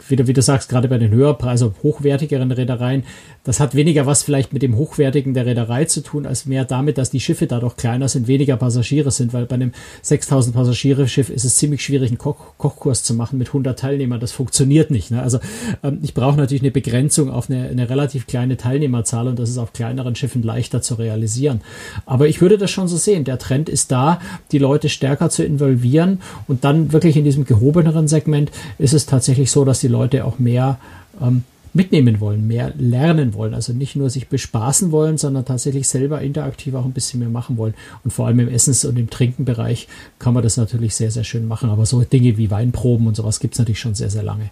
wie 0.08 0.16
du, 0.16 0.26
wie 0.26 0.32
du 0.32 0.42
sagst, 0.42 0.68
gerade 0.68 0.88
bei 0.88 0.98
den 0.98 1.10
höherpreisen, 1.10 1.68
also 1.68 1.74
hochwertigeren 1.82 2.50
Reedereien, 2.50 3.04
das 3.44 3.60
hat 3.60 3.74
weniger 3.74 4.06
was 4.06 4.22
vielleicht 4.22 4.52
mit 4.52 4.62
dem 4.62 4.76
Hochwertigen 4.76 5.34
der 5.34 5.46
Reederei 5.46 5.84
zu 5.84 6.02
tun, 6.02 6.26
als 6.26 6.46
mehr 6.46 6.64
damit, 6.64 6.98
dass 6.98 7.10
die 7.10 7.20
Schiffe 7.20 7.46
dadurch 7.46 7.76
kleiner 7.76 8.08
sind, 8.08 8.26
weniger 8.26 8.56
Passagiere 8.56 9.10
sind, 9.10 9.32
weil 9.32 9.46
bei 9.46 9.54
einem 9.54 9.72
6000 10.02 10.54
Passagiere 10.54 11.08
Schiff 11.08 11.30
ist 11.30 11.44
es 11.44 11.56
ziemlich 11.56 11.82
schwierig, 11.82 12.10
einen 12.10 12.18
Koch 12.18 12.56
Kochkurs 12.58 13.02
zu 13.02 13.14
machen 13.14 13.38
mit 13.38 13.48
100 13.48 13.78
Teilnehmern. 13.78 14.20
Das 14.20 14.32
funktioniert 14.32 14.90
nicht. 14.90 15.10
Ne? 15.10 15.22
Also 15.22 15.40
ähm, 15.82 15.98
ich 16.02 16.14
brauche 16.14 16.36
natürlich 16.36 16.62
eine 16.62 16.70
Begrenzung 16.70 17.30
auf 17.30 17.50
eine, 17.50 17.68
eine 17.68 17.88
relativ 17.90 18.26
kleine 18.26 18.56
Teilnehmerzahl 18.56 19.28
und 19.34 19.40
das 19.40 19.50
ist 19.50 19.58
auf 19.58 19.72
kleineren 19.72 20.14
Schiffen 20.14 20.42
leichter 20.42 20.80
zu 20.80 20.94
realisieren. 20.94 21.60
Aber 22.06 22.28
ich 22.28 22.40
würde 22.40 22.56
das 22.56 22.70
schon 22.70 22.88
so 22.88 22.96
sehen. 22.96 23.24
Der 23.24 23.38
Trend 23.38 23.68
ist 23.68 23.90
da, 23.90 24.20
die 24.52 24.58
Leute 24.58 24.88
stärker 24.88 25.28
zu 25.28 25.44
involvieren 25.44 26.20
und 26.46 26.64
dann 26.64 26.92
wirklich 26.92 27.16
in 27.16 27.24
diesem 27.24 27.44
gehobeneren 27.44 28.06
Segment 28.06 28.50
ist 28.78 28.94
es 28.94 29.06
tatsächlich 29.06 29.50
so, 29.50 29.64
dass 29.64 29.80
die 29.80 29.88
Leute 29.88 30.24
auch 30.24 30.38
mehr 30.38 30.78
ähm, 31.20 31.42
mitnehmen 31.72 32.20
wollen, 32.20 32.46
mehr 32.46 32.72
lernen 32.78 33.34
wollen. 33.34 33.52
Also 33.52 33.72
nicht 33.72 33.96
nur 33.96 34.08
sich 34.08 34.28
bespaßen 34.28 34.92
wollen, 34.92 35.18
sondern 35.18 35.44
tatsächlich 35.44 35.88
selber 35.88 36.22
interaktiv 36.22 36.74
auch 36.74 36.84
ein 36.84 36.92
bisschen 36.92 37.20
mehr 37.20 37.28
machen 37.28 37.56
wollen. 37.56 37.74
Und 38.04 38.12
vor 38.12 38.28
allem 38.28 38.38
im 38.38 38.48
Essens- 38.48 38.84
und 38.84 38.96
im 38.96 39.10
Trinkenbereich 39.10 39.88
kann 40.20 40.34
man 40.34 40.44
das 40.44 40.56
natürlich 40.56 40.94
sehr, 40.94 41.10
sehr 41.10 41.24
schön 41.24 41.48
machen. 41.48 41.70
Aber 41.70 41.84
so 41.84 42.00
Dinge 42.02 42.36
wie 42.38 42.50
Weinproben 42.50 43.08
und 43.08 43.16
sowas 43.16 43.40
gibt 43.40 43.54
es 43.54 43.58
natürlich 43.58 43.80
schon 43.80 43.96
sehr, 43.96 44.10
sehr 44.10 44.22
lange. 44.22 44.50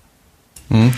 Mhm. 0.68 0.92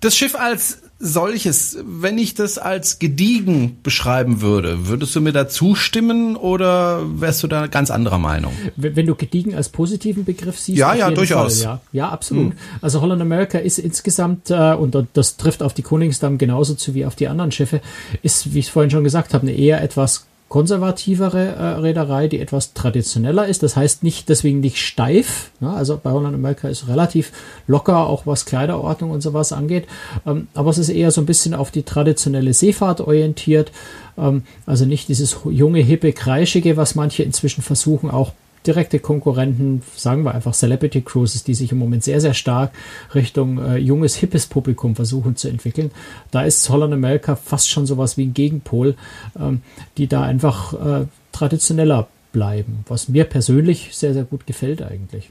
Das 0.00 0.16
Schiff 0.16 0.34
als 0.34 0.82
solches, 1.00 1.78
wenn 1.82 2.18
ich 2.18 2.34
das 2.34 2.58
als 2.58 2.98
gediegen 2.98 3.78
beschreiben 3.82 4.42
würde, 4.42 4.86
würdest 4.86 5.16
du 5.16 5.22
mir 5.22 5.32
da 5.32 5.48
zustimmen 5.48 6.36
oder 6.36 7.00
wärst 7.18 7.42
du 7.42 7.46
da 7.46 7.66
ganz 7.66 7.90
anderer 7.90 8.18
Meinung? 8.18 8.52
Wenn 8.76 9.06
du 9.06 9.14
gediegen 9.14 9.54
als 9.54 9.70
positiven 9.70 10.24
Begriff 10.24 10.58
siehst, 10.58 10.78
ja, 10.78 10.94
ja, 10.94 11.10
durchaus. 11.10 11.62
Fall, 11.62 11.80
ja. 11.92 12.04
ja, 12.04 12.08
absolut. 12.10 12.50
Mhm. 12.50 12.58
Also 12.82 13.00
Holland 13.00 13.22
America 13.22 13.58
ist 13.58 13.78
insgesamt, 13.78 14.50
äh, 14.50 14.74
und 14.74 14.96
das 15.14 15.38
trifft 15.38 15.62
auf 15.62 15.72
die 15.72 15.82
Koningsdamm 15.82 16.36
genauso 16.36 16.74
zu 16.74 16.94
wie 16.94 17.06
auf 17.06 17.16
die 17.16 17.28
anderen 17.28 17.50
Schiffe, 17.50 17.80
ist, 18.22 18.52
wie 18.52 18.58
ich 18.58 18.66
es 18.66 18.70
vorhin 18.70 18.90
schon 18.90 19.02
gesagt 19.02 19.32
habe, 19.32 19.46
eine 19.46 19.56
eher 19.56 19.82
etwas 19.82 20.26
konservativere 20.50 21.54
äh, 21.54 21.62
Reederei, 21.80 22.26
die 22.26 22.40
etwas 22.40 22.74
traditioneller 22.74 23.46
ist. 23.46 23.62
Das 23.62 23.76
heißt 23.76 24.02
nicht 24.02 24.28
deswegen 24.28 24.58
nicht 24.58 24.78
steif. 24.78 25.52
Ne? 25.60 25.72
Also 25.72 25.98
bei 26.02 26.10
Holland 26.10 26.34
America 26.34 26.68
ist 26.68 26.88
relativ 26.88 27.30
locker, 27.68 28.08
auch 28.08 28.26
was 28.26 28.46
Kleiderordnung 28.46 29.12
und 29.12 29.20
sowas 29.20 29.52
angeht. 29.52 29.86
Ähm, 30.26 30.48
aber 30.54 30.70
es 30.70 30.78
ist 30.78 30.88
eher 30.88 31.12
so 31.12 31.20
ein 31.20 31.26
bisschen 31.26 31.54
auf 31.54 31.70
die 31.70 31.84
traditionelle 31.84 32.52
Seefahrt 32.52 33.00
orientiert. 33.00 33.70
Ähm, 34.18 34.42
also 34.66 34.86
nicht 34.86 35.08
dieses 35.08 35.36
junge, 35.48 35.78
hippe, 35.78 36.12
kreischige, 36.12 36.76
was 36.76 36.96
manche 36.96 37.22
inzwischen 37.22 37.62
versuchen, 37.62 38.10
auch 38.10 38.32
direkte 38.66 38.98
Konkurrenten, 38.98 39.82
sagen 39.96 40.24
wir 40.24 40.34
einfach 40.34 40.54
Celebrity 40.54 41.00
Cruises, 41.00 41.44
die 41.44 41.54
sich 41.54 41.72
im 41.72 41.78
Moment 41.78 42.04
sehr, 42.04 42.20
sehr 42.20 42.34
stark 42.34 42.72
Richtung 43.14 43.58
äh, 43.58 43.76
junges, 43.78 44.16
hippes 44.16 44.46
Publikum 44.46 44.96
versuchen 44.96 45.36
zu 45.36 45.48
entwickeln. 45.48 45.90
Da 46.30 46.42
ist 46.42 46.68
Holland 46.68 46.92
America 46.92 47.36
fast 47.36 47.70
schon 47.70 47.86
sowas 47.86 48.16
wie 48.16 48.26
ein 48.26 48.34
Gegenpol, 48.34 48.96
ähm, 49.38 49.62
die 49.96 50.08
da 50.08 50.22
einfach 50.22 50.74
äh, 50.74 51.06
traditioneller 51.32 52.08
bleiben, 52.32 52.84
was 52.86 53.08
mir 53.08 53.24
persönlich 53.24 53.90
sehr, 53.92 54.12
sehr 54.12 54.24
gut 54.24 54.46
gefällt 54.46 54.82
eigentlich. 54.82 55.30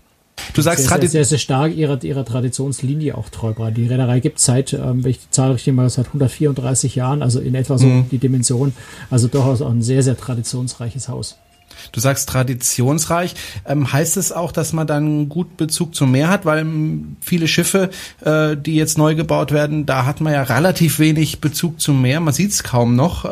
Du 0.54 0.62
sagst 0.62 0.88
sehr, 0.88 1.00
sehr, 1.00 1.10
sehr, 1.10 1.26
sehr 1.26 1.38
stark 1.38 1.76
ihrer, 1.76 2.04
ihrer 2.04 2.26
Traditionslinie 2.26 3.18
auch 3.18 3.30
treu 3.30 3.54
bleiben. 3.54 3.76
Die 3.76 3.88
Reederei 3.88 4.20
gibt 4.20 4.40
seit, 4.40 4.74
ähm, 4.74 5.04
wenn 5.04 5.12
ich 5.12 5.20
die 5.20 5.30
Zahl 5.30 5.52
richtig 5.52 5.74
mal, 5.74 5.90
seit 5.90 6.08
134 6.08 6.96
Jahren, 6.96 7.22
also 7.22 7.40
in 7.40 7.56
etwa 7.56 7.78
so 7.78 7.86
mhm. 7.86 8.10
die 8.10 8.18
Dimension, 8.18 8.74
also 9.10 9.28
durchaus 9.28 9.62
auch 9.62 9.70
ein 9.70 9.82
sehr, 9.82 10.02
sehr 10.02 10.18
traditionsreiches 10.18 11.10
Haus. 11.10 11.38
Du 11.92 12.00
sagst 12.00 12.30
traditionsreich. 12.30 13.36
Ähm, 13.66 13.92
heißt 13.92 14.18
es 14.18 14.32
auch, 14.32 14.52
dass 14.52 14.74
man 14.74 14.88
dann 14.88 15.30
gut 15.30 15.58
Bezug 15.58 15.96
zum 15.96 16.12
Meer 16.12 16.30
hat? 16.30 16.46
Weil 16.46 16.60
ähm, 16.60 17.18
viele 17.22 17.48
Schiffe, 17.48 17.90
äh, 18.22 18.56
die 18.56 18.76
jetzt 18.76 18.98
neu 18.98 19.16
gebaut 19.16 19.52
werden, 19.52 19.86
da 19.86 20.06
hat 20.06 20.22
man 20.22 20.34
ja 20.34 20.44
relativ 20.44 21.00
wenig 21.00 21.42
Bezug 21.42 21.80
zum 21.82 22.02
Meer. 22.02 22.20
Man 22.20 22.34
sieht 22.34 22.52
es 22.52 22.64
kaum 22.64 22.96
noch, 22.96 23.26
äh, 23.26 23.30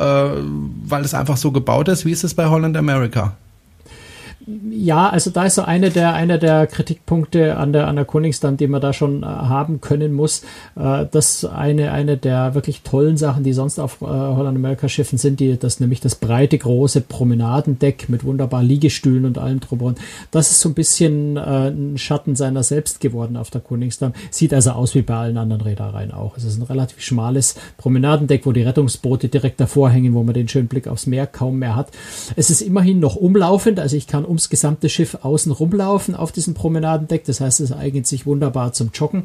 weil 0.86 1.04
es 1.04 1.14
einfach 1.14 1.38
so 1.38 1.52
gebaut 1.52 1.88
ist. 1.88 2.06
Wie 2.06 2.12
ist 2.12 2.24
es 2.24 2.34
bei 2.34 2.48
Holland 2.48 2.78
America? 2.78 3.36
Ja, 4.70 5.10
also 5.10 5.30
da 5.30 5.44
ist 5.46 5.56
so 5.56 5.64
eine 5.64 5.90
der, 5.90 6.14
einer 6.14 6.38
der 6.38 6.68
Kritikpunkte 6.68 7.58
an 7.58 7.74
der, 7.74 7.88
an 7.88 7.98
der 7.98 8.06
Koningsdamm, 8.06 8.56
die 8.56 8.68
man 8.68 8.80
da 8.80 8.94
schon 8.94 9.24
äh, 9.24 9.26
haben 9.26 9.82
können 9.82 10.14
muss. 10.14 10.44
Äh, 10.78 11.06
das 11.12 11.44
eine, 11.44 11.92
eine 11.92 12.16
der 12.16 12.56
wirklich 12.56 12.82
tollen 12.84 13.18
Sachen, 13.18 13.44
die 13.44 13.52
sonst 13.52 13.78
auf 13.78 14.02
äh, 14.02 14.06
Holland 14.06 14.58
America 14.58 14.88
Schiffen 14.88 15.18
sind, 15.18 15.42
die, 15.42 15.60
das 15.60 15.82
nämlich 15.82 16.00
das 16.00 16.16
breite, 16.16 16.58
große 16.58 17.02
Promenadendeck 17.02 18.08
mit 18.08 18.24
wunderbar 18.24 18.64
Liegestühlen 18.64 19.26
und 19.26 19.38
allem 19.38 19.60
drüber. 19.60 19.96
Das 20.32 20.50
ist 20.50 20.62
so 20.62 20.70
ein 20.70 20.76
bisschen 20.76 21.36
äh, 21.36 21.68
ein 21.68 21.98
Schatten 21.98 22.38
seiner 22.38 22.64
selbst 22.64 23.02
geworden 23.02 23.36
auf 23.36 23.50
der 23.50 23.60
Koningsdamm. 23.60 24.14
Sieht 24.32 24.54
also 24.54 24.72
aus 24.72 24.96
wie 24.96 25.02
bei 25.02 25.16
allen 25.16 25.38
anderen 25.38 25.62
Reedereien 25.62 26.14
auch. 26.14 26.38
Es 26.38 26.46
ist 26.46 26.58
ein 26.58 26.64
relativ 26.64 27.02
schmales 27.02 27.56
Promenadendeck, 27.76 28.46
wo 28.46 28.54
die 28.54 28.64
Rettungsboote 28.64 29.28
direkt 29.28 29.60
davor 29.60 29.90
hängen, 29.90 30.14
wo 30.14 30.24
man 30.24 30.34
den 30.34 30.48
schönen 30.48 30.70
Blick 30.70 30.88
aufs 30.88 31.06
Meer 31.06 31.28
kaum 31.28 31.60
mehr 31.60 31.76
hat. 31.76 31.90
Es 32.38 32.50
ist 32.50 32.62
immerhin 32.62 33.02
noch 33.02 33.18
umlaufend, 33.18 33.82
also 33.82 33.98
ich 33.98 34.08
kann 34.08 34.24
um 34.24 34.37
ums 34.38 34.50
gesamte 34.50 34.88
Schiff 34.88 35.18
außen 35.24 35.52
rumlaufen 35.52 36.14
auf 36.16 36.32
diesem 36.32 36.54
Promenadendeck. 36.54 37.26
Das 37.26 37.42
heißt, 37.42 37.60
es 37.60 37.72
eignet 37.72 38.06
sich 38.06 38.28
wunderbar 38.28 38.72
zum 38.72 38.92
Joggen, 38.94 39.24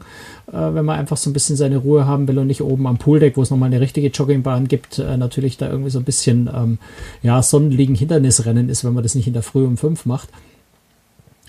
äh, 0.50 0.52
wenn 0.52 0.86
man 0.86 0.98
einfach 0.98 1.18
so 1.18 1.28
ein 1.28 1.34
bisschen 1.34 1.56
seine 1.56 1.76
Ruhe 1.76 2.06
haben 2.06 2.26
will 2.26 2.38
und 2.38 2.46
nicht 2.46 2.62
oben 2.62 2.86
am 2.86 2.96
Pooldeck, 2.96 3.36
wo 3.36 3.42
es 3.42 3.50
nochmal 3.50 3.66
eine 3.66 3.80
richtige 3.80 4.08
Joggingbahn 4.08 4.68
gibt, 4.68 4.98
äh, 4.98 5.16
natürlich 5.18 5.58
da 5.58 5.68
irgendwie 5.68 5.90
so 5.90 5.98
ein 5.98 6.04
bisschen 6.04 6.48
ähm, 6.52 6.78
ja, 7.22 7.42
Sonnenliegen-Hindernisrennen 7.42 8.70
ist, 8.70 8.84
wenn 8.84 8.94
man 8.94 9.02
das 9.02 9.14
nicht 9.14 9.26
in 9.26 9.34
der 9.34 9.42
Früh 9.42 9.64
um 9.64 9.76
fünf 9.76 10.06
macht. 10.06 10.30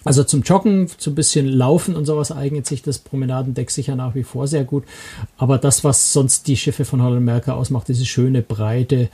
Also 0.05 0.25
zum 0.25 0.41
Joggen, 0.41 0.89
zu 0.97 1.11
ein 1.11 1.15
bisschen 1.15 1.47
Laufen 1.47 1.95
und 1.95 2.05
sowas 2.05 2.33
eignet 2.33 2.67
sich 2.67 2.81
das 2.81 2.99
Promenadendeck 2.99 3.71
sicher 3.71 3.95
nach 3.95 4.15
wie 4.15 4.23
vor 4.23 4.47
sehr 4.47 4.65
gut. 4.65 4.83
Aber 5.37 5.57
das, 5.57 5.85
was 5.85 6.11
sonst 6.11 6.47
die 6.47 6.57
Schiffe 6.57 6.83
von 6.83 7.01
Holland 7.01 7.23
Merker 7.23 7.55
ausmacht, 7.55 7.87
diese 7.87 8.05
schöne, 8.05 8.41
breite 8.41 9.07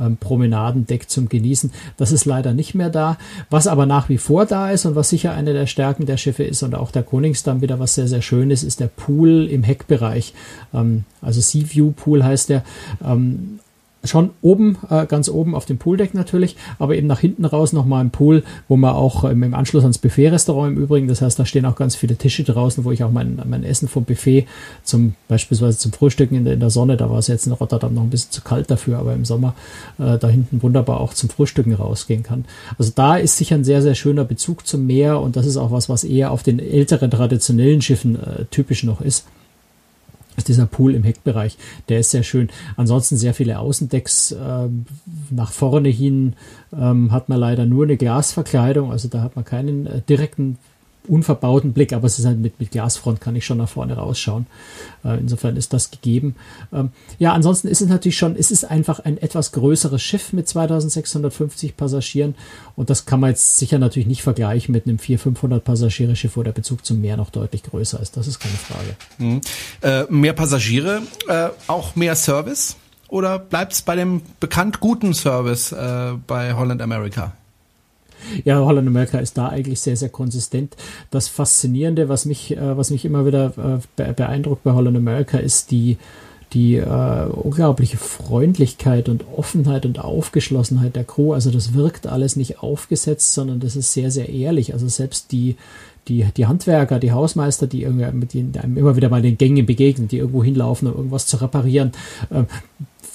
ähm, 0.00 0.16
Promenadendeck 0.16 1.08
zum 1.08 1.28
Genießen, 1.28 1.72
das 1.96 2.12
ist 2.12 2.24
leider 2.24 2.52
nicht 2.52 2.74
mehr 2.74 2.90
da. 2.90 3.18
Was 3.50 3.66
aber 3.66 3.86
nach 3.86 4.08
wie 4.08 4.18
vor 4.18 4.46
da 4.46 4.70
ist 4.70 4.86
und 4.86 4.94
was 4.94 5.08
sicher 5.08 5.32
eine 5.32 5.52
der 5.52 5.66
Stärken 5.66 6.06
der 6.06 6.16
Schiffe 6.16 6.44
ist 6.44 6.62
und 6.62 6.74
auch 6.74 6.90
der 6.90 7.02
Koningsdamm 7.02 7.60
wieder 7.60 7.78
was 7.78 7.94
sehr, 7.94 8.08
sehr 8.08 8.22
schönes, 8.22 8.62
ist 8.62 8.80
der 8.80 8.88
Pool 8.88 9.46
im 9.46 9.62
Heckbereich. 9.62 10.34
Ähm, 10.74 11.04
also 11.20 11.40
Sea 11.40 11.64
View 11.68 11.92
Pool 11.92 12.24
heißt 12.24 12.48
der. 12.48 12.64
Ähm, 13.04 13.60
schon 14.06 14.30
oben, 14.42 14.78
äh, 14.90 15.06
ganz 15.06 15.28
oben 15.28 15.54
auf 15.54 15.64
dem 15.64 15.78
Pooldeck 15.78 16.14
natürlich, 16.14 16.56
aber 16.78 16.96
eben 16.96 17.06
nach 17.06 17.20
hinten 17.20 17.44
raus 17.44 17.72
nochmal 17.72 18.02
im 18.02 18.10
Pool, 18.10 18.42
wo 18.68 18.76
man 18.76 18.94
auch 18.94 19.24
ähm, 19.24 19.42
im 19.42 19.54
Anschluss 19.54 19.82
ans 19.82 19.98
Buffet-Restaurant 19.98 20.76
im 20.76 20.82
Übrigen, 20.82 21.08
das 21.08 21.22
heißt, 21.22 21.38
da 21.38 21.44
stehen 21.44 21.66
auch 21.66 21.76
ganz 21.76 21.96
viele 21.96 22.16
Tische 22.16 22.44
draußen, 22.44 22.84
wo 22.84 22.92
ich 22.92 23.04
auch 23.04 23.10
mein, 23.10 23.40
mein 23.44 23.64
Essen 23.64 23.88
vom 23.88 24.04
Buffet 24.04 24.46
zum 24.82 25.14
beispielsweise 25.28 25.78
zum 25.78 25.92
Frühstücken 25.92 26.36
in 26.36 26.44
der, 26.44 26.54
in 26.54 26.60
der 26.60 26.70
Sonne, 26.70 26.96
da 26.96 27.10
war 27.10 27.18
es 27.18 27.26
jetzt 27.26 27.46
in 27.46 27.52
Rotterdam 27.52 27.94
noch 27.94 28.02
ein 28.02 28.10
bisschen 28.10 28.32
zu 28.32 28.42
kalt 28.42 28.70
dafür, 28.70 28.98
aber 28.98 29.14
im 29.14 29.24
Sommer 29.24 29.54
äh, 29.98 30.18
da 30.18 30.28
hinten 30.28 30.62
wunderbar 30.62 31.00
auch 31.00 31.14
zum 31.14 31.30
Frühstücken 31.30 31.72
rausgehen 31.72 32.22
kann. 32.22 32.44
Also 32.78 32.92
da 32.94 33.16
ist 33.16 33.36
sicher 33.36 33.56
ein 33.56 33.64
sehr, 33.64 33.82
sehr 33.82 33.94
schöner 33.94 34.24
Bezug 34.24 34.66
zum 34.66 34.86
Meer 34.86 35.20
und 35.20 35.36
das 35.36 35.46
ist 35.46 35.56
auch 35.56 35.70
was, 35.70 35.88
was 35.88 36.04
eher 36.04 36.30
auf 36.30 36.42
den 36.42 36.58
älteren 36.58 37.10
traditionellen 37.10 37.82
Schiffen 37.82 38.16
äh, 38.16 38.44
typisch 38.50 38.84
noch 38.84 39.00
ist 39.00 39.24
ist 40.36 40.48
dieser 40.48 40.66
Pool 40.66 40.94
im 40.94 41.02
Heckbereich. 41.02 41.56
Der 41.88 42.00
ist 42.00 42.10
sehr 42.10 42.22
schön. 42.22 42.48
Ansonsten 42.76 43.16
sehr 43.16 43.34
viele 43.34 43.58
Außendecks. 43.58 44.36
Ähm, 44.38 44.86
nach 45.30 45.52
vorne 45.52 45.88
hin 45.88 46.34
ähm, 46.72 47.12
hat 47.12 47.28
man 47.28 47.38
leider 47.38 47.66
nur 47.66 47.84
eine 47.84 47.96
Glasverkleidung. 47.96 48.90
Also 48.90 49.08
da 49.08 49.22
hat 49.22 49.36
man 49.36 49.44
keinen 49.44 49.86
äh, 49.86 50.00
direkten 50.08 50.58
unverbauten 51.06 51.72
Blick, 51.72 51.92
aber 51.92 52.06
es 52.06 52.18
ist 52.18 52.24
halt 52.26 52.38
mit, 52.38 52.60
mit 52.60 52.70
Glasfront 52.70 53.20
kann 53.20 53.36
ich 53.36 53.46
schon 53.46 53.58
nach 53.58 53.68
vorne 53.68 53.94
rausschauen. 53.94 54.46
Äh, 55.04 55.18
insofern 55.18 55.56
ist 55.56 55.72
das 55.72 55.90
gegeben. 55.90 56.36
Ähm, 56.72 56.90
ja, 57.18 57.32
ansonsten 57.32 57.68
ist 57.68 57.80
es 57.80 57.88
natürlich 57.88 58.18
schon, 58.18 58.36
es 58.36 58.50
ist 58.50 58.64
einfach 58.64 59.00
ein 59.00 59.18
etwas 59.18 59.52
größeres 59.52 60.02
Schiff 60.02 60.32
mit 60.32 60.48
2650 60.48 61.76
Passagieren 61.76 62.34
und 62.76 62.90
das 62.90 63.06
kann 63.06 63.20
man 63.20 63.30
jetzt 63.30 63.58
sicher 63.58 63.78
natürlich 63.78 64.06
nicht 64.06 64.22
vergleichen 64.22 64.72
mit 64.72 64.86
einem 64.86 64.98
400, 64.98 65.22
500 65.22 65.64
Passagiere 65.64 66.16
Schiff, 66.16 66.36
wo 66.36 66.42
der 66.42 66.52
Bezug 66.52 66.84
zum 66.84 67.00
Meer 67.00 67.16
noch 67.16 67.30
deutlich 67.30 67.62
größer 67.62 68.00
ist. 68.00 68.16
Das 68.16 68.26
ist 68.26 68.38
keine 68.38 68.54
Frage. 68.54 68.96
Mhm. 69.18 69.40
Äh, 69.82 70.04
mehr 70.10 70.32
Passagiere, 70.32 71.02
äh, 71.28 71.48
auch 71.66 71.96
mehr 71.96 72.16
Service? 72.16 72.76
Oder 73.08 73.38
bleibt 73.38 73.72
es 73.72 73.82
bei 73.82 73.94
dem 73.94 74.22
bekannt 74.40 74.80
guten 74.80 75.14
Service 75.14 75.72
äh, 75.72 76.12
bei 76.26 76.54
Holland 76.54 76.82
America? 76.82 77.32
Ja, 78.44 78.60
Holland 78.60 78.88
America 78.88 79.18
ist 79.18 79.38
da 79.38 79.48
eigentlich 79.48 79.80
sehr, 79.80 79.96
sehr 79.96 80.08
konsistent. 80.08 80.76
Das 81.10 81.28
Faszinierende, 81.28 82.08
was 82.08 82.24
mich, 82.24 82.56
äh, 82.56 82.76
was 82.76 82.90
mich 82.90 83.04
immer 83.04 83.26
wieder 83.26 83.80
äh, 83.98 84.12
beeindruckt 84.12 84.64
bei 84.64 84.72
Holland 84.72 84.96
America, 84.96 85.38
ist 85.38 85.70
die, 85.70 85.96
die 86.52 86.76
äh, 86.76 87.26
unglaubliche 87.26 87.96
Freundlichkeit 87.96 89.08
und 89.08 89.24
Offenheit 89.36 89.84
und 89.86 89.98
Aufgeschlossenheit 89.98 90.96
der 90.96 91.04
Crew. 91.04 91.32
Also 91.32 91.50
das 91.50 91.74
wirkt 91.74 92.06
alles 92.06 92.36
nicht 92.36 92.60
aufgesetzt, 92.60 93.32
sondern 93.32 93.60
das 93.60 93.76
ist 93.76 93.92
sehr, 93.92 94.10
sehr 94.10 94.28
ehrlich. 94.28 94.72
Also 94.72 94.88
selbst 94.88 95.32
die, 95.32 95.56
die, 96.08 96.24
die 96.36 96.46
Handwerker, 96.46 96.98
die 96.98 97.12
Hausmeister, 97.12 97.66
die 97.66 97.82
irgendwie 97.82 98.10
mit 98.12 98.34
denen 98.34 98.76
immer 98.76 98.96
wieder 98.96 99.08
mal 99.08 99.22
den 99.22 99.38
Gängen 99.38 99.66
begegnen, 99.66 100.08
die 100.08 100.18
irgendwo 100.18 100.44
hinlaufen, 100.44 100.88
um 100.88 100.96
irgendwas 100.96 101.26
zu 101.26 101.36
reparieren, 101.38 101.92
äh, 102.30 102.44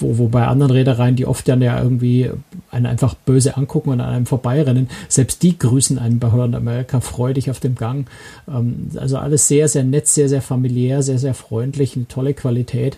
wo, 0.01 0.17
wo 0.17 0.27
bei 0.27 0.45
anderen 0.45 0.71
Reedereien, 0.71 1.15
die 1.15 1.25
oft 1.25 1.47
dann 1.47 1.61
ja 1.61 1.81
irgendwie 1.81 2.29
einen 2.69 2.85
einfach 2.85 3.13
böse 3.13 3.57
angucken 3.57 3.89
und 3.89 4.01
an 4.01 4.09
einem 4.09 4.25
vorbeirennen, 4.25 4.89
selbst 5.07 5.43
die 5.43 5.57
grüßen 5.57 5.99
einen 5.99 6.19
bei 6.19 6.31
Holland 6.31 6.55
America 6.55 6.99
freudig 6.99 7.49
auf 7.49 7.59
dem 7.59 7.75
Gang. 7.75 8.07
Ähm, 8.47 8.89
also 8.95 9.17
alles 9.17 9.47
sehr, 9.47 9.67
sehr 9.67 9.83
nett, 9.83 10.07
sehr, 10.07 10.29
sehr 10.29 10.41
familiär, 10.41 11.03
sehr, 11.03 11.19
sehr 11.19 11.33
freundlich, 11.33 11.95
eine 11.95 12.07
tolle 12.07 12.33
Qualität. 12.33 12.97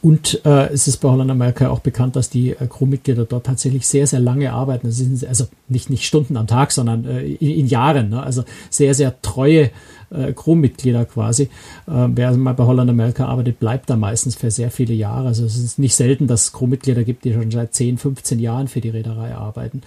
Und 0.00 0.44
äh, 0.44 0.68
es 0.68 0.86
ist 0.86 0.98
bei 0.98 1.08
Holland 1.08 1.30
America 1.30 1.70
auch 1.70 1.80
bekannt, 1.80 2.14
dass 2.14 2.30
die 2.30 2.50
äh, 2.50 2.66
Crewmitglieder 2.68 3.24
dort 3.24 3.46
tatsächlich 3.46 3.86
sehr, 3.86 4.06
sehr 4.06 4.20
lange 4.20 4.52
arbeiten. 4.52 4.92
Sind 4.92 5.26
also 5.26 5.46
nicht, 5.68 5.90
nicht 5.90 6.04
Stunden 6.04 6.36
am 6.36 6.46
Tag, 6.46 6.70
sondern 6.70 7.04
äh, 7.04 7.22
in, 7.22 7.50
in, 7.50 7.66
Jahren. 7.66 8.10
Ne? 8.10 8.22
Also 8.22 8.44
sehr, 8.70 8.94
sehr 8.94 9.20
treue 9.22 9.70
äh, 10.10 10.32
Crewmitglieder 10.32 11.04
quasi. 11.04 11.44
Äh, 11.86 12.08
wer 12.08 12.36
mal 12.36 12.54
bei 12.54 12.64
Holland 12.64 12.90
America 12.90 13.26
arbeitet, 13.26 13.58
bleibt 13.60 13.90
da 13.90 13.96
meistens 13.96 14.36
für 14.36 14.50
sehr 14.50 14.70
viele 14.70 14.94
Jahre. 14.94 15.28
Also 15.28 15.44
es 15.44 15.56
ist 15.56 15.78
nicht 15.78 15.94
selten, 15.94 16.26
dass 16.26 16.44
es 16.44 16.52
Crewmitglieder 16.52 17.04
gibt, 17.04 17.24
die 17.24 17.32
schon 17.32 17.50
seit 17.50 17.74
10, 17.74 17.98
15 17.98 18.38
Jahren 18.38 18.68
für 18.68 18.80
die 18.80 18.90
Reederei 18.90 19.34
arbeiten. 19.34 19.82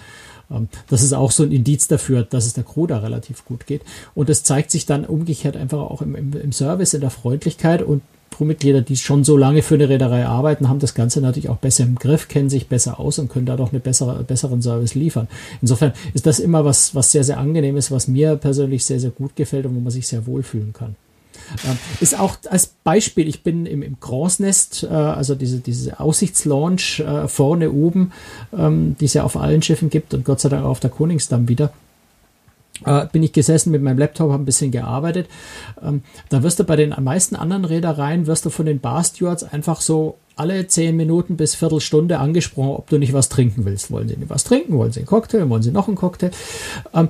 Ähm, 0.52 0.68
das 0.90 1.04
ist 1.04 1.14
auch 1.14 1.32
so 1.32 1.44
ein 1.44 1.52
Indiz 1.52 1.88
dafür, 1.88 2.24
dass 2.24 2.46
es 2.46 2.54
der 2.54 2.64
Crew 2.64 2.88
da 2.88 3.00
relativ 3.00 3.46
gut 3.46 3.66
geht. 3.66 3.82
Und 4.14 4.30
es 4.30 4.44
zeigt 4.44 4.72
sich 4.72 4.86
dann 4.86 5.06
umgekehrt 5.06 5.58
einfach 5.58 5.80
auch 5.80 6.02
im, 6.02 6.16
im, 6.16 6.34
im 6.34 6.52
Service, 6.52 6.94
in 6.94 7.02
der 7.02 7.10
Freundlichkeit 7.10 7.82
und 7.82 8.02
Crewmitglieder, 8.32 8.82
die 8.82 8.98
schon 8.98 9.24
so 9.24 9.38
lange 9.38 9.62
für 9.62 9.76
eine 9.76 9.90
Reederei 9.90 10.26
arbeiten, 10.26 10.70
haben 10.70 10.80
das 10.80 10.94
Ganze 10.94 11.22
natürlich 11.22 11.50
auch 11.50 11.58
besser 11.58 11.84
im 11.84 11.96
Griff, 11.96 12.28
kennen 12.28 12.50
sich 12.50 12.68
besser 12.68 13.00
aus 13.00 13.20
und 13.20 13.30
können 13.30 13.46
dadurch 13.46 13.72
eine 13.72 13.80
bessere, 13.80 14.24
besseren 14.24 14.62
Service 14.62 14.96
liefern. 14.96 15.28
Insofern 15.62 15.94
ist 16.14 16.26
das 16.26 16.40
immer 16.40 16.66
was, 16.66 16.96
was 16.96 17.12
sehr, 17.12 17.24
sehr 17.24 17.38
angenehm 17.38 17.78
ist, 17.78 17.92
was 17.92 18.08
mir 18.08 18.36
persönlich 18.38 18.86
sehr, 18.86 19.00
sehr 19.00 19.12
gut 19.12 19.36
gefällt 19.36 19.66
und 19.66 19.76
wo 19.76 19.80
man 19.80 19.92
sich 19.92 20.08
sehr 20.08 20.26
wohlfühlen 20.26 20.74
kann. 20.74 20.96
Ähm, 21.66 21.78
ist 22.00 22.18
auch 22.18 22.38
als 22.50 22.68
Beispiel, 22.68 23.28
ich 23.28 23.44
bin 23.44 23.66
im, 23.66 23.82
im 23.82 23.98
Großnest, 24.00 24.84
äh, 24.84 24.88
also 24.88 25.36
diese, 25.36 25.60
diese 25.60 26.00
Aussichtslaunch 26.00 27.02
äh, 27.02 27.28
vorne 27.28 27.72
oben, 27.72 28.12
ähm, 28.58 28.96
die 29.00 29.06
es 29.06 29.14
ja 29.14 29.24
auf 29.24 29.36
allen 29.38 29.62
Schiffen 29.62 29.90
gibt 29.90 30.14
und 30.14 30.24
Gott 30.24 30.40
sei 30.40 30.50
Dank 30.50 30.66
auch 30.66 30.72
auf 30.72 30.80
der 30.80 30.90
Koningsdamm 30.90 31.50
wieder 31.50 31.74
äh, 32.86 33.06
bin 33.12 33.24
ich 33.24 33.34
gesessen 33.34 33.72
mit 33.72 33.82
meinem 33.82 33.98
Laptop, 33.98 34.32
habe 34.32 34.42
ein 34.42 34.46
bisschen 34.46 34.72
gearbeitet. 34.72 35.28
Ähm, 35.82 36.04
da 36.30 36.44
wirst 36.44 36.60
du 36.60 36.64
bei 36.64 36.76
den 36.76 36.96
meisten 37.00 37.36
anderen 37.36 37.66
Reedereien, 37.66 38.28
wirst 38.28 38.46
du 38.46 38.50
von 38.50 38.66
den 38.66 38.80
Barstewards 38.80 39.44
einfach 39.44 39.82
so 39.82 40.18
alle 40.36 40.68
zehn 40.68 40.96
Minuten 40.96 41.38
bis 41.38 41.56
Viertelstunde 41.56 42.20
angesprochen, 42.20 42.76
ob 42.76 42.90
du 42.90 42.98
nicht 42.98 43.14
was 43.14 43.30
trinken 43.30 43.66
willst. 43.66 43.92
Wollen 43.92 44.08
sie 44.08 44.18
nicht 44.18 44.30
was 44.30 44.44
trinken? 44.44 44.78
Wollen 44.78 44.92
sie 44.92 45.02
einen 45.02 45.08
Cocktail? 45.08 45.50
Wollen 45.50 45.64
sie 45.64 45.72
noch 45.72 45.88
einen 45.88 45.98
Cocktail? 45.98 46.32
Ähm, 46.94 47.10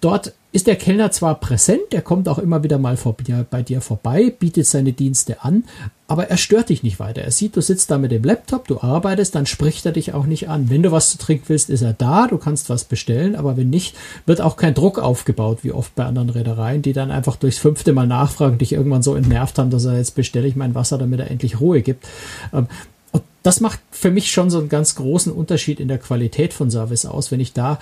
dort 0.00 0.32
ist 0.52 0.66
der 0.66 0.76
Kellner 0.76 1.10
zwar 1.10 1.40
präsent, 1.40 1.92
der 1.92 2.02
kommt 2.02 2.28
auch 2.28 2.38
immer 2.38 2.62
wieder 2.62 2.78
mal 2.78 2.96
vor, 2.96 3.16
bei 3.50 3.62
dir 3.62 3.80
vorbei, 3.80 4.34
bietet 4.38 4.66
seine 4.66 4.92
Dienste 4.92 5.42
an, 5.42 5.64
aber 6.12 6.28
er 6.28 6.36
stört 6.36 6.68
dich 6.68 6.82
nicht 6.82 7.00
weiter. 7.00 7.22
Er 7.22 7.30
sieht, 7.30 7.56
du 7.56 7.62
sitzt 7.62 7.90
da 7.90 7.96
mit 7.96 8.12
dem 8.12 8.22
Laptop, 8.22 8.68
du 8.68 8.82
arbeitest, 8.82 9.34
dann 9.34 9.46
spricht 9.46 9.86
er 9.86 9.92
dich 9.92 10.12
auch 10.12 10.26
nicht 10.26 10.46
an. 10.46 10.68
Wenn 10.68 10.82
du 10.82 10.92
was 10.92 11.10
zu 11.10 11.16
trinken 11.16 11.44
willst, 11.48 11.70
ist 11.70 11.80
er 11.80 11.94
da, 11.94 12.26
du 12.26 12.36
kannst 12.36 12.68
was 12.68 12.84
bestellen, 12.84 13.34
aber 13.34 13.56
wenn 13.56 13.70
nicht, 13.70 13.96
wird 14.26 14.42
auch 14.42 14.58
kein 14.58 14.74
Druck 14.74 14.98
aufgebaut, 14.98 15.60
wie 15.62 15.72
oft 15.72 15.94
bei 15.94 16.04
anderen 16.04 16.28
Reedereien, 16.28 16.82
die 16.82 16.92
dann 16.92 17.10
einfach 17.10 17.36
durchs 17.36 17.56
fünfte 17.56 17.94
Mal 17.94 18.06
nachfragen, 18.06 18.58
dich 18.58 18.74
irgendwann 18.74 19.02
so 19.02 19.14
entnervt 19.14 19.58
haben, 19.58 19.70
dass 19.70 19.86
er 19.86 19.96
jetzt 19.96 20.14
bestelle 20.14 20.46
ich 20.46 20.54
mein 20.54 20.74
Wasser, 20.74 20.98
damit 20.98 21.18
er 21.18 21.30
endlich 21.30 21.60
Ruhe 21.60 21.80
gibt. 21.80 22.06
Ähm, 22.52 22.66
und 23.12 23.22
das 23.42 23.62
macht 23.62 23.80
für 23.90 24.10
mich 24.10 24.30
schon 24.30 24.50
so 24.50 24.58
einen 24.58 24.68
ganz 24.68 24.96
großen 24.96 25.32
Unterschied 25.32 25.80
in 25.80 25.88
der 25.88 25.96
Qualität 25.96 26.52
von 26.52 26.70
Service 26.70 27.06
aus, 27.06 27.30
wenn 27.30 27.40
ich 27.40 27.54
da 27.54 27.78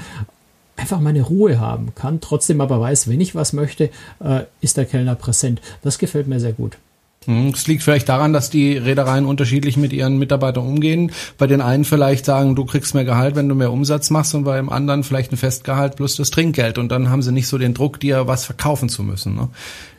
einfach 0.77 1.01
meine 1.01 1.23
Ruhe 1.23 1.59
haben 1.59 1.97
kann, 1.97 2.21
trotzdem 2.21 2.61
aber 2.61 2.81
weiß, 2.81 3.09
wenn 3.09 3.21
ich 3.21 3.35
was 3.35 3.53
möchte, 3.53 3.91
äh, 4.21 4.43
ist 4.61 4.77
der 4.77 4.85
Kellner 4.85 5.17
präsent. 5.17 5.61
Das 5.83 5.99
gefällt 5.99 6.29
mir 6.29 6.39
sehr 6.39 6.53
gut. 6.53 6.79
Hm, 7.27 7.49
es 7.49 7.67
liegt 7.67 7.83
vielleicht 7.83 8.09
daran, 8.09 8.33
dass 8.33 8.49
die 8.49 8.79
Reedereien 8.79 9.27
unterschiedlich 9.27 9.77
mit 9.77 9.93
ihren 9.93 10.19
Mitarbeitern 10.19 10.65
umgehen. 10.65 11.13
Bei 11.37 11.47
den 11.47 11.61
einen 11.61 11.85
vielleicht 11.85 12.25
sagen, 12.25 12.57
du 12.57 12.65
kriegst 12.65 12.95
mehr 12.95 13.05
Gehalt, 13.05 13.37
wenn 13.37 13.47
du 13.47 13.55
mehr 13.55 13.71
Umsatz 13.71 14.09
machst 14.09 14.35
und 14.35 14.45
bei 14.45 14.57
dem 14.57 14.71
anderen 14.71 15.05
vielleicht 15.05 15.31
ein 15.31 15.37
Festgehalt 15.37 15.97
plus 15.97 16.17
das 16.17 16.31
Trinkgeld 16.31 16.79
und 16.79 16.89
dann 16.89 17.11
haben 17.11 17.21
sie 17.21 17.31
nicht 17.31 17.47
so 17.47 17.59
den 17.59 17.75
Druck, 17.75 18.01
dir 18.01 18.27
was 18.27 18.47
verkaufen 18.47 18.89
zu 18.89 19.03
müssen. 19.03 19.35
Ne? 19.35 19.49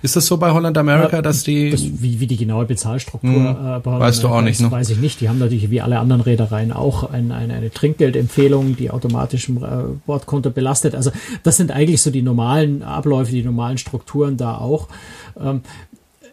Ist 0.01 0.15
das 0.15 0.25
so 0.25 0.37
bei 0.37 0.49
Holland 0.49 0.75
America, 0.79 1.17
ja, 1.17 1.21
dass 1.21 1.43
die... 1.43 1.69
Das, 1.69 1.83
wie, 1.83 2.19
wie 2.19 2.25
die 2.25 2.37
genaue 2.37 2.65
Bezahlstruktur 2.65 3.29
hm, 3.29 3.45
äh, 3.45 3.53
bei 3.53 3.91
Holland 3.91 4.01
Weißt 4.01 4.23
du 4.23 4.27
auch 4.27 4.41
nicht, 4.41 4.59
ne? 4.59 4.71
weiß 4.71 4.89
ich 4.89 4.97
nicht. 4.97 5.21
Die 5.21 5.29
haben 5.29 5.37
natürlich 5.37 5.69
wie 5.69 5.79
alle 5.79 5.99
anderen 5.99 6.23
Reedereien 6.23 6.71
auch 6.71 7.11
eine, 7.11 7.35
eine, 7.35 7.53
eine 7.53 7.69
Trinkgeldempfehlung, 7.69 8.75
die 8.75 8.89
automatisch 8.89 9.47
im 9.47 9.57
äh, 9.57 9.67
Bordkonto 10.07 10.49
belastet. 10.49 10.95
Also 10.95 11.11
das 11.43 11.55
sind 11.55 11.69
eigentlich 11.69 12.01
so 12.01 12.09
die 12.09 12.23
normalen 12.23 12.81
Abläufe, 12.81 13.31
die 13.31 13.43
normalen 13.43 13.77
Strukturen 13.77 14.37
da 14.37 14.57
auch. 14.57 14.87
Ähm, 15.39 15.61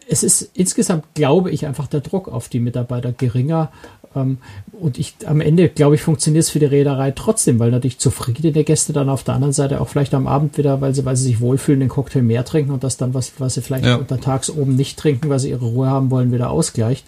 es 0.09 0.23
ist 0.23 0.51
insgesamt, 0.55 1.05
glaube 1.15 1.51
ich, 1.51 1.67
einfach 1.67 1.87
der 1.87 2.01
Druck 2.01 2.29
auf 2.29 2.49
die 2.49 2.61
Mitarbeiter 2.61 3.13
geringer. 3.13 3.71
Ähm, 4.17 4.39
und 4.73 4.99
ich, 4.99 5.15
am 5.27 5.41
Ende, 5.41 5.69
glaube 5.69 5.97
ich, 5.97 6.03
funktioniert 6.03 6.45
es 6.45 6.51
für 6.51 6.59
die 6.59 6.67
Reederei 6.67 7.11
trotzdem, 7.11 7.59
weil 7.59 7.71
natürlich 7.71 7.99
zufriedene 7.99 8.65
Gäste 8.65 8.93
dann 8.93 9.09
auf 9.09 9.23
der 9.23 9.35
anderen 9.35 9.53
Seite 9.53 9.81
auch 9.81 9.89
vielleicht 9.89 10.15
am 10.15 10.27
Abend 10.27 10.57
wieder, 10.57 10.81
weil 10.81 10.95
sie, 10.95 11.05
weil 11.05 11.17
sie 11.17 11.25
sich 11.25 11.41
wohlfühlen, 11.41 11.81
den 11.81 11.89
Cocktail 11.89 12.23
mehr 12.23 12.45
trinken 12.45 12.73
und 12.73 12.85
das 12.85 12.97
dann, 12.97 13.13
was, 13.13 13.33
was 13.39 13.55
sie 13.55 13.63
vielleicht 13.63 13.85
ja. 13.85 13.97
untertags 13.97 14.51
oben 14.51 14.77
nicht 14.77 14.99
trinken, 14.99 15.29
weil 15.29 15.39
sie 15.39 15.51
ihre 15.51 15.67
Ruhe 15.67 15.89
haben 15.89 16.11
wollen, 16.11 16.33
wieder 16.33 16.51
ausgleicht. 16.51 17.05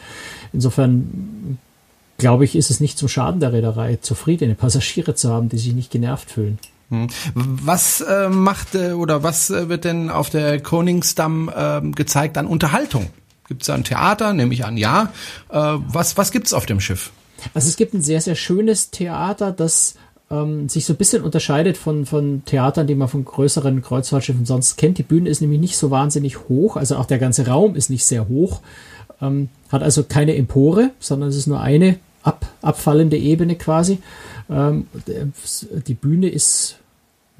Insofern, 0.52 1.58
glaube 2.18 2.44
ich, 2.44 2.54
ist 2.54 2.70
es 2.70 2.80
nicht 2.80 2.98
zum 2.98 3.08
Schaden 3.08 3.40
der 3.40 3.52
Reederei, 3.52 3.98
zufriedene 4.00 4.54
Passagiere 4.54 5.14
zu 5.14 5.30
haben, 5.30 5.48
die 5.48 5.58
sich 5.58 5.72
nicht 5.72 5.90
genervt 5.90 6.30
fühlen. 6.30 6.58
Hm. 6.90 7.08
Was 7.34 8.00
äh, 8.00 8.28
macht 8.28 8.74
äh, 8.74 8.92
oder 8.92 9.22
was 9.22 9.50
äh, 9.50 9.68
wird 9.68 9.84
denn 9.84 10.10
auf 10.10 10.30
der 10.30 10.60
Koningsdamm 10.60 11.50
äh, 11.54 11.80
gezeigt 11.90 12.36
an 12.36 12.46
Unterhaltung? 12.46 13.06
Gibt 13.48 13.62
es 13.62 13.66
da 13.66 13.74
ein 13.74 13.84
Theater? 13.84 14.32
Nehme 14.32 14.52
ich 14.54 14.64
an, 14.64 14.76
ja. 14.76 15.12
Äh, 15.48 15.56
was 15.56 16.16
was 16.16 16.30
gibt's 16.32 16.52
auf 16.52 16.66
dem 16.66 16.80
Schiff? 16.80 17.12
Also 17.54 17.68
es 17.68 17.76
gibt 17.76 17.94
ein 17.94 18.02
sehr, 18.02 18.20
sehr 18.20 18.34
schönes 18.34 18.90
Theater, 18.90 19.52
das 19.52 19.94
ähm, 20.30 20.68
sich 20.68 20.84
so 20.84 20.92
ein 20.92 20.96
bisschen 20.96 21.22
unterscheidet 21.22 21.76
von, 21.76 22.06
von 22.06 22.44
Theatern, 22.44 22.86
die 22.86 22.94
man 22.94 23.08
von 23.08 23.24
größeren 23.24 23.82
Kreuzfahrtschiffen 23.82 24.46
sonst 24.46 24.76
kennt. 24.76 24.98
Die 24.98 25.02
Bühne 25.02 25.28
ist 25.28 25.40
nämlich 25.40 25.60
nicht 25.60 25.76
so 25.76 25.90
wahnsinnig 25.90 26.48
hoch, 26.48 26.76
also 26.76 26.96
auch 26.96 27.06
der 27.06 27.18
ganze 27.18 27.46
Raum 27.46 27.74
ist 27.74 27.90
nicht 27.90 28.04
sehr 28.04 28.28
hoch, 28.28 28.60
ähm, 29.20 29.48
hat 29.70 29.82
also 29.82 30.04
keine 30.04 30.36
Empore, 30.36 30.90
sondern 31.00 31.30
es 31.30 31.36
ist 31.36 31.46
nur 31.46 31.60
eine 31.60 31.98
ab, 32.22 32.46
abfallende 32.62 33.16
Ebene 33.16 33.56
quasi. 33.56 33.98
Ähm, 34.50 34.86
die 35.86 35.94
Bühne 35.94 36.28
ist 36.28 36.80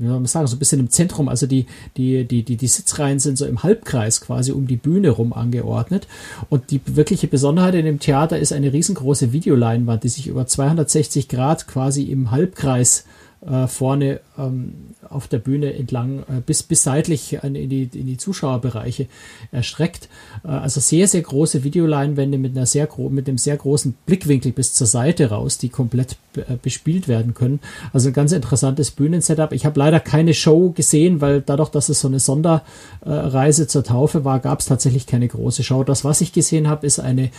wie 0.01 0.07
soll 0.07 0.15
man 0.15 0.27
sagen, 0.27 0.47
so 0.47 0.57
ein 0.57 0.59
bisschen 0.59 0.81
im 0.81 0.89
Zentrum. 0.89 1.29
Also 1.29 1.47
die, 1.47 1.67
die, 1.99 2.25
die, 2.25 2.43
die, 2.43 2.57
die 2.57 2.67
Sitzreihen 2.67 3.19
sind 3.19 3.37
so 3.37 3.45
im 3.45 3.63
Halbkreis 3.63 4.23
quasi 4.23 4.51
um 4.51 4.67
die 4.67 4.79
Bühne 4.79 5.11
rum 5.11 5.35
angeordnet. 5.35 6.09
Und 6.49 6.71
die 6.71 6.81
wirkliche 6.87 7.27
Besonderheit 7.27 7.75
in 7.75 7.85
dem 7.85 8.01
Theater 8.01 8.39
ist 8.39 8.53
eine 8.53 8.73
riesengroße 8.73 9.33
Videoleinwand, 9.33 10.03
die 10.03 10.09
sich 10.09 10.27
über 10.27 10.47
260 10.47 11.29
Grad 11.29 11.69
quasi 11.69 12.05
im 12.05 12.31
Halbkreis 12.31 13.05
äh, 13.47 13.67
vorne 13.67 14.21
ähm, 14.39 14.75
auf 15.09 15.27
der 15.27 15.39
Bühne 15.39 15.73
entlang 15.73 16.21
äh, 16.21 16.41
bis, 16.45 16.63
bis 16.63 16.83
seitlich 16.83 17.39
in 17.43 17.55
die, 17.55 17.89
in 17.95 18.07
die 18.07 18.19
Zuschauerbereiche 18.19 19.07
erstreckt. 19.51 20.09
Äh, 20.45 20.49
also 20.49 20.81
sehr, 20.81 21.09
sehr 21.09 21.23
große 21.23 21.65
Videoleinwände 21.65 22.37
mit, 22.37 22.57
einer 22.57 22.67
sehr 22.67 22.89
mit 23.09 23.29
einem 23.29 23.39
sehr 23.39 23.57
großen 23.57 23.95
Blickwinkel 24.05 24.53
bis 24.53 24.75
zur 24.75 24.87
Seite 24.87 25.31
raus, 25.31 25.57
die 25.57 25.71
komplett 25.71 26.17
äh, 26.37 26.57
bespielt 26.61 27.09
werden 27.09 27.33
können. 27.33 27.61
Also 27.93 28.09
ein 28.09 28.13
ganz 28.13 28.33
interessantes 28.33 28.91
Bühnensetup. 28.91 29.53
Ich 29.53 29.65
habe 29.65 29.79
leider 29.79 30.01
keine 30.01 30.35
Show 30.35 30.71
gesehen, 30.71 31.21
weil 31.21 31.41
dadurch, 31.41 31.71
dass 31.71 31.89
es 31.89 32.01
so 32.01 32.09
eine 32.09 32.21
Sonderreise 32.21 33.67
zur 33.69 33.85
Taufe 33.85 34.25
war, 34.25 34.41
gab 34.41 34.61
es 34.61 34.67
tatsächlich 34.67 35.07
keine 35.07 35.29
große 35.29 35.63
Show. 35.63 35.83
Das, 35.83 36.05
was 36.05 36.21
ich 36.21 36.33
gesehen 36.33 36.69
habe, 36.69 36.87
ist 36.87 37.01
eine 37.01 37.31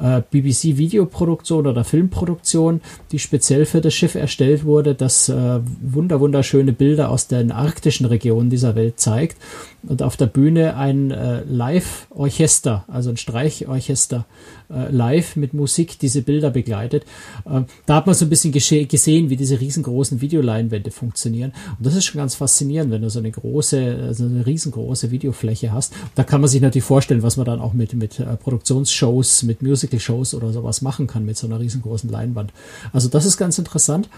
äh, 0.00 0.22
BBC-Videoproduktion 0.30 1.66
oder 1.66 1.84
Filmproduktion, 1.84 2.80
die 3.12 3.18
speziell 3.18 3.66
für 3.66 3.80
das 3.80 3.92
Schiff 3.92 4.14
erstellt 4.14 4.64
wurde, 4.64 4.94
das 4.94 5.28
äh, 5.28 5.49
wunder 5.80 6.20
wunderschöne 6.20 6.72
Bilder 6.72 7.10
aus 7.10 7.26
den 7.26 7.52
arktischen 7.52 8.06
Regionen 8.06 8.50
dieser 8.50 8.74
Welt 8.74 9.00
zeigt 9.00 9.36
und 9.82 10.02
auf 10.02 10.16
der 10.16 10.26
Bühne 10.26 10.76
ein 10.76 11.10
äh, 11.10 11.42
Live-Orchester, 11.44 12.84
also 12.88 13.10
ein 13.10 13.16
Streichorchester 13.16 14.26
äh, 14.70 14.90
live 14.90 15.36
mit 15.36 15.54
Musik 15.54 15.98
diese 15.98 16.22
Bilder 16.22 16.50
begleitet. 16.50 17.04
Ähm, 17.46 17.66
da 17.86 17.96
hat 17.96 18.06
man 18.06 18.14
so 18.14 18.26
ein 18.26 18.28
bisschen 18.28 18.52
gesehen, 18.52 19.30
wie 19.30 19.36
diese 19.36 19.60
riesengroßen 19.60 20.20
Videoleinwände 20.20 20.90
funktionieren. 20.90 21.52
Und 21.78 21.86
das 21.86 21.94
ist 21.94 22.04
schon 22.04 22.18
ganz 22.18 22.34
faszinierend, 22.34 22.90
wenn 22.92 23.02
du 23.02 23.10
so 23.10 23.18
eine 23.18 23.30
große, 23.30 24.14
so 24.14 24.24
eine 24.24 24.46
riesengroße 24.46 25.10
Videofläche 25.10 25.72
hast. 25.72 25.92
Da 26.14 26.24
kann 26.24 26.40
man 26.40 26.48
sich 26.48 26.60
natürlich 26.60 26.84
vorstellen, 26.84 27.22
was 27.22 27.36
man 27.36 27.46
dann 27.46 27.60
auch 27.60 27.72
mit, 27.72 27.94
mit 27.94 28.20
äh, 28.20 28.36
Produktionsshows, 28.36 29.42
mit 29.44 29.62
Musical-Shows 29.62 30.34
oder 30.34 30.52
sowas 30.52 30.82
machen 30.82 31.06
kann 31.06 31.24
mit 31.24 31.36
so 31.36 31.46
einer 31.46 31.58
riesengroßen 31.58 32.10
Leinwand. 32.10 32.52
Also 32.92 33.08
das 33.08 33.24
ist 33.24 33.36
ganz 33.36 33.58
interessant. 33.58 34.08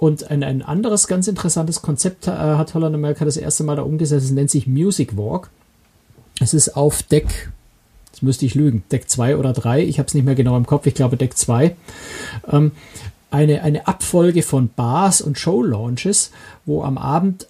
Und 0.00 0.30
ein, 0.30 0.42
ein 0.42 0.62
anderes 0.62 1.08
ganz 1.08 1.28
interessantes 1.28 1.82
Konzept 1.82 2.26
äh, 2.26 2.30
hat 2.30 2.72
Holland 2.72 2.94
America 2.94 3.26
das 3.26 3.36
erste 3.36 3.64
Mal 3.64 3.76
da 3.76 3.82
umgesetzt. 3.82 4.24
Es 4.24 4.30
nennt 4.30 4.50
sich 4.50 4.66
Music 4.66 5.14
Walk. 5.18 5.50
Es 6.40 6.54
ist 6.54 6.74
auf 6.74 7.02
Deck, 7.02 7.52
jetzt 8.10 8.22
müsste 8.22 8.46
ich 8.46 8.54
lügen, 8.54 8.82
Deck 8.90 9.10
2 9.10 9.36
oder 9.36 9.52
3, 9.52 9.82
ich 9.82 9.98
habe 9.98 10.06
es 10.06 10.14
nicht 10.14 10.24
mehr 10.24 10.34
genau 10.34 10.56
im 10.56 10.64
Kopf, 10.64 10.86
ich 10.86 10.94
glaube 10.94 11.18
Deck 11.18 11.36
2. 11.36 11.76
Ähm, 12.50 12.72
eine, 13.30 13.62
eine 13.62 13.86
Abfolge 13.88 14.42
von 14.42 14.70
Bars 14.74 15.20
und 15.20 15.38
Show-Launches, 15.38 16.30
wo 16.64 16.82
am 16.82 16.96
Abend 16.96 17.46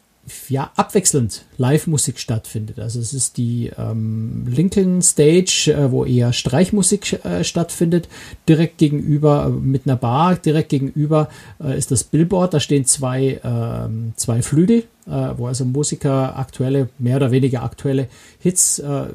ja, 0.49 0.71
abwechselnd 0.77 1.45
Live-Musik 1.57 2.19
stattfindet. 2.19 2.79
Also 2.79 3.01
es 3.01 3.15
ist 3.15 3.37
die 3.37 3.71
ähm, 3.77 4.47
Lincoln 4.47 5.03
Stage, 5.03 5.75
äh, 5.77 5.91
wo 5.91 6.05
eher 6.05 6.33
Streichmusik 6.33 7.25
äh, 7.25 7.45
stattfindet. 7.45 8.09
Direkt 8.49 8.79
gegenüber, 8.79 9.47
äh, 9.47 9.51
mit 9.51 9.87
einer 9.87 9.97
Bar, 9.97 10.37
direkt 10.37 10.69
gegenüber 10.69 11.29
äh, 11.63 11.77
ist 11.77 11.91
das 11.91 12.05
Billboard. 12.05 12.55
Da 12.55 12.61
stehen 12.61 12.85
zwei, 12.85 13.41
ähm, 13.43 14.13
zwei 14.17 14.43
Flügel, 14.43 14.85
äh, 15.07 15.31
wo 15.37 15.47
also 15.47 15.65
Musiker 15.65 16.39
aktuelle, 16.39 16.89
mehr 16.99 17.17
oder 17.17 17.31
weniger 17.31 17.63
aktuelle 17.63 18.09
Hits 18.39 18.79
äh, 18.79 19.07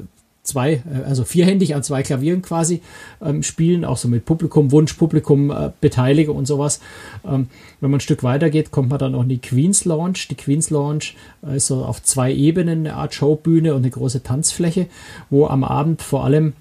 zwei, 0.46 0.74
äh, 0.74 1.04
also 1.06 1.24
vierhändig 1.24 1.74
an 1.74 1.82
zwei 1.82 2.02
Klavieren 2.02 2.42
quasi 2.42 2.80
ähm, 3.22 3.42
spielen, 3.42 3.84
auch 3.84 3.96
so 3.96 4.08
mit 4.08 4.24
Publikum, 4.24 4.72
Wunsch, 4.72 4.94
Publikum 4.94 5.50
äh, 5.50 5.70
beteilige 5.80 6.32
und 6.32 6.46
sowas. 6.46 6.80
Ähm, 7.24 7.48
wenn 7.80 7.90
man 7.90 7.98
ein 7.98 8.00
Stück 8.00 8.22
weiter 8.22 8.50
geht, 8.50 8.70
kommt 8.70 8.90
man 8.90 8.98
dann 8.98 9.14
auch 9.14 9.22
in 9.22 9.28
die 9.28 9.38
Queens 9.38 9.84
Lounge. 9.84 10.18
Die 10.30 10.34
Queens 10.34 10.70
Lounge 10.70 11.12
äh, 11.46 11.56
ist 11.56 11.66
so 11.66 11.84
auf 11.84 12.02
zwei 12.02 12.32
Ebenen, 12.32 12.86
eine 12.86 12.94
Art 12.94 13.14
Showbühne 13.14 13.74
und 13.74 13.82
eine 13.82 13.90
große 13.90 14.22
Tanzfläche, 14.22 14.86
wo 15.30 15.46
am 15.46 15.64
Abend 15.64 16.02
vor 16.02 16.24
allem 16.24 16.54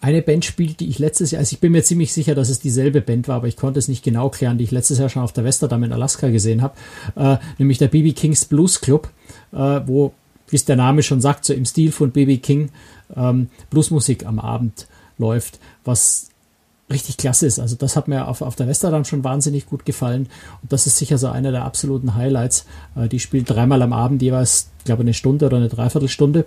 eine 0.00 0.22
Band 0.22 0.44
spielt, 0.44 0.80
die 0.80 0.88
ich 0.88 0.98
letztes 0.98 1.30
Jahr, 1.30 1.40
also 1.40 1.54
ich 1.54 1.60
bin 1.60 1.72
mir 1.72 1.82
ziemlich 1.82 2.12
sicher, 2.12 2.34
dass 2.34 2.48
es 2.48 2.58
dieselbe 2.58 3.00
Band 3.00 3.28
war, 3.28 3.36
aber 3.36 3.48
ich 3.48 3.56
konnte 3.56 3.78
es 3.78 3.86
nicht 3.86 4.02
genau 4.02 4.28
klären, 4.28 4.58
die 4.58 4.64
ich 4.64 4.70
letztes 4.70 4.98
Jahr 4.98 5.08
schon 5.08 5.22
auf 5.22 5.32
der 5.32 5.44
Westerdam 5.44 5.84
in 5.84 5.92
Alaska 5.92 6.30
gesehen 6.30 6.62
habe, 6.62 6.74
äh, 7.16 7.36
nämlich 7.58 7.78
der 7.78 7.88
BB 7.88 8.14
Kings 8.16 8.44
Blues 8.44 8.80
Club, 8.80 9.10
äh, 9.52 9.80
wo 9.86 10.12
wie 10.54 10.56
es 10.56 10.64
der 10.64 10.76
Name 10.76 11.02
schon 11.02 11.20
sagt, 11.20 11.44
so 11.44 11.52
im 11.52 11.64
Stil 11.64 11.90
von 11.90 12.12
BB 12.12 12.40
King 12.40 12.70
ähm, 13.16 13.48
Bluesmusik 13.70 14.24
am 14.24 14.38
Abend 14.38 14.86
läuft, 15.18 15.58
was 15.84 16.28
richtig 16.88 17.16
klasse 17.16 17.48
ist. 17.48 17.58
Also 17.58 17.74
das 17.74 17.96
hat 17.96 18.06
mir 18.06 18.28
auf, 18.28 18.40
auf 18.40 18.54
der 18.54 18.68
Westerdam 18.68 19.04
schon 19.04 19.24
wahnsinnig 19.24 19.66
gut 19.66 19.84
gefallen 19.84 20.28
und 20.62 20.72
das 20.72 20.86
ist 20.86 20.96
sicher 20.96 21.18
so 21.18 21.26
einer 21.26 21.50
der 21.50 21.64
absoluten 21.64 22.14
Highlights. 22.14 22.66
Äh, 22.94 23.08
die 23.08 23.18
spielt 23.18 23.50
dreimal 23.50 23.82
am 23.82 23.92
Abend 23.92 24.22
jeweils, 24.22 24.70
glaube 24.84 25.02
eine 25.02 25.12
Stunde 25.12 25.46
oder 25.46 25.56
eine 25.56 25.68
Dreiviertelstunde 25.68 26.46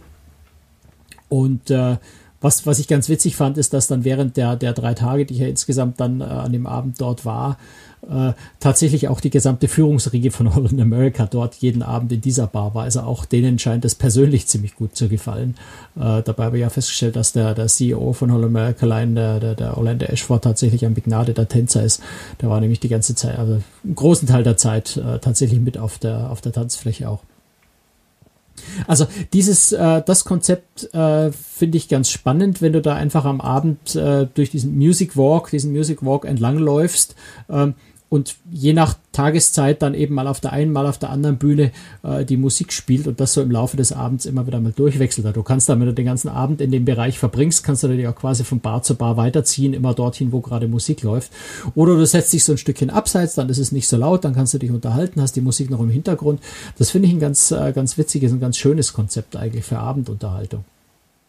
und 1.28 1.70
äh, 1.70 1.98
was, 2.42 2.66
was 2.66 2.80
ich 2.80 2.88
ganz 2.88 3.10
witzig 3.10 3.36
fand, 3.36 3.58
ist, 3.58 3.74
dass 3.74 3.88
dann 3.88 4.04
während 4.04 4.38
der, 4.38 4.56
der 4.56 4.74
drei 4.74 4.94
Tage, 4.94 5.26
die 5.26 5.34
ich 5.34 5.40
ja 5.40 5.48
insgesamt 5.48 6.00
dann 6.00 6.22
äh, 6.22 6.26
an 6.26 6.52
dem 6.52 6.68
Abend 6.68 7.02
dort 7.02 7.26
war, 7.26 7.58
äh, 8.08 8.34
tatsächlich 8.60 9.08
auch 9.08 9.20
die 9.20 9.32
gesamte 9.32 9.68
Führungsriege 9.68 10.30
von 10.30 10.54
Holland 10.56 10.80
America 10.80 11.26
dort 11.26 11.56
jeden 11.56 11.82
Abend 11.82 12.12
in 12.12 12.22
dieser 12.22 12.48
Bar 12.48 12.76
war. 12.76 12.84
Also 12.84 13.02
auch 13.02 13.26
denen 13.26 13.58
scheint 13.58 13.86
es 13.86 13.96
persönlich 13.96 14.48
ziemlich 14.48 14.76
gut 14.76 14.96
zu 14.96 15.10
gefallen. 15.10 15.56
Äh, 15.96 16.22
dabei 16.22 16.46
habe 16.46 16.58
ich 16.58 16.62
ja 16.62 16.70
festgestellt, 16.70 17.16
dass 17.16 17.34
der, 17.34 17.56
der 17.56 17.68
CEO 17.68 18.14
von 18.14 18.32
Holland 18.32 18.56
America 18.56 18.86
Line, 18.86 19.16
der, 19.16 19.40
der, 19.40 19.56
der 19.56 19.78
Orlando 19.78 20.06
Ashford, 20.06 20.44
tatsächlich 20.44 20.86
ein 20.86 20.94
begnadeter 20.94 21.48
Tänzer 21.48 21.84
ist. 21.84 22.02
Der 22.42 22.50
war 22.50 22.60
nämlich 22.62 22.80
die 22.80 22.90
ganze 22.90 23.16
Zeit, 23.16 23.40
also 23.40 23.62
einen 23.84 23.96
großen 23.96 24.28
Teil 24.28 24.44
der 24.44 24.58
Zeit 24.58 24.98
äh, 24.98 25.20
tatsächlich 25.20 25.60
mit 25.60 25.78
auf 25.78 25.98
der, 25.98 26.30
auf 26.30 26.42
der 26.42 26.52
Tanzfläche 26.52 27.10
auch. 27.10 27.24
Also 28.88 29.08
dieses, 29.34 29.72
äh, 29.72 30.02
das 30.06 30.26
Konzept 30.26 30.94
äh, 30.94 31.32
finde 31.32 31.78
ich 31.78 31.90
ganz 31.90 32.10
spannend, 32.10 32.62
wenn 32.62 32.74
du 32.74 32.82
da 32.82 32.96
einfach 32.96 33.26
am 33.26 33.42
Abend 33.42 33.96
äh, 33.96 34.28
durch 34.34 34.50
diesen 34.50 34.78
Music 34.78 35.18
Walk, 35.18 35.52
diesen 35.52 35.72
Music 35.72 36.04
Walk 36.04 36.26
entlangläufst. 36.26 37.16
Ähm, 37.50 37.76
und 38.10 38.36
je 38.50 38.74
nach 38.74 38.96
Tageszeit 39.12 39.82
dann 39.82 39.94
eben 39.94 40.16
mal 40.16 40.28
auf 40.28 40.40
der 40.40 40.54
einen, 40.54 40.72
mal 40.72 40.86
auf 40.86 40.98
der 40.98 41.10
anderen 41.10 41.38
Bühne 41.38 41.72
äh, 42.04 42.24
die 42.24 42.38
Musik 42.38 42.72
spielt 42.72 43.08
und 43.08 43.20
das 43.20 43.34
so 43.34 43.42
im 43.42 43.52
Laufe 43.52 43.76
des 43.76 43.92
Abends 43.92 44.26
immer 44.26 44.48
wieder 44.48 44.60
mal 44.60 44.72
durchwechselt. 44.72 45.36
Du 45.36 45.44
kannst 45.44 45.68
dann, 45.68 45.80
wenn 45.80 45.88
du 45.88 45.94
den 45.94 46.06
ganzen 46.06 46.30
Abend 46.30 46.62
in 46.62 46.72
dem 46.72 46.86
Bereich 46.86 47.20
verbringst, 47.20 47.64
kannst 47.64 47.84
du 47.84 47.88
dich 47.90 48.08
auch 48.08 48.16
quasi 48.16 48.44
von 48.44 48.60
Bar 48.60 48.84
zu 48.84 48.96
Bar 48.96 49.18
weiterziehen, 49.18 49.74
immer 49.74 49.94
dorthin, 49.94 50.32
wo 50.32 50.40
gerade 50.40 50.68
Musik 50.68 51.04
läuft. 51.04 51.32
Oder 51.76 51.96
du 51.96 52.06
setzt 52.06 52.32
dich 52.32 52.44
so 52.44 52.54
ein 52.54 52.58
Stückchen 52.58 52.90
abseits, 52.90 53.36
dann 53.36 53.50
ist 53.50 53.58
es 53.58 53.72
nicht 53.72 53.88
so 53.88 53.98
laut, 53.98 54.24
dann 54.24 54.36
kannst 54.36 54.54
du 54.54 54.58
dich 54.58 54.72
unterhalten, 54.72 55.22
hast 55.22 55.36
die 55.36 55.42
Musik 55.42 55.70
noch 55.70 55.82
im 55.82 55.90
Hintergrund. 55.90 56.40
Das 56.78 56.92
finde 56.92 57.08
ich 57.08 57.14
ein 57.14 57.20
ganz, 57.20 57.52
äh, 57.52 57.74
ganz 57.74 57.98
witziges 57.98 58.32
und 58.32 58.40
ganz 58.40 58.58
schönes 58.58 58.94
Konzept 58.94 59.36
eigentlich 59.36 59.66
für 59.66 59.80
Abendunterhaltung. 59.80 60.64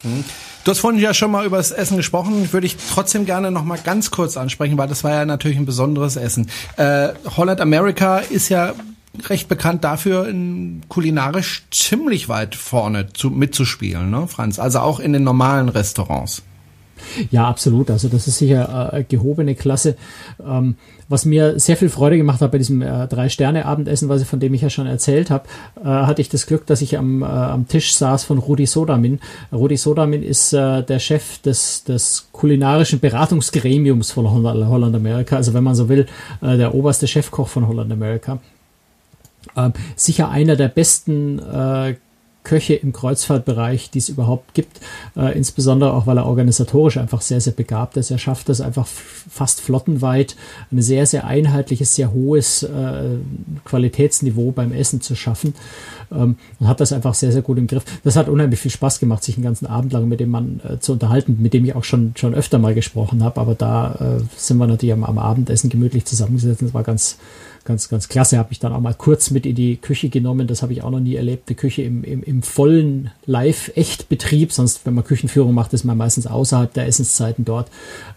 Mhm. 0.03 0.25
Du 0.65 0.71
hast 0.71 0.81
vorhin 0.81 1.01
ja 1.01 1.15
schon 1.15 1.31
mal 1.31 1.47
über 1.47 1.57
das 1.57 1.71
Essen 1.71 1.97
gesprochen. 1.97 2.53
Würde 2.53 2.67
ich 2.67 2.77
trotzdem 2.77 3.25
gerne 3.25 3.51
noch 3.51 3.65
mal 3.65 3.79
ganz 3.83 4.11
kurz 4.11 4.37
ansprechen, 4.37 4.79
weil 4.79 4.89
das 4.89 5.05
war 5.05 5.13
ja 5.13 5.25
natürlich 5.25 5.59
ein 5.59 5.67
besonderes 5.67 6.17
Essen. 6.17 6.51
Äh, 6.77 7.11
Holland 7.37 7.61
America 7.61 8.19
ist 8.19 8.49
ja 8.49 8.75
recht 9.29 9.49
bekannt 9.49 9.85
dafür, 9.85 10.29
in 10.29 10.83
kulinarisch 10.89 11.65
ziemlich 11.71 12.29
weit 12.29 12.55
vorne 12.55 13.13
zu, 13.13 13.31
mitzuspielen, 13.31 14.11
ne, 14.11 14.29
Franz? 14.29 14.59
Also 14.59 14.81
auch 14.81 15.01
in 15.01 15.13
den 15.13 15.25
normalen 15.25 15.69
Restaurants. 15.69 16.43
Ja, 17.31 17.49
absolut. 17.49 17.91
Also 17.91 18.09
das 18.09 18.27
ist 18.27 18.39
sicher 18.39 18.93
äh, 18.93 19.05
gehobene 19.05 19.55
Klasse. 19.55 19.97
Ähm, 20.45 20.77
was 21.09 21.25
mir 21.25 21.59
sehr 21.59 21.77
viel 21.77 21.89
Freude 21.89 22.19
gemacht 22.19 22.41
hat 22.43 22.53
bei 22.53 22.59
diesem 22.59 22.83
äh, 22.83 23.07
Drei-Sterne-Abendessen, 23.07 24.09
von 24.27 24.41
dem 24.41 24.53
ich 24.53 24.61
ja 24.61 24.69
schon 24.69 24.87
erzählt 24.87 25.31
habe, 25.31 25.49
äh, 25.81 25.85
hatte 25.85 26.21
ich 26.21 26.29
das 26.29 26.47
Glück, 26.47 26.67
dass 26.67 26.83
ich 26.83 26.99
am, 26.99 27.23
äh, 27.23 27.27
am 27.27 27.67
Tisch 27.67 27.95
saß 27.95 28.25
von 28.25 28.39
Rudi 28.39 28.67
Sodamin. 28.67 29.21
Rudi 29.51 29.77
Sodamin 29.77 30.23
ist 30.23 30.53
äh, 30.53 30.83
der 30.83 30.99
Chef 30.99 31.39
des, 31.39 31.85
des 31.85 32.29
kulinarischen 32.33 33.01
Beratungsgremiums 33.01 34.11
von 34.11 34.31
Holland, 34.31 34.69
Holland 34.69 34.95
America. 34.95 35.37
Also 35.37 35.55
wenn 35.55 35.65
man 35.65 35.75
so 35.75 35.89
will, 35.89 36.07
äh, 36.43 36.57
der 36.59 36.75
oberste 36.75 37.07
Chefkoch 37.07 37.49
von 37.49 37.67
Holland 37.67 37.91
America. 37.91 38.39
Ähm, 39.57 39.73
sicher 39.97 40.29
einer 40.31 40.57
der 40.57 40.69
besten 40.69 41.39
äh, 41.39 41.95
Köche 42.49 42.75
im 42.75 42.95
Kreuzfahrtbereich, 42.95 43.91
die 43.91 43.99
es 43.99 44.09
überhaupt 44.09 44.55
gibt. 44.55 44.81
Äh, 45.17 45.37
insbesondere 45.37 45.93
auch, 45.93 46.07
weil 46.07 46.17
er 46.17 46.25
organisatorisch 46.25 46.97
einfach 46.97 47.21
sehr, 47.21 47.43
sehr 47.43 47.53
begabt 47.53 47.99
ist. 47.99 48.11
Er 48.11 48.17
schafft 48.17 48.49
es 48.49 48.63
einfach 48.63 48.87
fast 48.87 49.61
flottenweit, 49.61 50.35
ein 50.73 50.81
sehr, 50.81 51.05
sehr 51.05 51.27
einheitliches, 51.27 51.95
sehr 51.95 52.13
hohes 52.15 52.63
äh, 52.63 53.19
Qualitätsniveau 53.67 54.53
beim 54.53 54.73
Essen 54.73 55.03
zu 55.03 55.15
schaffen. 55.15 55.53
Ähm, 56.11 56.37
und 56.59 56.69
hat 56.69 56.81
das 56.81 56.95
einfach 56.95 57.13
sehr, 57.13 57.33
sehr 57.33 57.43
gut 57.43 57.59
im 57.59 57.67
Griff. 57.67 57.85
Das 58.03 58.17
hat 58.17 58.31
unheimlich 58.31 58.61
viel 58.61 58.71
Spaß 58.71 58.99
gemacht, 58.99 59.23
sich 59.23 59.37
einen 59.37 59.45
ganzen 59.45 59.67
Abend 59.67 59.93
lang 59.93 60.09
mit 60.09 60.21
dem 60.21 60.31
Mann 60.31 60.61
äh, 60.67 60.79
zu 60.79 60.93
unterhalten, 60.93 61.37
mit 61.41 61.53
dem 61.53 61.67
ich 61.67 61.75
auch 61.75 61.85
schon, 61.85 62.15
schon 62.17 62.35
öfter 62.35 62.59
mal 62.59 62.75
gesprochen 62.75 63.23
habe. 63.23 63.39
Aber 63.39 63.55
da 63.55 64.19
äh, 64.19 64.23
sind 64.37 64.57
wir 64.57 64.67
natürlich 64.67 64.95
am, 64.95 65.05
am 65.05 65.19
Abendessen 65.19 65.69
gemütlich 65.69 66.07
zusammengesetzt. 66.07 66.63
Das 66.63 66.73
war 66.73 66.83
ganz, 66.83 67.19
ganz, 67.69 67.89
ganz 67.89 68.09
klasse. 68.09 68.39
Habe 68.39 68.51
ich 68.51 68.59
dann 68.59 68.73
auch 68.73 68.81
mal 68.81 68.95
kurz 68.95 69.31
mit 69.31 69.47
in 69.47 69.55
die 69.55 69.77
Küche 69.77 70.09
genommen. 70.09 70.49
Das 70.49 70.63
habe 70.63 70.73
ich 70.73 70.83
auch 70.83 70.91
noch 70.91 70.99
nie 70.99 71.15
erlebt. 71.15 71.49
Die 71.49 71.55
Küche 71.55 71.83
im, 71.83 72.03
im, 72.03 72.25
im 72.25 72.43
vollen 72.43 73.11
Live-Echtbetrieb. 73.27 74.53
Sonst, 74.53 74.85
wenn 74.85 74.95
man 74.95 75.05
Küchenführung 75.05 75.55
macht, 75.55 75.73
ist 75.75 75.85
man 75.85 75.97
meistens 75.97 76.27
außerhalb 76.27 76.73
der 76.73 76.87
Essenszeiten 76.87 77.45
dort. 77.45 77.69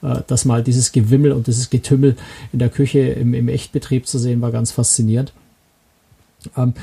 Äh, 0.01 0.21
das 0.25 0.45
mal 0.45 0.63
dieses 0.63 0.93
Gewimmel 0.93 1.33
und 1.33 1.45
dieses 1.45 1.69
Getümmel 1.69 2.15
in 2.53 2.59
der 2.59 2.69
Küche 2.69 2.99
im, 2.99 3.33
im 3.33 3.49
Echtbetrieb 3.49 4.07
zu 4.07 4.17
sehen, 4.17 4.41
war 4.41 4.51
ganz 4.51 4.71
faszinierend. 4.71 5.33
Ähm, 6.57 6.73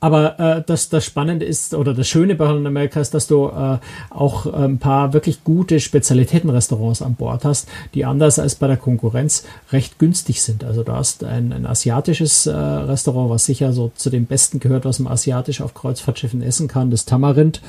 aber 0.00 0.38
äh, 0.38 0.62
das, 0.66 0.88
das 0.88 1.04
Spannende 1.04 1.44
ist, 1.44 1.74
oder 1.74 1.94
das 1.94 2.08
Schöne 2.08 2.34
bei 2.34 2.46
Holland 2.46 2.66
America 2.66 3.00
ist, 3.00 3.14
dass 3.14 3.26
du 3.26 3.48
äh, 3.48 3.78
auch 4.10 4.46
ein 4.52 4.78
paar 4.78 5.12
wirklich 5.12 5.44
gute 5.44 5.80
Spezialitätenrestaurants 5.80 7.02
an 7.02 7.14
Bord 7.14 7.44
hast, 7.44 7.68
die 7.94 8.04
anders 8.04 8.38
als 8.38 8.54
bei 8.54 8.66
der 8.66 8.76
Konkurrenz 8.76 9.44
recht 9.72 9.98
günstig 9.98 10.42
sind. 10.42 10.64
Also 10.64 10.82
du 10.82 10.92
hast 10.92 11.24
ein, 11.24 11.52
ein 11.52 11.66
asiatisches 11.66 12.46
äh, 12.46 12.54
Restaurant, 12.54 13.30
was 13.30 13.46
sicher 13.46 13.72
so 13.72 13.92
zu 13.94 14.10
den 14.10 14.26
besten 14.26 14.60
gehört, 14.60 14.84
was 14.84 14.98
man 14.98 15.12
asiatisch 15.12 15.60
auf 15.60 15.74
Kreuzfahrtschiffen 15.74 16.42
essen 16.42 16.68
kann, 16.68 16.90
das 16.90 17.04
Tamarind. 17.04 17.62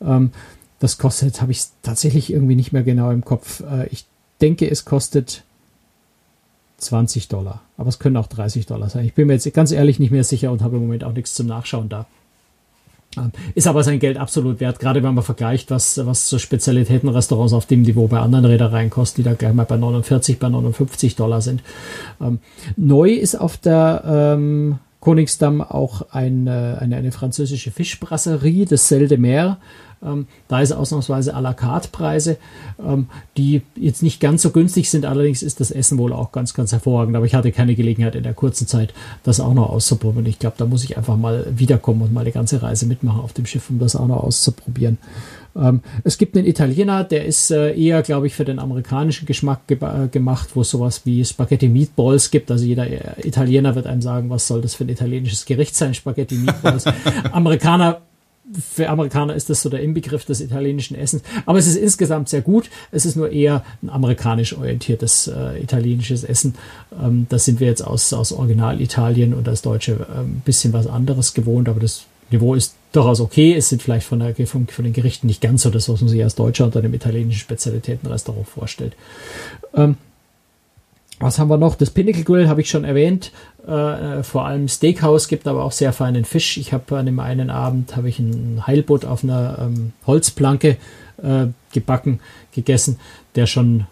Ähm, 0.00 0.32
das 0.78 0.98
kostet, 0.98 1.40
habe 1.40 1.52
ich 1.52 1.62
tatsächlich 1.82 2.32
irgendwie 2.32 2.56
nicht 2.56 2.72
mehr 2.72 2.82
genau 2.82 3.10
im 3.10 3.24
Kopf. 3.24 3.60
Äh, 3.60 3.86
ich 3.88 4.06
denke, 4.40 4.68
es 4.68 4.84
kostet 4.84 5.44
20 6.82 7.28
Dollar. 7.28 7.62
Aber 7.76 7.88
es 7.88 7.98
können 7.98 8.16
auch 8.16 8.26
30 8.26 8.66
Dollar 8.66 8.88
sein. 8.90 9.04
Ich 9.04 9.14
bin 9.14 9.26
mir 9.26 9.34
jetzt 9.34 9.52
ganz 9.54 9.72
ehrlich 9.72 9.98
nicht 9.98 10.10
mehr 10.10 10.24
sicher 10.24 10.52
und 10.52 10.62
habe 10.62 10.76
im 10.76 10.82
Moment 10.82 11.04
auch 11.04 11.12
nichts 11.12 11.34
zum 11.34 11.46
Nachschauen 11.46 11.88
da. 11.88 12.06
Ähm, 13.16 13.30
ist 13.54 13.66
aber 13.66 13.84
sein 13.84 13.98
Geld 13.98 14.16
absolut 14.16 14.60
wert, 14.60 14.78
gerade 14.78 15.02
wenn 15.02 15.14
man 15.14 15.24
vergleicht, 15.24 15.70
was, 15.70 16.04
was 16.06 16.28
so 16.28 16.38
Spezialitätenrestaurants 16.38 17.52
auf 17.52 17.66
dem 17.66 17.82
Niveau 17.82 18.08
bei 18.08 18.18
anderen 18.18 18.46
Reedereien 18.46 18.90
kosten, 18.90 19.22
die 19.22 19.28
da 19.28 19.34
gleich 19.34 19.52
mal 19.52 19.66
bei 19.66 19.76
49, 19.76 20.38
bei 20.38 20.48
59 20.48 21.16
Dollar 21.16 21.42
sind. 21.42 21.62
Ähm, 22.20 22.38
neu 22.76 23.10
ist 23.10 23.34
auf 23.34 23.56
der 23.58 24.02
ähm, 24.06 24.78
Koningsdamm 25.00 25.60
auch 25.60 26.10
eine, 26.10 26.78
eine, 26.80 26.96
eine 26.96 27.12
französische 27.12 27.70
Fischbrasserie, 27.70 28.66
das 28.66 28.88
Sel 28.88 29.08
de 29.08 29.18
Mer. 29.18 29.58
Ähm, 30.04 30.26
da 30.48 30.60
ist 30.60 30.72
ausnahmsweise 30.72 31.36
à 31.36 31.40
la 31.40 31.54
carte 31.54 31.88
Preise, 31.88 32.36
ähm, 32.84 33.06
die 33.36 33.62
jetzt 33.76 34.02
nicht 34.02 34.20
ganz 34.20 34.42
so 34.42 34.50
günstig 34.50 34.90
sind. 34.90 35.06
Allerdings 35.06 35.42
ist 35.42 35.60
das 35.60 35.70
Essen 35.70 35.98
wohl 35.98 36.12
auch 36.12 36.32
ganz, 36.32 36.54
ganz 36.54 36.72
hervorragend. 36.72 37.16
Aber 37.16 37.26
ich 37.26 37.34
hatte 37.34 37.52
keine 37.52 37.74
Gelegenheit 37.74 38.14
in 38.14 38.22
der 38.22 38.34
kurzen 38.34 38.66
Zeit, 38.66 38.92
das 39.22 39.40
auch 39.40 39.54
noch 39.54 39.70
auszuprobieren. 39.70 40.26
Ich 40.26 40.38
glaube, 40.38 40.56
da 40.58 40.66
muss 40.66 40.84
ich 40.84 40.96
einfach 40.96 41.16
mal 41.16 41.46
wiederkommen 41.56 42.02
und 42.02 42.12
mal 42.12 42.24
die 42.24 42.32
ganze 42.32 42.62
Reise 42.62 42.86
mitmachen 42.86 43.20
auf 43.20 43.32
dem 43.32 43.46
Schiff, 43.46 43.70
um 43.70 43.78
das 43.78 43.96
auch 43.96 44.06
noch 44.06 44.22
auszuprobieren. 44.22 44.98
Ähm, 45.54 45.82
es 46.04 46.18
gibt 46.18 46.36
einen 46.36 46.46
Italiener, 46.46 47.04
der 47.04 47.26
ist 47.26 47.50
äh, 47.50 47.74
eher, 47.74 48.02
glaube 48.02 48.26
ich, 48.26 48.34
für 48.34 48.44
den 48.44 48.58
amerikanischen 48.58 49.26
Geschmack 49.26 49.66
ge 49.66 49.78
äh, 49.82 50.08
gemacht, 50.08 50.50
wo 50.54 50.62
es 50.62 50.70
sowas 50.70 51.02
wie 51.04 51.24
Spaghetti 51.24 51.68
Meatballs 51.68 52.30
gibt. 52.30 52.50
Also 52.50 52.64
jeder 52.64 52.86
äh, 52.86 53.26
Italiener 53.26 53.74
wird 53.74 53.86
einem 53.86 54.02
sagen, 54.02 54.30
was 54.30 54.46
soll 54.46 54.62
das 54.62 54.74
für 54.74 54.84
ein 54.84 54.88
italienisches 54.88 55.44
Gericht 55.44 55.76
sein, 55.76 55.94
Spaghetti 55.94 56.36
Meatballs. 56.36 56.84
Amerikaner 57.32 58.00
für 58.60 58.88
Amerikaner 58.88 59.34
ist 59.34 59.50
das 59.50 59.62
so 59.62 59.68
der 59.68 59.80
Inbegriff 59.80 60.24
des 60.24 60.40
italienischen 60.40 60.96
Essens. 60.96 61.22
Aber 61.46 61.58
es 61.58 61.66
ist 61.66 61.76
insgesamt 61.76 62.28
sehr 62.28 62.42
gut. 62.42 62.70
Es 62.90 63.06
ist 63.06 63.16
nur 63.16 63.30
eher 63.30 63.64
ein 63.82 63.90
amerikanisch 63.90 64.56
orientiertes 64.56 65.28
äh, 65.28 65.62
italienisches 65.62 66.24
Essen. 66.24 66.54
Ähm, 67.00 67.26
das 67.28 67.44
sind 67.44 67.60
wir 67.60 67.66
jetzt 67.66 67.82
aus, 67.82 68.12
aus 68.12 68.32
Original-Italien 68.32 69.34
und 69.34 69.48
als 69.48 69.62
Deutsche 69.62 70.06
ein 70.14 70.24
ähm, 70.24 70.42
bisschen 70.44 70.72
was 70.72 70.86
anderes 70.86 71.34
gewohnt. 71.34 71.68
Aber 71.68 71.80
das 71.80 72.04
Niveau 72.30 72.54
ist 72.54 72.74
durchaus 72.92 73.20
okay. 73.20 73.54
Es 73.54 73.68
sind 73.68 73.82
vielleicht 73.82 74.06
von, 74.06 74.20
der, 74.20 74.34
von, 74.46 74.66
von 74.66 74.84
den 74.84 74.92
Gerichten 74.92 75.26
nicht 75.26 75.40
ganz 75.40 75.62
so 75.62 75.70
das, 75.70 75.88
was 75.88 76.00
man 76.00 76.08
sich 76.08 76.22
als 76.22 76.34
Deutscher 76.34 76.64
unter 76.64 76.78
einem 76.78 76.94
italienischen 76.94 77.40
Spezialitätenrestaurant 77.40 78.48
vorstellt. 78.48 78.94
Ähm, 79.74 79.96
was 81.22 81.38
haben 81.38 81.48
wir 81.48 81.56
noch? 81.56 81.76
Das 81.76 81.90
Pinnacle 81.90 82.24
Grill 82.24 82.48
habe 82.48 82.60
ich 82.60 82.68
schon 82.68 82.84
erwähnt. 82.84 83.32
Äh, 83.66 84.22
vor 84.22 84.44
allem 84.44 84.68
Steakhouse 84.68 85.28
gibt 85.28 85.46
aber 85.46 85.64
auch 85.64 85.72
sehr 85.72 85.92
feinen 85.92 86.24
Fisch. 86.24 86.56
Ich 86.56 86.72
habe 86.72 86.98
an 86.98 87.06
dem 87.06 87.20
einen 87.20 87.48
Abend 87.48 87.96
habe 87.96 88.08
ich 88.08 88.18
ein 88.18 88.66
Heilbutt 88.66 89.04
auf 89.04 89.22
einer 89.22 89.58
ähm, 89.60 89.92
Holzplanke 90.06 90.76
äh, 91.22 91.46
gebacken, 91.72 92.20
gegessen, 92.52 92.98
der 93.36 93.46
schon 93.46 93.86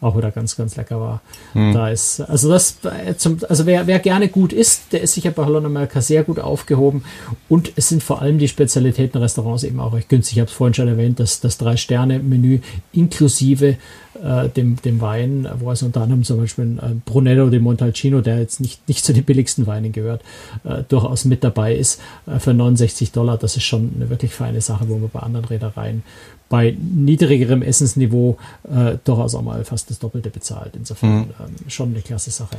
auch 0.00 0.16
wieder 0.16 0.30
ganz, 0.30 0.56
ganz 0.56 0.76
lecker 0.76 1.00
war. 1.00 1.22
Hm. 1.54 1.72
Da 1.72 1.88
ist, 1.88 2.20
also 2.20 2.50
das, 2.50 2.76
äh, 2.84 3.16
zum, 3.16 3.38
also 3.48 3.66
wer, 3.66 3.86
wer 3.86 3.98
gerne 3.98 4.28
gut 4.28 4.52
isst, 4.52 4.92
der 4.92 5.00
ist 5.00 5.14
sicher 5.14 5.32
bei 5.32 5.44
Holland 5.44 5.66
America 5.66 6.00
sehr 6.00 6.22
gut 6.22 6.38
aufgehoben. 6.38 7.04
Und 7.48 7.72
es 7.74 7.88
sind 7.88 8.02
vor 8.02 8.22
allem 8.22 8.38
die 8.38 8.46
Spezialitätenrestaurants 8.48 9.64
eben 9.64 9.80
auch 9.80 9.94
recht 9.94 10.08
günstig. 10.08 10.36
Ich 10.36 10.40
habe 10.40 10.50
es 10.50 10.56
vorhin 10.56 10.74
schon 10.74 10.88
erwähnt, 10.88 11.18
dass 11.18 11.40
das 11.40 11.58
Drei-Sterne-Menü 11.58 12.60
inklusive 12.92 13.76
äh, 14.22 14.48
dem, 14.48 14.76
dem 14.82 15.00
Wein, 15.00 15.48
wo 15.58 15.70
es 15.70 15.82
unter 15.82 16.02
anderem 16.02 16.24
zum 16.24 16.38
Beispiel 16.38 16.78
äh, 16.80 16.94
Brunello 17.04 17.50
de 17.50 17.60
Montalcino, 17.60 18.20
der 18.20 18.38
jetzt 18.38 18.60
nicht, 18.60 18.88
nicht 18.88 19.04
zu 19.04 19.12
den 19.12 19.24
billigsten 19.24 19.66
Weinen 19.66 19.92
gehört, 19.92 20.22
äh, 20.64 20.82
durchaus 20.88 21.24
mit 21.24 21.44
dabei 21.44 21.74
ist, 21.74 22.00
äh, 22.26 22.38
für 22.38 22.54
69 22.54 23.12
Dollar. 23.12 23.38
Das 23.38 23.56
ist 23.56 23.64
schon 23.64 23.92
eine 23.96 24.10
wirklich 24.10 24.34
feine 24.34 24.60
Sache, 24.60 24.88
wo 24.88 24.98
man 24.98 25.10
bei 25.10 25.20
anderen 25.20 25.44
Reedereien 25.44 26.02
bei 26.48 26.76
niedrigerem 26.80 27.62
Essensniveau 27.62 28.38
äh, 28.64 28.96
durchaus 29.04 29.34
auch 29.34 29.42
mal 29.42 29.64
fast 29.64 29.90
das 29.90 29.98
Doppelte 29.98 30.30
bezahlt. 30.30 30.74
Insofern 30.76 31.10
mhm. 31.10 31.24
ähm, 31.40 31.54
schon 31.68 31.90
eine 31.90 32.00
klasse 32.00 32.30
Sache. 32.30 32.56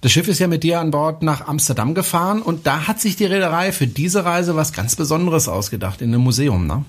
Das 0.00 0.10
Schiff 0.10 0.26
ist 0.26 0.40
ja 0.40 0.48
mit 0.48 0.64
dir 0.64 0.80
an 0.80 0.90
Bord 0.90 1.22
nach 1.22 1.46
Amsterdam 1.46 1.94
gefahren 1.94 2.42
und 2.42 2.66
da 2.66 2.88
hat 2.88 3.00
sich 3.00 3.14
die 3.14 3.24
Reederei 3.24 3.70
für 3.70 3.86
diese 3.86 4.24
Reise 4.24 4.56
was 4.56 4.72
ganz 4.72 4.96
Besonderes 4.96 5.48
ausgedacht 5.48 6.02
in 6.02 6.08
einem 6.08 6.22
Museum, 6.22 6.66
ne? 6.66 6.84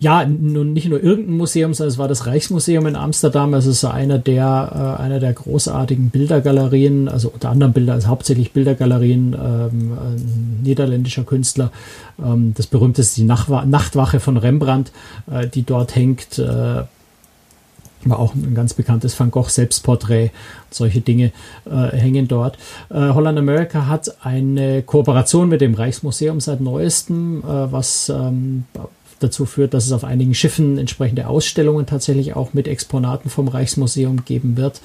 Ja, 0.00 0.26
nun 0.26 0.72
nicht 0.72 0.88
nur 0.88 1.02
irgendein 1.02 1.36
Museum, 1.36 1.72
sondern 1.72 1.92
es 1.92 1.98
war 1.98 2.08
das 2.08 2.26
Reichsmuseum 2.26 2.86
in 2.86 2.96
Amsterdam. 2.96 3.54
Es 3.54 3.64
ist 3.64 3.84
einer 3.84 4.18
der, 4.18 4.96
äh, 4.98 5.02
einer 5.02 5.20
der 5.20 5.32
großartigen 5.32 6.10
Bildergalerien, 6.10 7.08
also 7.08 7.28
unter 7.30 7.50
anderem 7.50 7.72
Bilder, 7.72 7.94
also 7.94 8.08
hauptsächlich 8.08 8.52
Bildergalerien 8.52 9.34
ähm, 9.34 9.98
niederländischer 10.62 11.24
Künstler. 11.24 11.70
Ähm, 12.22 12.54
das 12.56 12.66
berühmteste 12.66 13.10
ist 13.10 13.16
die 13.16 13.24
Nachtwa 13.24 13.64
Nachtwache 13.64 14.20
von 14.20 14.36
Rembrandt, 14.36 14.92
äh, 15.30 15.46
die 15.46 15.62
dort 15.62 15.94
hängt. 15.94 16.38
Äh, 16.38 16.82
war 18.06 18.18
auch 18.18 18.34
ein 18.34 18.54
ganz 18.54 18.74
bekanntes 18.74 19.18
Van 19.18 19.30
Gogh 19.30 19.48
Selbstporträt. 19.48 20.30
Solche 20.70 21.00
Dinge 21.00 21.32
äh, 21.64 21.96
hängen 21.96 22.28
dort. 22.28 22.58
Äh, 22.90 22.96
Holland 22.96 23.38
America 23.38 23.86
hat 23.86 24.14
eine 24.22 24.82
Kooperation 24.82 25.48
mit 25.48 25.62
dem 25.62 25.72
Reichsmuseum 25.72 26.40
seit 26.40 26.60
neuestem, 26.60 27.42
äh, 27.42 27.72
was 27.72 28.10
ähm, 28.10 28.64
dazu 29.24 29.46
führt, 29.46 29.74
dass 29.74 29.86
es 29.86 29.92
auf 29.92 30.04
einigen 30.04 30.34
Schiffen 30.34 30.78
entsprechende 30.78 31.26
Ausstellungen 31.26 31.86
tatsächlich 31.86 32.34
auch 32.34 32.52
mit 32.52 32.68
Exponaten 32.68 33.30
vom 33.30 33.48
Reichsmuseum 33.48 34.24
geben 34.24 34.56
wird 34.56 34.80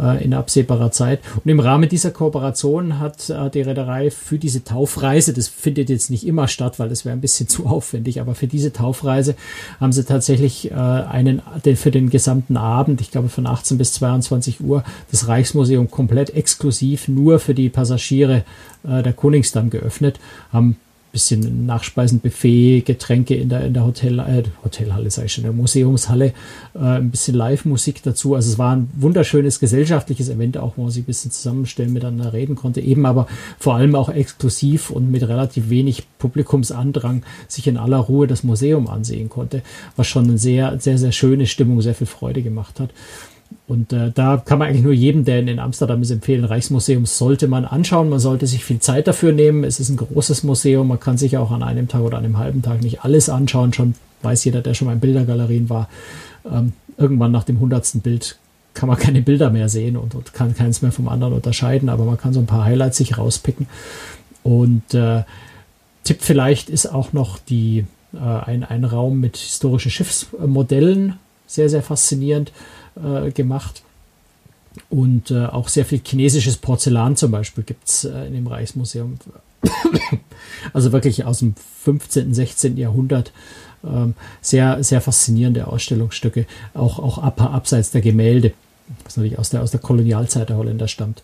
äh, 0.00 0.24
in 0.24 0.34
absehbarer 0.34 0.90
Zeit. 0.90 1.20
Und 1.44 1.50
im 1.50 1.60
Rahmen 1.60 1.88
dieser 1.88 2.10
Kooperation 2.10 2.98
hat 2.98 3.30
äh, 3.30 3.50
die 3.50 3.60
Reederei 3.60 4.10
für 4.10 4.38
diese 4.38 4.64
Taufreise, 4.64 5.32
das 5.32 5.48
findet 5.48 5.90
jetzt 5.90 6.10
nicht 6.10 6.26
immer 6.26 6.48
statt, 6.48 6.78
weil 6.78 6.88
das 6.88 7.04
wäre 7.04 7.16
ein 7.16 7.20
bisschen 7.20 7.48
zu 7.56 7.66
aufwendig, 7.66 8.20
aber 8.20 8.34
für 8.34 8.46
diese 8.46 8.72
Taufreise 8.72 9.34
haben 9.80 9.92
sie 9.92 10.04
tatsächlich 10.04 10.70
äh, 10.70 10.74
einen 10.74 11.42
den, 11.64 11.76
für 11.76 11.90
den 11.90 12.10
gesamten 12.10 12.56
Abend, 12.56 13.00
ich 13.00 13.10
glaube 13.10 13.28
von 13.28 13.46
18 13.46 13.78
bis 13.78 13.92
22 13.94 14.60
Uhr, 14.60 14.84
das 15.10 15.28
Reichsmuseum 15.28 15.90
komplett 15.90 16.34
exklusiv 16.34 17.08
nur 17.08 17.38
für 17.38 17.54
die 17.54 17.68
Passagiere 17.68 18.44
äh, 18.86 19.02
der 19.02 19.12
Koningsdamm 19.12 19.70
geöffnet, 19.70 20.18
haben 20.52 20.76
bisschen 21.12 21.66
Nachspeisenbuffet, 21.66 22.82
Getränke 22.82 23.34
in 23.34 23.48
der, 23.48 23.64
in 23.64 23.74
der 23.74 23.84
Hotel, 23.84 24.18
äh, 24.18 24.42
Hotelhalle, 24.64 25.10
sage 25.10 25.26
ich 25.26 25.32
schon, 25.32 25.44
in 25.44 25.50
der 25.50 25.56
Museumshalle, 25.56 26.32
äh, 26.74 26.78
ein 26.78 27.10
bisschen 27.10 27.34
Live-Musik 27.34 28.02
dazu. 28.02 28.34
Also 28.34 28.50
es 28.50 28.58
war 28.58 28.76
ein 28.76 28.90
wunderschönes 28.94 29.58
gesellschaftliches 29.60 30.28
Event, 30.28 30.58
auch 30.58 30.76
wo 30.76 30.82
man 30.82 30.90
sich 30.90 31.02
ein 31.02 31.06
bisschen 31.06 31.30
zusammenstellen, 31.30 31.92
miteinander 31.92 32.32
reden 32.32 32.54
konnte, 32.54 32.80
eben 32.80 33.06
aber 33.06 33.26
vor 33.58 33.76
allem 33.76 33.94
auch 33.94 34.08
exklusiv 34.08 34.90
und 34.90 35.10
mit 35.10 35.26
relativ 35.26 35.70
wenig 35.70 36.04
Publikumsandrang 36.18 37.22
sich 37.48 37.66
in 37.66 37.76
aller 37.76 37.98
Ruhe 37.98 38.26
das 38.26 38.44
Museum 38.44 38.88
ansehen 38.88 39.28
konnte, 39.28 39.62
was 39.96 40.06
schon 40.06 40.24
eine 40.24 40.38
sehr, 40.38 40.78
sehr, 40.80 40.98
sehr 40.98 41.12
schöne 41.12 41.46
Stimmung, 41.46 41.80
sehr 41.80 41.94
viel 41.94 42.06
Freude 42.06 42.42
gemacht 42.42 42.80
hat. 42.80 42.90
Und 43.68 43.92
äh, 43.92 44.12
da 44.14 44.36
kann 44.44 44.60
man 44.60 44.68
eigentlich 44.68 44.84
nur 44.84 44.92
jedem, 44.92 45.24
der 45.24 45.40
in 45.40 45.58
Amsterdam 45.58 46.00
ist, 46.00 46.12
empfehlen, 46.12 46.44
Reichsmuseum 46.44 47.04
sollte 47.04 47.48
man 47.48 47.64
anschauen. 47.64 48.08
Man 48.08 48.20
sollte 48.20 48.46
sich 48.46 48.64
viel 48.64 48.78
Zeit 48.78 49.08
dafür 49.08 49.32
nehmen. 49.32 49.64
Es 49.64 49.80
ist 49.80 49.88
ein 49.88 49.96
großes 49.96 50.44
Museum. 50.44 50.86
Man 50.86 51.00
kann 51.00 51.18
sich 51.18 51.36
auch 51.36 51.50
an 51.50 51.64
einem 51.64 51.88
Tag 51.88 52.02
oder 52.02 52.18
an 52.18 52.24
einem 52.24 52.38
halben 52.38 52.62
Tag 52.62 52.80
nicht 52.82 53.02
alles 53.02 53.28
anschauen. 53.28 53.72
Schon 53.72 53.94
weiß 54.22 54.44
jeder, 54.44 54.62
der 54.62 54.74
schon 54.74 54.86
mal 54.86 54.94
in 54.94 55.00
Bildergalerien 55.00 55.68
war. 55.68 55.88
Ähm, 56.50 56.74
irgendwann 56.96 57.32
nach 57.32 57.42
dem 57.42 57.58
hundertsten 57.58 58.02
Bild 58.02 58.38
kann 58.72 58.88
man 58.88 58.98
keine 59.00 59.20
Bilder 59.20 59.50
mehr 59.50 59.68
sehen 59.68 59.96
und, 59.96 60.14
und, 60.14 60.32
kann 60.32 60.54
keins 60.54 60.80
mehr 60.82 60.92
vom 60.92 61.08
anderen 61.08 61.32
unterscheiden. 61.32 61.88
Aber 61.88 62.04
man 62.04 62.18
kann 62.18 62.32
so 62.32 62.38
ein 62.38 62.46
paar 62.46 62.64
Highlights 62.64 62.98
sich 62.98 63.18
rauspicken. 63.18 63.66
Und 64.44 64.94
äh, 64.94 65.24
Tipp 66.04 66.18
vielleicht 66.20 66.70
ist 66.70 66.86
auch 66.86 67.12
noch 67.12 67.40
die, 67.40 67.84
äh, 68.14 68.18
ein, 68.18 68.62
ein 68.62 68.84
Raum 68.84 69.18
mit 69.18 69.36
historischen 69.38 69.90
Schiffsmodellen. 69.90 71.14
Sehr, 71.48 71.68
sehr 71.68 71.82
faszinierend 71.82 72.52
äh, 72.96 73.30
gemacht. 73.30 73.82
Und 74.90 75.30
äh, 75.30 75.46
auch 75.46 75.68
sehr 75.68 75.84
viel 75.84 76.00
chinesisches 76.04 76.58
Porzellan 76.58 77.16
zum 77.16 77.30
Beispiel 77.30 77.64
gibt 77.64 77.88
es 77.88 78.04
äh, 78.04 78.26
in 78.26 78.34
dem 78.34 78.46
Reichsmuseum. 78.46 79.18
also 80.72 80.92
wirklich 80.92 81.24
aus 81.24 81.38
dem 81.38 81.54
15., 81.82 82.34
16. 82.34 82.76
Jahrhundert. 82.76 83.32
Ähm, 83.84 84.14
sehr, 84.40 84.82
sehr 84.82 85.00
faszinierende 85.00 85.66
Ausstellungsstücke, 85.66 86.46
auch, 86.74 86.98
auch 86.98 87.18
ab, 87.18 87.40
abseits 87.40 87.90
der 87.90 88.00
Gemälde, 88.00 88.52
was 89.04 89.16
natürlich 89.16 89.38
aus 89.38 89.50
der, 89.50 89.62
aus 89.62 89.70
der 89.70 89.80
Kolonialzeit 89.80 90.48
der 90.48 90.56
Holländer 90.56 90.88
stammt. 90.88 91.22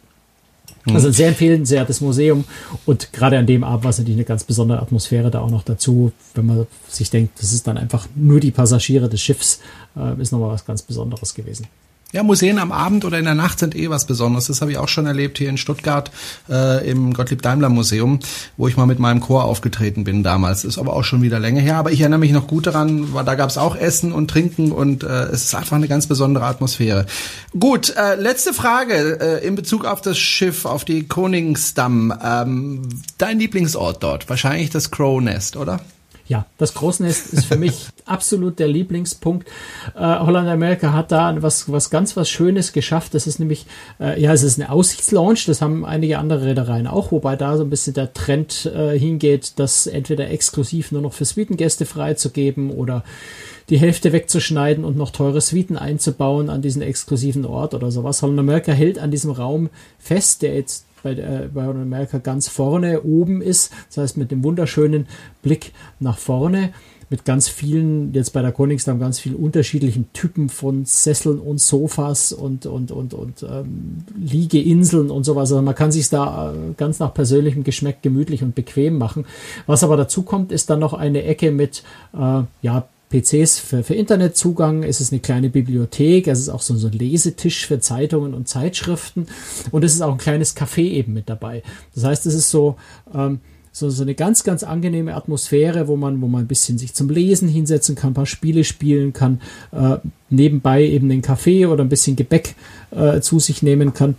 Mhm. 0.84 0.94
Also 0.94 1.10
sehr 1.10 1.28
empfehlenswertes 1.28 2.00
Museum 2.00 2.44
und 2.86 3.12
gerade 3.12 3.38
an 3.38 3.46
dem 3.46 3.64
Abend 3.64 3.84
war 3.84 3.90
es 3.90 3.98
natürlich 3.98 4.18
eine 4.18 4.24
ganz 4.24 4.44
besondere 4.44 4.80
Atmosphäre 4.80 5.30
da 5.30 5.40
auch 5.40 5.50
noch 5.50 5.62
dazu, 5.62 6.12
wenn 6.34 6.46
man 6.46 6.66
sich 6.88 7.10
denkt, 7.10 7.40
das 7.40 7.52
ist 7.52 7.66
dann 7.66 7.78
einfach 7.78 8.08
nur 8.14 8.40
die 8.40 8.50
Passagiere 8.50 9.08
des 9.08 9.20
Schiffs, 9.20 9.60
äh, 9.96 10.20
ist 10.20 10.32
nochmal 10.32 10.50
was 10.50 10.64
ganz 10.64 10.82
Besonderes 10.82 11.34
gewesen. 11.34 11.66
Ja, 12.12 12.22
Museen 12.22 12.58
am 12.58 12.72
Abend 12.72 13.06
oder 13.06 13.18
in 13.18 13.24
der 13.24 13.34
Nacht 13.34 13.58
sind 13.58 13.74
eh 13.74 13.88
was 13.88 14.06
Besonderes. 14.06 14.48
Das 14.48 14.60
habe 14.60 14.70
ich 14.70 14.76
auch 14.76 14.88
schon 14.88 15.06
erlebt 15.06 15.38
hier 15.38 15.48
in 15.48 15.56
Stuttgart 15.56 16.10
äh, 16.50 16.86
im 16.86 17.14
Gottlieb 17.14 17.40
Daimler 17.40 17.70
Museum, 17.70 18.18
wo 18.58 18.68
ich 18.68 18.76
mal 18.76 18.84
mit 18.84 18.98
meinem 18.98 19.20
Chor 19.20 19.44
aufgetreten 19.44 20.04
bin 20.04 20.22
damals. 20.22 20.64
Ist 20.64 20.76
aber 20.76 20.92
auch 20.92 21.04
schon 21.04 21.22
wieder 21.22 21.40
länger 21.40 21.62
her. 21.62 21.76
Aber 21.76 21.90
ich 21.90 22.00
erinnere 22.00 22.20
mich 22.20 22.32
noch 22.32 22.46
gut 22.46 22.66
daran, 22.66 23.14
weil 23.14 23.24
da 23.24 23.34
gab 23.34 23.48
es 23.48 23.56
auch 23.56 23.74
Essen 23.74 24.12
und 24.12 24.28
Trinken 24.28 24.72
und 24.72 25.04
äh, 25.04 25.06
es 25.06 25.44
ist 25.44 25.54
einfach 25.54 25.76
eine 25.76 25.88
ganz 25.88 26.06
besondere 26.06 26.44
Atmosphäre. 26.44 27.06
Gut, 27.58 27.96
äh, 27.96 28.16
letzte 28.16 28.52
Frage 28.52 29.18
äh, 29.18 29.46
in 29.46 29.54
Bezug 29.54 29.86
auf 29.86 30.02
das 30.02 30.18
Schiff, 30.18 30.66
auf 30.66 30.84
die 30.84 31.08
Koningsdamm. 31.08 32.12
Ähm, 32.22 32.88
dein 33.16 33.38
Lieblingsort 33.38 34.02
dort? 34.02 34.28
Wahrscheinlich 34.28 34.68
das 34.68 34.90
Crow 34.90 35.22
Nest, 35.22 35.56
oder? 35.56 35.80
Ja, 36.32 36.46
das 36.56 36.72
Großnest 36.72 37.34
ist 37.34 37.44
für 37.44 37.58
mich 37.58 37.88
absolut 38.06 38.58
der 38.58 38.66
Lieblingspunkt. 38.66 39.46
Äh, 39.94 40.00
Holland 40.00 40.48
America 40.48 40.94
hat 40.94 41.12
da 41.12 41.36
was, 41.42 41.70
was 41.70 41.90
ganz 41.90 42.16
was 42.16 42.30
Schönes 42.30 42.72
geschafft. 42.72 43.12
Das 43.12 43.26
ist 43.26 43.38
nämlich, 43.38 43.66
äh, 44.00 44.18
ja, 44.18 44.32
es 44.32 44.42
ist 44.42 44.58
eine 44.58 44.72
Aussichtslaunch. 44.72 45.44
Das 45.44 45.60
haben 45.60 45.84
einige 45.84 46.18
andere 46.18 46.46
Reedereien 46.46 46.86
auch, 46.86 47.12
wobei 47.12 47.36
da 47.36 47.58
so 47.58 47.64
ein 47.64 47.68
bisschen 47.68 47.92
der 47.92 48.14
Trend 48.14 48.64
äh, 48.64 48.98
hingeht, 48.98 49.58
das 49.58 49.86
entweder 49.86 50.30
exklusiv 50.30 50.90
nur 50.90 51.02
noch 51.02 51.12
für 51.12 51.26
Suitengäste 51.26 51.84
freizugeben 51.84 52.70
oder 52.70 53.04
die 53.68 53.76
Hälfte 53.76 54.14
wegzuschneiden 54.14 54.86
und 54.86 54.96
noch 54.96 55.10
teure 55.10 55.42
Suiten 55.42 55.76
einzubauen 55.76 56.48
an 56.48 56.62
diesen 56.62 56.80
exklusiven 56.80 57.44
Ort 57.44 57.74
oder 57.74 57.90
sowas. 57.90 58.22
Holland 58.22 58.40
America 58.40 58.72
hält 58.72 58.98
an 58.98 59.10
diesem 59.10 59.32
Raum 59.32 59.68
fest, 59.98 60.40
der 60.40 60.54
jetzt 60.54 60.86
bei, 61.02 61.12
äh, 61.12 61.48
bei 61.52 61.64
America 61.64 62.18
ganz 62.18 62.48
vorne 62.48 63.02
oben 63.02 63.42
ist. 63.42 63.72
Das 63.88 63.98
heißt, 63.98 64.16
mit 64.16 64.30
dem 64.30 64.44
wunderschönen 64.44 65.06
Blick 65.42 65.72
nach 66.00 66.18
vorne 66.18 66.70
mit 67.12 67.26
ganz 67.26 67.46
vielen, 67.46 68.14
jetzt 68.14 68.32
bei 68.32 68.40
der 68.40 68.52
Koningsdamm, 68.52 68.98
ganz 68.98 69.20
vielen 69.20 69.36
unterschiedlichen 69.36 70.10
Typen 70.14 70.48
von 70.48 70.86
Sesseln 70.86 71.38
und 71.38 71.60
Sofas 71.60 72.32
und, 72.32 72.64
und, 72.64 72.90
und, 72.90 73.12
und 73.12 73.42
ähm, 73.42 73.98
Liegeinseln 74.16 75.10
und 75.10 75.24
sowas. 75.24 75.52
Also 75.52 75.60
man 75.60 75.74
kann 75.74 75.92
sich 75.92 76.08
da 76.08 76.54
äh, 76.54 76.56
ganz 76.78 77.00
nach 77.00 77.12
persönlichem 77.12 77.64
Geschmack 77.64 78.02
gemütlich 78.02 78.42
und 78.42 78.54
bequem 78.54 78.96
machen. 78.96 79.26
Was 79.66 79.84
aber 79.84 79.98
dazu 79.98 80.22
kommt, 80.22 80.52
ist 80.52 80.70
dann 80.70 80.80
noch 80.80 80.94
eine 80.94 81.24
Ecke 81.24 81.50
mit, 81.50 81.82
äh, 82.14 82.44
ja, 82.62 82.88
PCs 83.12 83.58
für, 83.58 83.82
für 83.82 83.94
Internetzugang, 83.94 84.82
es 84.82 85.00
ist 85.00 85.12
eine 85.12 85.20
kleine 85.20 85.50
Bibliothek, 85.50 86.26
es 86.26 86.38
ist 86.40 86.48
auch 86.48 86.62
so, 86.62 86.74
so 86.76 86.88
ein 86.88 86.94
Lesetisch 86.94 87.66
für 87.66 87.78
Zeitungen 87.78 88.32
und 88.32 88.48
Zeitschriften. 88.48 89.26
Und 89.70 89.84
es 89.84 89.94
ist 89.94 90.00
auch 90.00 90.12
ein 90.12 90.18
kleines 90.18 90.56
Café 90.56 90.82
eben 90.82 91.12
mit 91.12 91.28
dabei. 91.28 91.62
Das 91.94 92.04
heißt, 92.04 92.26
es 92.26 92.34
ist 92.34 92.50
so, 92.50 92.76
ähm, 93.14 93.40
so, 93.70 93.90
so 93.90 94.02
eine 94.02 94.14
ganz, 94.14 94.44
ganz 94.44 94.62
angenehme 94.62 95.14
Atmosphäre, 95.14 95.88
wo 95.88 95.96
man, 95.96 96.20
wo 96.22 96.26
man 96.26 96.44
ein 96.44 96.48
bisschen 96.48 96.78
sich 96.78 96.94
zum 96.94 97.10
Lesen 97.10 97.48
hinsetzen 97.48 97.94
kann, 97.94 98.10
ein 98.10 98.14
paar 98.14 98.26
Spiele 98.26 98.64
spielen 98.64 99.12
kann, 99.12 99.40
äh, 99.72 99.96
nebenbei 100.30 100.84
eben 100.84 101.08
den 101.08 101.22
Kaffee 101.22 101.66
oder 101.66 101.84
ein 101.84 101.88
bisschen 101.88 102.16
Gebäck 102.16 102.54
äh, 102.90 103.20
zu 103.20 103.38
sich 103.38 103.62
nehmen 103.62 103.92
kann 103.92 104.16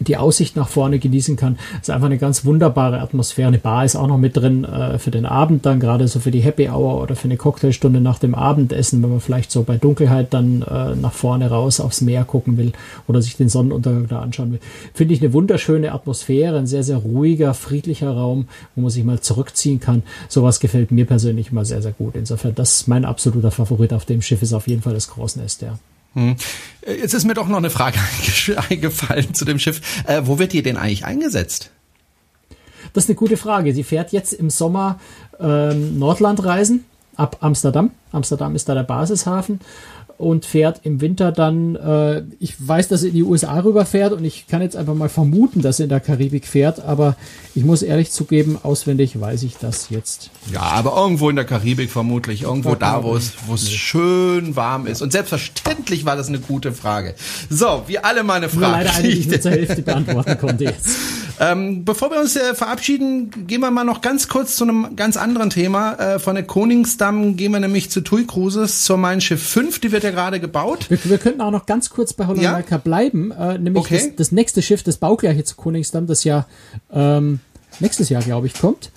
die 0.00 0.16
Aussicht 0.16 0.56
nach 0.56 0.68
vorne 0.68 0.98
genießen 0.98 1.36
kann. 1.36 1.56
Das 1.72 1.82
ist 1.82 1.90
einfach 1.90 2.06
eine 2.06 2.18
ganz 2.18 2.44
wunderbare 2.44 3.00
Atmosphäre. 3.00 3.48
Eine 3.48 3.58
Bar 3.58 3.84
ist 3.84 3.96
auch 3.96 4.06
noch 4.06 4.18
mit 4.18 4.36
drin 4.36 4.64
äh, 4.64 4.98
für 4.98 5.10
den 5.10 5.26
Abend 5.26 5.66
dann, 5.66 5.78
gerade 5.78 6.08
so 6.08 6.20
für 6.20 6.30
die 6.30 6.40
Happy 6.40 6.68
Hour 6.68 7.02
oder 7.02 7.16
für 7.16 7.26
eine 7.26 7.36
Cocktailstunde 7.36 8.00
nach 8.00 8.18
dem 8.18 8.34
Abendessen, 8.34 9.02
wenn 9.02 9.10
man 9.10 9.20
vielleicht 9.20 9.52
so 9.52 9.62
bei 9.62 9.76
Dunkelheit 9.76 10.32
dann 10.32 10.62
äh, 10.62 10.96
nach 10.96 11.12
vorne 11.12 11.50
raus 11.50 11.80
aufs 11.80 12.00
Meer 12.00 12.24
gucken 12.24 12.56
will 12.56 12.72
oder 13.06 13.20
sich 13.20 13.36
den 13.36 13.48
Sonnenuntergang 13.48 14.08
da 14.08 14.20
anschauen 14.20 14.52
will. 14.52 14.60
Finde 14.94 15.14
ich 15.14 15.20
eine 15.20 15.32
wunderschöne 15.32 15.92
Atmosphäre, 15.92 16.58
ein 16.58 16.66
sehr, 16.66 16.82
sehr 16.82 16.96
ruhiger, 16.96 17.52
friedlicher 17.52 18.10
Raum, 18.10 18.48
wo 18.74 18.82
man 18.82 18.90
sich 18.90 19.04
mal 19.04 19.20
zurückziehen 19.20 19.80
kann. 19.80 20.02
Sowas 20.28 20.60
gefällt 20.60 20.90
mir 20.90 21.04
persönlich 21.04 21.52
immer 21.52 21.64
sehr, 21.64 21.82
sehr 21.82 21.92
gut. 21.92 22.16
Insofern, 22.16 22.54
das 22.54 22.80
ist 22.80 22.88
mein 22.88 23.04
absoluter 23.04 23.50
Favorit 23.50 23.92
auf 23.92 24.06
dem 24.06 24.22
Schiff, 24.22 24.42
ist 24.42 24.54
auf 24.54 24.66
jeden 24.66 24.82
Fall 24.82 24.94
das 24.94 25.10
Großnest, 25.10 25.62
ja. 25.62 25.78
Hm. 26.14 26.36
Jetzt 26.86 27.14
ist 27.14 27.24
mir 27.24 27.34
doch 27.34 27.48
noch 27.48 27.58
eine 27.58 27.70
Frage 27.70 27.98
eingefallen 28.70 29.34
zu 29.34 29.44
dem 29.44 29.58
Schiff. 29.58 29.80
Äh, 30.06 30.22
wo 30.24 30.38
wird 30.38 30.52
die 30.52 30.62
denn 30.62 30.76
eigentlich 30.76 31.04
eingesetzt? 31.04 31.70
Das 32.92 33.04
ist 33.04 33.10
eine 33.10 33.16
gute 33.16 33.36
Frage. 33.36 33.72
Sie 33.72 33.84
fährt 33.84 34.12
jetzt 34.12 34.32
im 34.32 34.50
Sommer 34.50 34.98
ähm, 35.38 35.98
Nordlandreisen 35.98 36.84
ab 37.16 37.36
Amsterdam. 37.40 37.90
Amsterdam 38.12 38.56
ist 38.56 38.68
da 38.68 38.74
der 38.74 38.82
Basishafen 38.82 39.60
und 40.20 40.44
fährt 40.44 40.82
im 40.84 41.00
Winter 41.00 41.32
dann, 41.32 41.76
äh, 41.76 42.22
ich 42.38 42.54
weiß, 42.58 42.88
dass 42.88 43.02
er 43.02 43.08
in 43.08 43.14
die 43.14 43.22
USA 43.22 43.58
rüberfährt 43.58 44.12
und 44.12 44.24
ich 44.24 44.46
kann 44.46 44.60
jetzt 44.60 44.76
einfach 44.76 44.94
mal 44.94 45.08
vermuten, 45.08 45.62
dass 45.62 45.80
er 45.80 45.84
in 45.84 45.88
der 45.88 46.00
Karibik 46.00 46.46
fährt, 46.46 46.80
aber 46.80 47.16
ich 47.54 47.64
muss 47.64 47.82
ehrlich 47.82 48.12
zugeben, 48.12 48.58
auswendig 48.62 49.18
weiß 49.18 49.42
ich 49.44 49.56
das 49.56 49.88
jetzt. 49.88 50.30
Ja, 50.52 50.60
aber 50.60 50.94
irgendwo 50.94 51.30
in 51.30 51.36
der 51.36 51.46
Karibik 51.46 51.90
vermutlich, 51.90 52.42
irgendwo 52.42 52.74
da, 52.74 53.02
wo 53.02 53.16
es, 53.16 53.32
wo 53.46 53.54
es 53.54 53.72
schön 53.72 54.56
warm 54.56 54.86
ist. 54.86 55.00
Und 55.00 55.10
selbstverständlich 55.10 56.04
war 56.04 56.16
das 56.16 56.28
eine 56.28 56.38
gute 56.38 56.72
Frage. 56.72 57.14
So, 57.48 57.84
wie 57.86 57.98
alle 57.98 58.22
meine 58.22 58.50
Fragen. 58.50 58.60
Nur 58.60 58.70
leider 58.70 58.94
eine, 58.94 59.08
die 59.08 59.18
ich 59.18 59.26
nur 59.26 59.40
zur 59.40 59.52
Hälfte 59.52 59.80
beantworten 59.80 60.38
konnte 60.38 60.64
jetzt. 60.64 60.98
Ähm, 61.42 61.86
bevor 61.86 62.10
wir 62.10 62.20
uns 62.20 62.36
äh, 62.36 62.54
verabschieden, 62.54 63.46
gehen 63.46 63.62
wir 63.62 63.70
mal 63.70 63.84
noch 63.84 64.02
ganz 64.02 64.28
kurz 64.28 64.56
zu 64.56 64.64
einem 64.64 64.94
ganz 64.94 65.16
anderen 65.16 65.48
Thema. 65.48 65.94
Äh, 65.94 66.18
von 66.18 66.34
der 66.34 66.44
Koningsdamm 66.44 67.36
gehen 67.36 67.52
wir 67.52 67.60
nämlich 67.60 67.90
zu 67.90 68.02
TUI 68.02 68.26
Cruises, 68.26 68.84
zur 68.84 68.98
Mein 68.98 69.22
Schiff 69.22 69.42
5, 69.42 69.78
die 69.78 69.90
wird 69.90 70.04
ja 70.04 70.10
gerade 70.10 70.38
gebaut. 70.38 70.90
Wir, 70.90 70.98
wir 71.02 71.16
könnten 71.16 71.40
auch 71.40 71.50
noch 71.50 71.64
ganz 71.64 71.88
kurz 71.88 72.12
bei 72.12 72.26
Holland 72.26 72.70
ja? 72.70 72.76
bleiben, 72.76 73.32
äh, 73.32 73.56
nämlich 73.56 73.84
okay. 73.84 73.94
das, 73.94 74.16
das, 74.16 74.32
nächste 74.32 74.60
Schiff, 74.60 74.82
das 74.82 74.98
baugleiche 74.98 75.42
zu 75.42 75.56
Koningsdamm, 75.56 76.06
das 76.06 76.24
ja 76.24 76.46
ähm, 76.92 77.40
nächstes 77.78 78.10
Jahr, 78.10 78.20
glaube 78.20 78.46
ich, 78.46 78.52
kommt. 78.52 78.90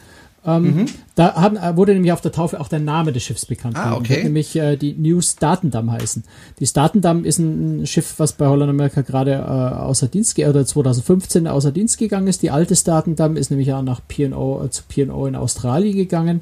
Ähm, 0.45 0.63
mhm. 0.63 0.85
Da 1.15 1.35
haben, 1.35 1.55
äh, 1.55 1.77
wurde 1.77 1.93
nämlich 1.93 2.11
auf 2.11 2.21
der 2.21 2.31
Taufe 2.31 2.59
auch 2.59 2.67
der 2.67 2.79
Name 2.79 3.13
des 3.13 3.23
Schiffs 3.23 3.45
bekannt. 3.45 3.77
Ah, 3.77 3.95
okay. 3.95 4.15
Wird 4.15 4.23
nämlich 4.25 4.55
äh, 4.55 4.75
die 4.75 4.93
New 4.93 5.21
Statendam 5.21 5.91
heißen. 5.91 6.23
Die 6.59 6.65
Statendam 6.65 7.23
ist 7.23 7.39
ein 7.39 7.87
Schiff, 7.87 8.15
was 8.17 8.33
bei 8.33 8.47
Holland 8.47 8.69
America 8.69 9.01
gerade 9.01 9.31
äh, 9.33 9.37
außer 9.37 10.07
Dienst 10.07 10.37
oder 10.39 10.65
2015 10.65 11.47
außer 11.47 11.71
Dienst 11.71 11.97
gegangen 11.97 12.27
ist. 12.27 12.41
Die 12.41 12.51
alte 12.51 12.75
Statendam 12.75 13.37
ist 13.37 13.51
nämlich 13.51 13.71
auch 13.73 13.83
nach 13.83 14.01
P&O 14.05 14.63
äh, 14.63 14.69
zu 14.69 14.83
P&O 14.87 15.25
in 15.27 15.35
Australien 15.35 15.95
gegangen, 15.95 16.41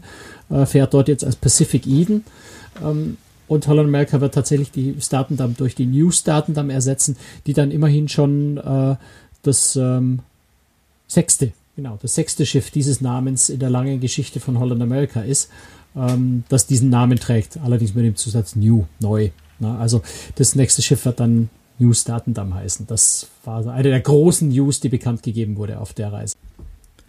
äh, 0.49 0.66
fährt 0.66 0.93
dort 0.93 1.08
jetzt 1.08 1.24
als 1.24 1.36
Pacific 1.36 1.86
Eden. 1.86 2.24
Ähm, 2.84 3.18
und 3.47 3.68
Holland 3.68 3.89
America 3.89 4.22
wird 4.22 4.34
tatsächlich 4.34 4.72
die 4.72 4.95
Statendam 4.99 5.56
durch 5.58 5.76
die 5.76 5.86
New 5.86 6.10
Statendam 6.10 6.70
ersetzen, 6.70 7.18
die 7.45 7.54
dann 7.54 7.70
immerhin 7.70 8.08
schon 8.08 8.58
äh, 8.58 8.95
das 9.43 9.76
ähm, 9.76 10.20
sechste 11.08 11.52
genau, 11.76 11.97
das 12.01 12.15
sechste 12.15 12.45
Schiff 12.45 12.72
dieses 12.72 13.01
Namens 13.01 13.49
in 13.49 13.59
der 13.59 13.69
langen 13.69 13.99
Geschichte 13.99 14.39
von 14.39 14.59
Holland 14.59 14.82
America 14.82 15.22
ist, 15.22 15.49
ähm, 15.95 16.43
das 16.49 16.67
diesen 16.67 16.89
Namen 16.89 17.19
trägt, 17.19 17.57
allerdings 17.57 17.93
mit 17.95 18.05
dem 18.05 18.15
Zusatz 18.15 18.55
New, 18.55 18.86
neu. 18.99 19.30
Na, 19.59 19.78
also 19.78 20.01
das 20.36 20.55
nächste 20.55 20.82
Schiff 20.82 21.05
wird 21.05 21.19
dann 21.19 21.49
New 21.80 21.93
Statendam 21.93 22.53
heißen. 22.53 22.88
Das 22.88 23.28
war 23.43 23.65
eine 23.67 23.89
der 23.89 24.01
großen 24.01 24.49
News, 24.49 24.80
die 24.80 24.89
bekannt 24.89 25.24
gegeben 25.24 25.57
wurde 25.57 25.80
auf 25.80 25.93
der 25.93 26.11
Reise. 26.13 26.36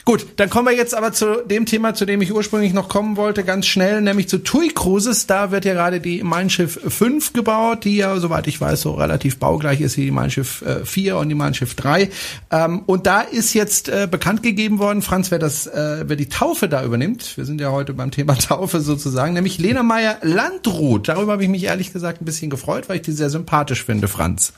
Gut, 0.04 0.26
dann 0.36 0.50
kommen 0.50 0.66
wir 0.66 0.74
jetzt 0.74 0.96
aber 0.96 1.12
zu 1.12 1.44
dem 1.46 1.64
Thema, 1.64 1.94
zu 1.94 2.04
dem 2.04 2.20
ich 2.22 2.32
ursprünglich 2.32 2.72
noch 2.72 2.88
kommen 2.88 3.16
wollte, 3.16 3.44
ganz 3.44 3.66
schnell, 3.66 4.00
nämlich 4.00 4.28
zu 4.28 4.38
TUI 4.38 4.70
Cruises. 4.70 5.28
Da 5.28 5.52
wird 5.52 5.64
ja 5.64 5.74
gerade 5.74 6.00
die 6.00 6.24
Mein 6.24 6.50
Schiff 6.50 6.80
5 6.88 7.32
gebaut, 7.32 7.84
die 7.84 7.98
ja, 7.98 8.18
soweit 8.18 8.48
ich 8.48 8.60
weiß, 8.60 8.80
so 8.80 8.94
relativ 8.94 9.38
baugleich 9.38 9.80
ist 9.80 9.96
wie 9.96 10.06
die 10.06 10.10
Mein 10.10 10.32
Schiff 10.32 10.62
äh, 10.62 10.84
4 10.84 11.18
und 11.18 11.28
die 11.28 11.36
Mein 11.36 11.54
Schiff 11.54 11.76
3. 11.76 12.10
Ähm, 12.50 12.82
und 12.86 13.06
da 13.06 13.20
ist 13.20 13.54
jetzt 13.54 13.88
äh, 13.88 14.08
bekannt 14.10 14.42
gegeben 14.42 14.80
worden, 14.80 15.02
Franz, 15.02 15.30
wer 15.30 15.38
das, 15.38 15.68
äh, 15.68 16.04
wer 16.04 16.16
die 16.16 16.28
Taufe 16.28 16.68
da 16.68 16.82
übernimmt. 16.82 17.36
Wir 17.36 17.44
sind 17.44 17.60
ja 17.60 17.70
heute 17.70 17.94
beim 17.94 18.10
Thema 18.10 18.34
Taufe 18.38 18.80
sozusagen, 18.80 19.34
nämlich 19.34 19.58
Lena 19.58 19.84
Meyer 19.84 20.16
Landruth. 20.22 21.06
Darüber 21.06 21.32
habe 21.32 21.44
ich 21.44 21.48
mich 21.48 21.62
ehrlich 21.64 21.92
gesagt 21.92 22.20
ein 22.20 22.24
bisschen 22.24 22.50
gefreut, 22.50 22.88
weil 22.88 22.96
ich 22.96 23.02
die 23.02 23.12
sehr 23.12 23.30
sympathisch 23.30 23.84
finde, 23.84 24.08
Franz. 24.08 24.52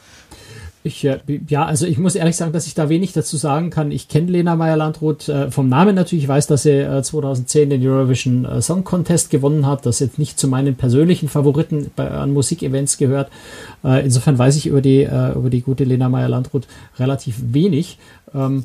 Ich, 0.87 1.03
äh, 1.03 1.19
ja, 1.49 1.65
also 1.65 1.87
ich 1.87 1.97
muss 1.97 2.15
ehrlich 2.15 2.37
sagen, 2.37 2.53
dass 2.53 2.67
ich 2.67 2.75
da 2.75 2.91
wenig 2.91 3.15
dazu 3.15 3.39
sagen 3.39 3.71
kann. 3.71 3.91
Ich 3.91 4.07
kenne 4.07 4.31
Lena 4.31 4.55
Meyer-Landrut 4.55 5.31
äh, 5.31 5.51
vom 5.51 5.67
Namen 5.67 5.95
natürlich, 5.95 6.25
ich 6.25 6.29
weiß, 6.29 6.47
dass 6.47 6.65
sie 6.65 6.73
äh, 6.73 7.03
2010 7.03 7.71
den 7.71 7.89
Eurovision 7.89 8.45
äh, 8.45 8.61
Song 8.61 8.85
Contest 8.85 9.31
gewonnen 9.31 9.67
hat, 9.67 9.87
das 9.87 10.01
jetzt 10.01 10.19
nicht 10.19 10.39
zu 10.39 10.47
meinen 10.47 10.75
persönlichen 10.75 11.31
Favoriten 11.31 11.91
bei, 11.97 12.11
an 12.11 12.35
Musikevents 12.35 12.99
gehört. 12.99 13.31
Äh, 13.83 14.05
insofern 14.05 14.39
weiß 14.39 14.57
ich 14.57 14.67
über 14.67 14.83
die, 14.83 15.05
äh, 15.05 15.33
über 15.33 15.49
die 15.49 15.63
gute 15.63 15.85
Lena 15.85 16.11
Meyer-Landrut 16.11 16.67
relativ 16.99 17.37
wenig. 17.41 17.97
Ähm, 18.35 18.65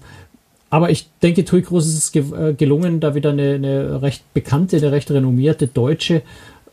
aber 0.70 0.89
ich 0.89 1.07
denke, 1.24 1.45
Tui 1.45 1.61
Groß 1.61 1.88
ist 1.88 1.97
es 1.97 2.11
ge 2.11 2.53
gelungen, 2.57 2.99
da 2.99 3.15
wieder 3.15 3.30
eine, 3.30 3.53
eine 3.53 4.01
recht 4.01 4.34
bekannte, 4.34 4.76
eine 4.76 4.91
recht 4.91 5.09
renommierte 5.09 5.67
Deutsche 5.67 6.22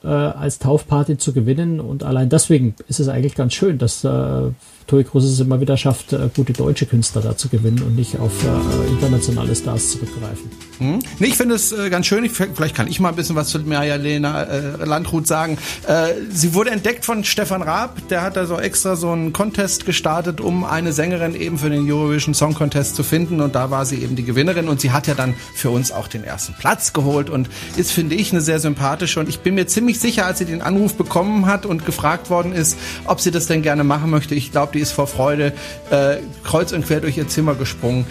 äh, 0.07 0.09
als 0.09 0.59
Taufparty 0.59 1.19
zu 1.19 1.33
gewinnen. 1.33 1.81
Und 1.81 2.05
allein 2.05 2.29
deswegen 2.29 2.75
ist 2.89 3.01
es 3.01 3.09
eigentlich 3.09 3.35
ganz 3.35 3.55
schön, 3.55 3.79
dass 3.79 4.05
äh, 4.05 4.51
Tui 4.87 5.03
Cruz 5.03 5.25
es 5.25 5.41
immer 5.41 5.61
wieder 5.61 5.77
schafft, 5.77 6.13
äh, 6.13 6.29
gute 6.35 6.53
deutsche 6.53 6.87
Künstler 6.87 7.21
da 7.21 7.37
zu 7.37 7.49
gewinnen 7.49 7.83
und 7.83 7.97
nicht 7.97 8.19
auf 8.21 8.33
äh, 8.45 8.91
internationale 8.91 9.55
Stars 9.57 9.91
zurückgreifen. 9.91 10.51
Hm? 10.79 10.99
Nee, 11.19 11.27
ich 11.27 11.37
finde 11.37 11.57
es 11.57 11.73
äh, 11.73 11.91
ganz 11.91 12.07
schön. 12.07 12.25
Ich, 12.25 12.33
vielleicht 12.33 12.77
kann 12.77 12.87
ich 12.87 13.01
mal 13.01 13.09
ein 13.09 13.17
bisschen 13.17 13.35
was 13.35 13.49
zu 13.49 13.59
Maja 13.59 13.97
Lena 13.97 14.45
äh, 14.45 14.85
Landrut 14.85 15.27
sagen. 15.27 15.59
Äh, 15.89 16.13
sie 16.31 16.55
wurde 16.55 16.71
entdeckt 16.71 17.05
von 17.05 17.25
Stefan 17.25 17.63
Raab. 17.63 17.97
Der 18.11 18.23
hat 18.23 18.37
da 18.37 18.47
so 18.47 18.59
extra 18.59 18.95
so 18.95 19.11
einen 19.11 19.33
Contest 19.33 19.87
gestartet, 19.87 20.41
um 20.41 20.65
eine 20.65 20.93
Sängerin 20.93 21.35
eben 21.35 21.59
für 21.59 21.71
den 21.71 21.91
Eurovision 21.91 22.35
Song 22.35 22.55
Contest 22.55 22.95
zu 22.95 23.03
finden. 23.03 23.41
Und 23.41 23.57
da 23.57 23.71
war 23.71 23.87
sie 23.87 23.97
eben 23.97 24.15
die 24.15 24.25
Gewinnerin. 24.25 24.69
Und 24.69 24.81
sie 24.81 24.93
hat 24.93 25.09
ja 25.09 25.15
dann 25.15 25.35
für 25.55 25.71
uns 25.71 25.91
auch 25.91 26.07
den 26.07 26.23
ersten 26.23 26.55
Platz 26.55 26.93
geholt 26.93 27.29
und 27.29 27.49
ist, 27.77 27.91
finde 27.91 28.15
ich, 28.15 28.31
eine 28.31 28.41
sehr 28.41 28.61
sympathische. 28.61 29.19
Und 29.19 29.29
ich 29.29 29.41
bin 29.41 29.57
mir 29.57 29.67
ziemlich 29.67 29.96
ziemlich 29.97 30.15
sicher, 30.15 30.27
als 30.27 30.39
sie 30.39 30.45
den 30.45 30.63
Anruf 30.63 30.95
bekommen 30.95 31.47
hat 31.47 31.67
und 31.67 31.85
gefragt 31.85 32.31
worden 32.31 32.53
ist, 32.53 32.77
ob 33.07 33.21
sie 33.21 33.31
das 33.31 33.47
denn 33.47 33.63
gerne 33.63 33.85
machen 33.85 34.11
möchte. 34.11 34.35
Ich 34.35 34.53
glaube, 34.53 34.73
die 34.73 34.81
ist 34.81 34.93
vor 34.93 35.07
Freude 35.07 35.53
äh, 35.91 36.17
kreuz 36.45 36.73
und 36.73 36.87
quer 36.87 37.01
durch 37.01 37.17
ihr 37.17 37.29
Zimmer 37.29 37.55
gesprungen. 37.55 38.07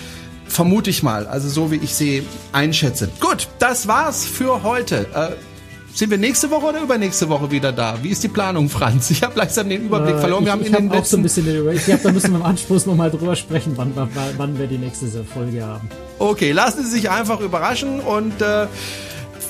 Vermute 0.48 0.90
ich 0.90 1.02
mal, 1.02 1.26
also 1.26 1.50
so 1.50 1.72
wie 1.72 1.78
ich 1.78 1.96
sie 1.96 2.24
einschätze. 2.52 3.10
Gut, 3.20 3.48
das 3.60 3.88
war's 3.88 4.26
für 4.26 4.64
heute. 4.64 5.08
Äh, 5.14 5.36
sind 5.94 6.12
wir 6.12 6.18
nächste 6.18 6.52
Woche 6.52 6.68
oder 6.68 6.82
übernächste 6.82 7.30
Woche 7.30 7.50
wieder 7.52 7.72
da? 7.72 7.98
Wie 8.02 8.10
ist 8.10 8.22
die 8.22 8.28
Planung, 8.28 8.70
Franz? 8.70 9.10
Ich 9.12 9.24
habe 9.24 9.38
langsam 9.40 9.70
den 9.70 9.86
Überblick 9.86 10.16
äh, 10.16 10.20
verloren. 10.20 10.44
Wir 10.44 10.48
ich, 10.48 10.52
haben 10.52 10.62
ich 10.62 10.68
in 10.68 10.74
den 10.74 10.90
hab 10.92 11.00
auch 11.00 11.06
so 11.06 11.18
ein 11.18 11.24
bisschen 11.24 11.46
den 11.46 11.58
Überblick. 11.58 11.80
Ich 11.80 11.86
glaube, 11.86 12.04
da 12.04 12.12
müssen 12.12 12.32
wir 12.32 12.40
im 12.40 12.46
Anschluss 12.46 12.86
nochmal 12.86 13.10
drüber 13.10 13.36
sprechen, 13.36 13.74
wann, 13.76 13.94
wann, 13.96 14.10
wann 14.38 14.60
wir 14.60 14.68
die 14.68 14.78
nächste 14.78 15.08
Folge 15.24 15.66
haben. 15.66 15.90
Okay, 16.20 16.52
lassen 16.52 16.84
Sie 16.84 16.92
sich 16.92 17.10
einfach 17.10 17.40
überraschen 17.40 18.02
und 18.02 18.42
äh, 18.42 18.68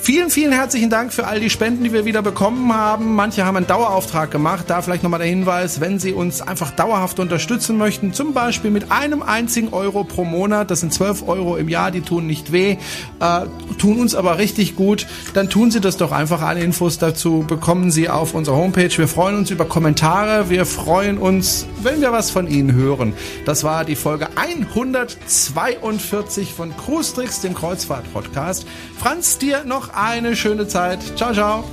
Vielen, 0.06 0.30
vielen 0.30 0.52
herzlichen 0.52 0.88
Dank 0.88 1.12
für 1.12 1.26
all 1.26 1.40
die 1.40 1.50
Spenden, 1.50 1.82
die 1.82 1.92
wir 1.92 2.04
wieder 2.04 2.22
bekommen 2.22 2.72
haben. 2.72 3.16
Manche 3.16 3.44
haben 3.44 3.56
einen 3.56 3.66
Dauerauftrag 3.66 4.30
gemacht. 4.30 4.66
Da 4.68 4.80
vielleicht 4.80 5.02
nochmal 5.02 5.18
der 5.18 5.28
Hinweis, 5.28 5.80
wenn 5.80 5.98
Sie 5.98 6.12
uns 6.12 6.42
einfach 6.42 6.70
dauerhaft 6.70 7.18
unterstützen 7.18 7.76
möchten, 7.76 8.12
zum 8.12 8.32
Beispiel 8.32 8.70
mit 8.70 8.92
einem 8.92 9.20
einzigen 9.20 9.72
Euro 9.72 10.04
pro 10.04 10.24
Monat, 10.24 10.70
das 10.70 10.78
sind 10.78 10.92
12 10.92 11.26
Euro 11.26 11.56
im 11.56 11.68
Jahr, 11.68 11.90
die 11.90 12.02
tun 12.02 12.28
nicht 12.28 12.52
weh, 12.52 12.76
äh, 13.18 13.46
tun 13.78 13.98
uns 13.98 14.14
aber 14.14 14.38
richtig 14.38 14.76
gut, 14.76 15.08
dann 15.34 15.50
tun 15.50 15.72
Sie 15.72 15.80
das 15.80 15.96
doch 15.96 16.12
einfach. 16.12 16.40
Alle 16.40 16.60
Infos 16.60 16.98
dazu 16.98 17.44
bekommen 17.44 17.90
Sie 17.90 18.08
auf 18.08 18.32
unserer 18.32 18.54
Homepage. 18.54 18.96
Wir 18.96 19.08
freuen 19.08 19.34
uns 19.34 19.50
über 19.50 19.64
Kommentare. 19.64 20.48
Wir 20.48 20.66
freuen 20.66 21.18
uns, 21.18 21.66
wenn 21.82 22.00
wir 22.00 22.12
was 22.12 22.30
von 22.30 22.46
Ihnen 22.46 22.74
hören. 22.74 23.12
Das 23.44 23.64
war 23.64 23.84
die 23.84 23.96
Folge 23.96 24.28
142 24.36 26.52
von 26.52 26.76
Cruise 26.76 27.12
Tricks, 27.12 27.40
dem 27.40 27.54
Kreuzfahrt-Podcast. 27.54 28.68
Franz, 29.00 29.38
dir 29.38 29.64
noch 29.64 29.95
eine 29.96 30.36
schöne 30.36 30.68
Zeit. 30.68 30.98
Ciao, 31.16 31.32
ciao. 31.32 31.64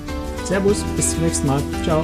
Servus, 0.46 0.84
bis 0.96 1.12
zum 1.12 1.24
nächsten 1.24 1.48
Mal. 1.48 1.62
Ciao. 1.84 2.04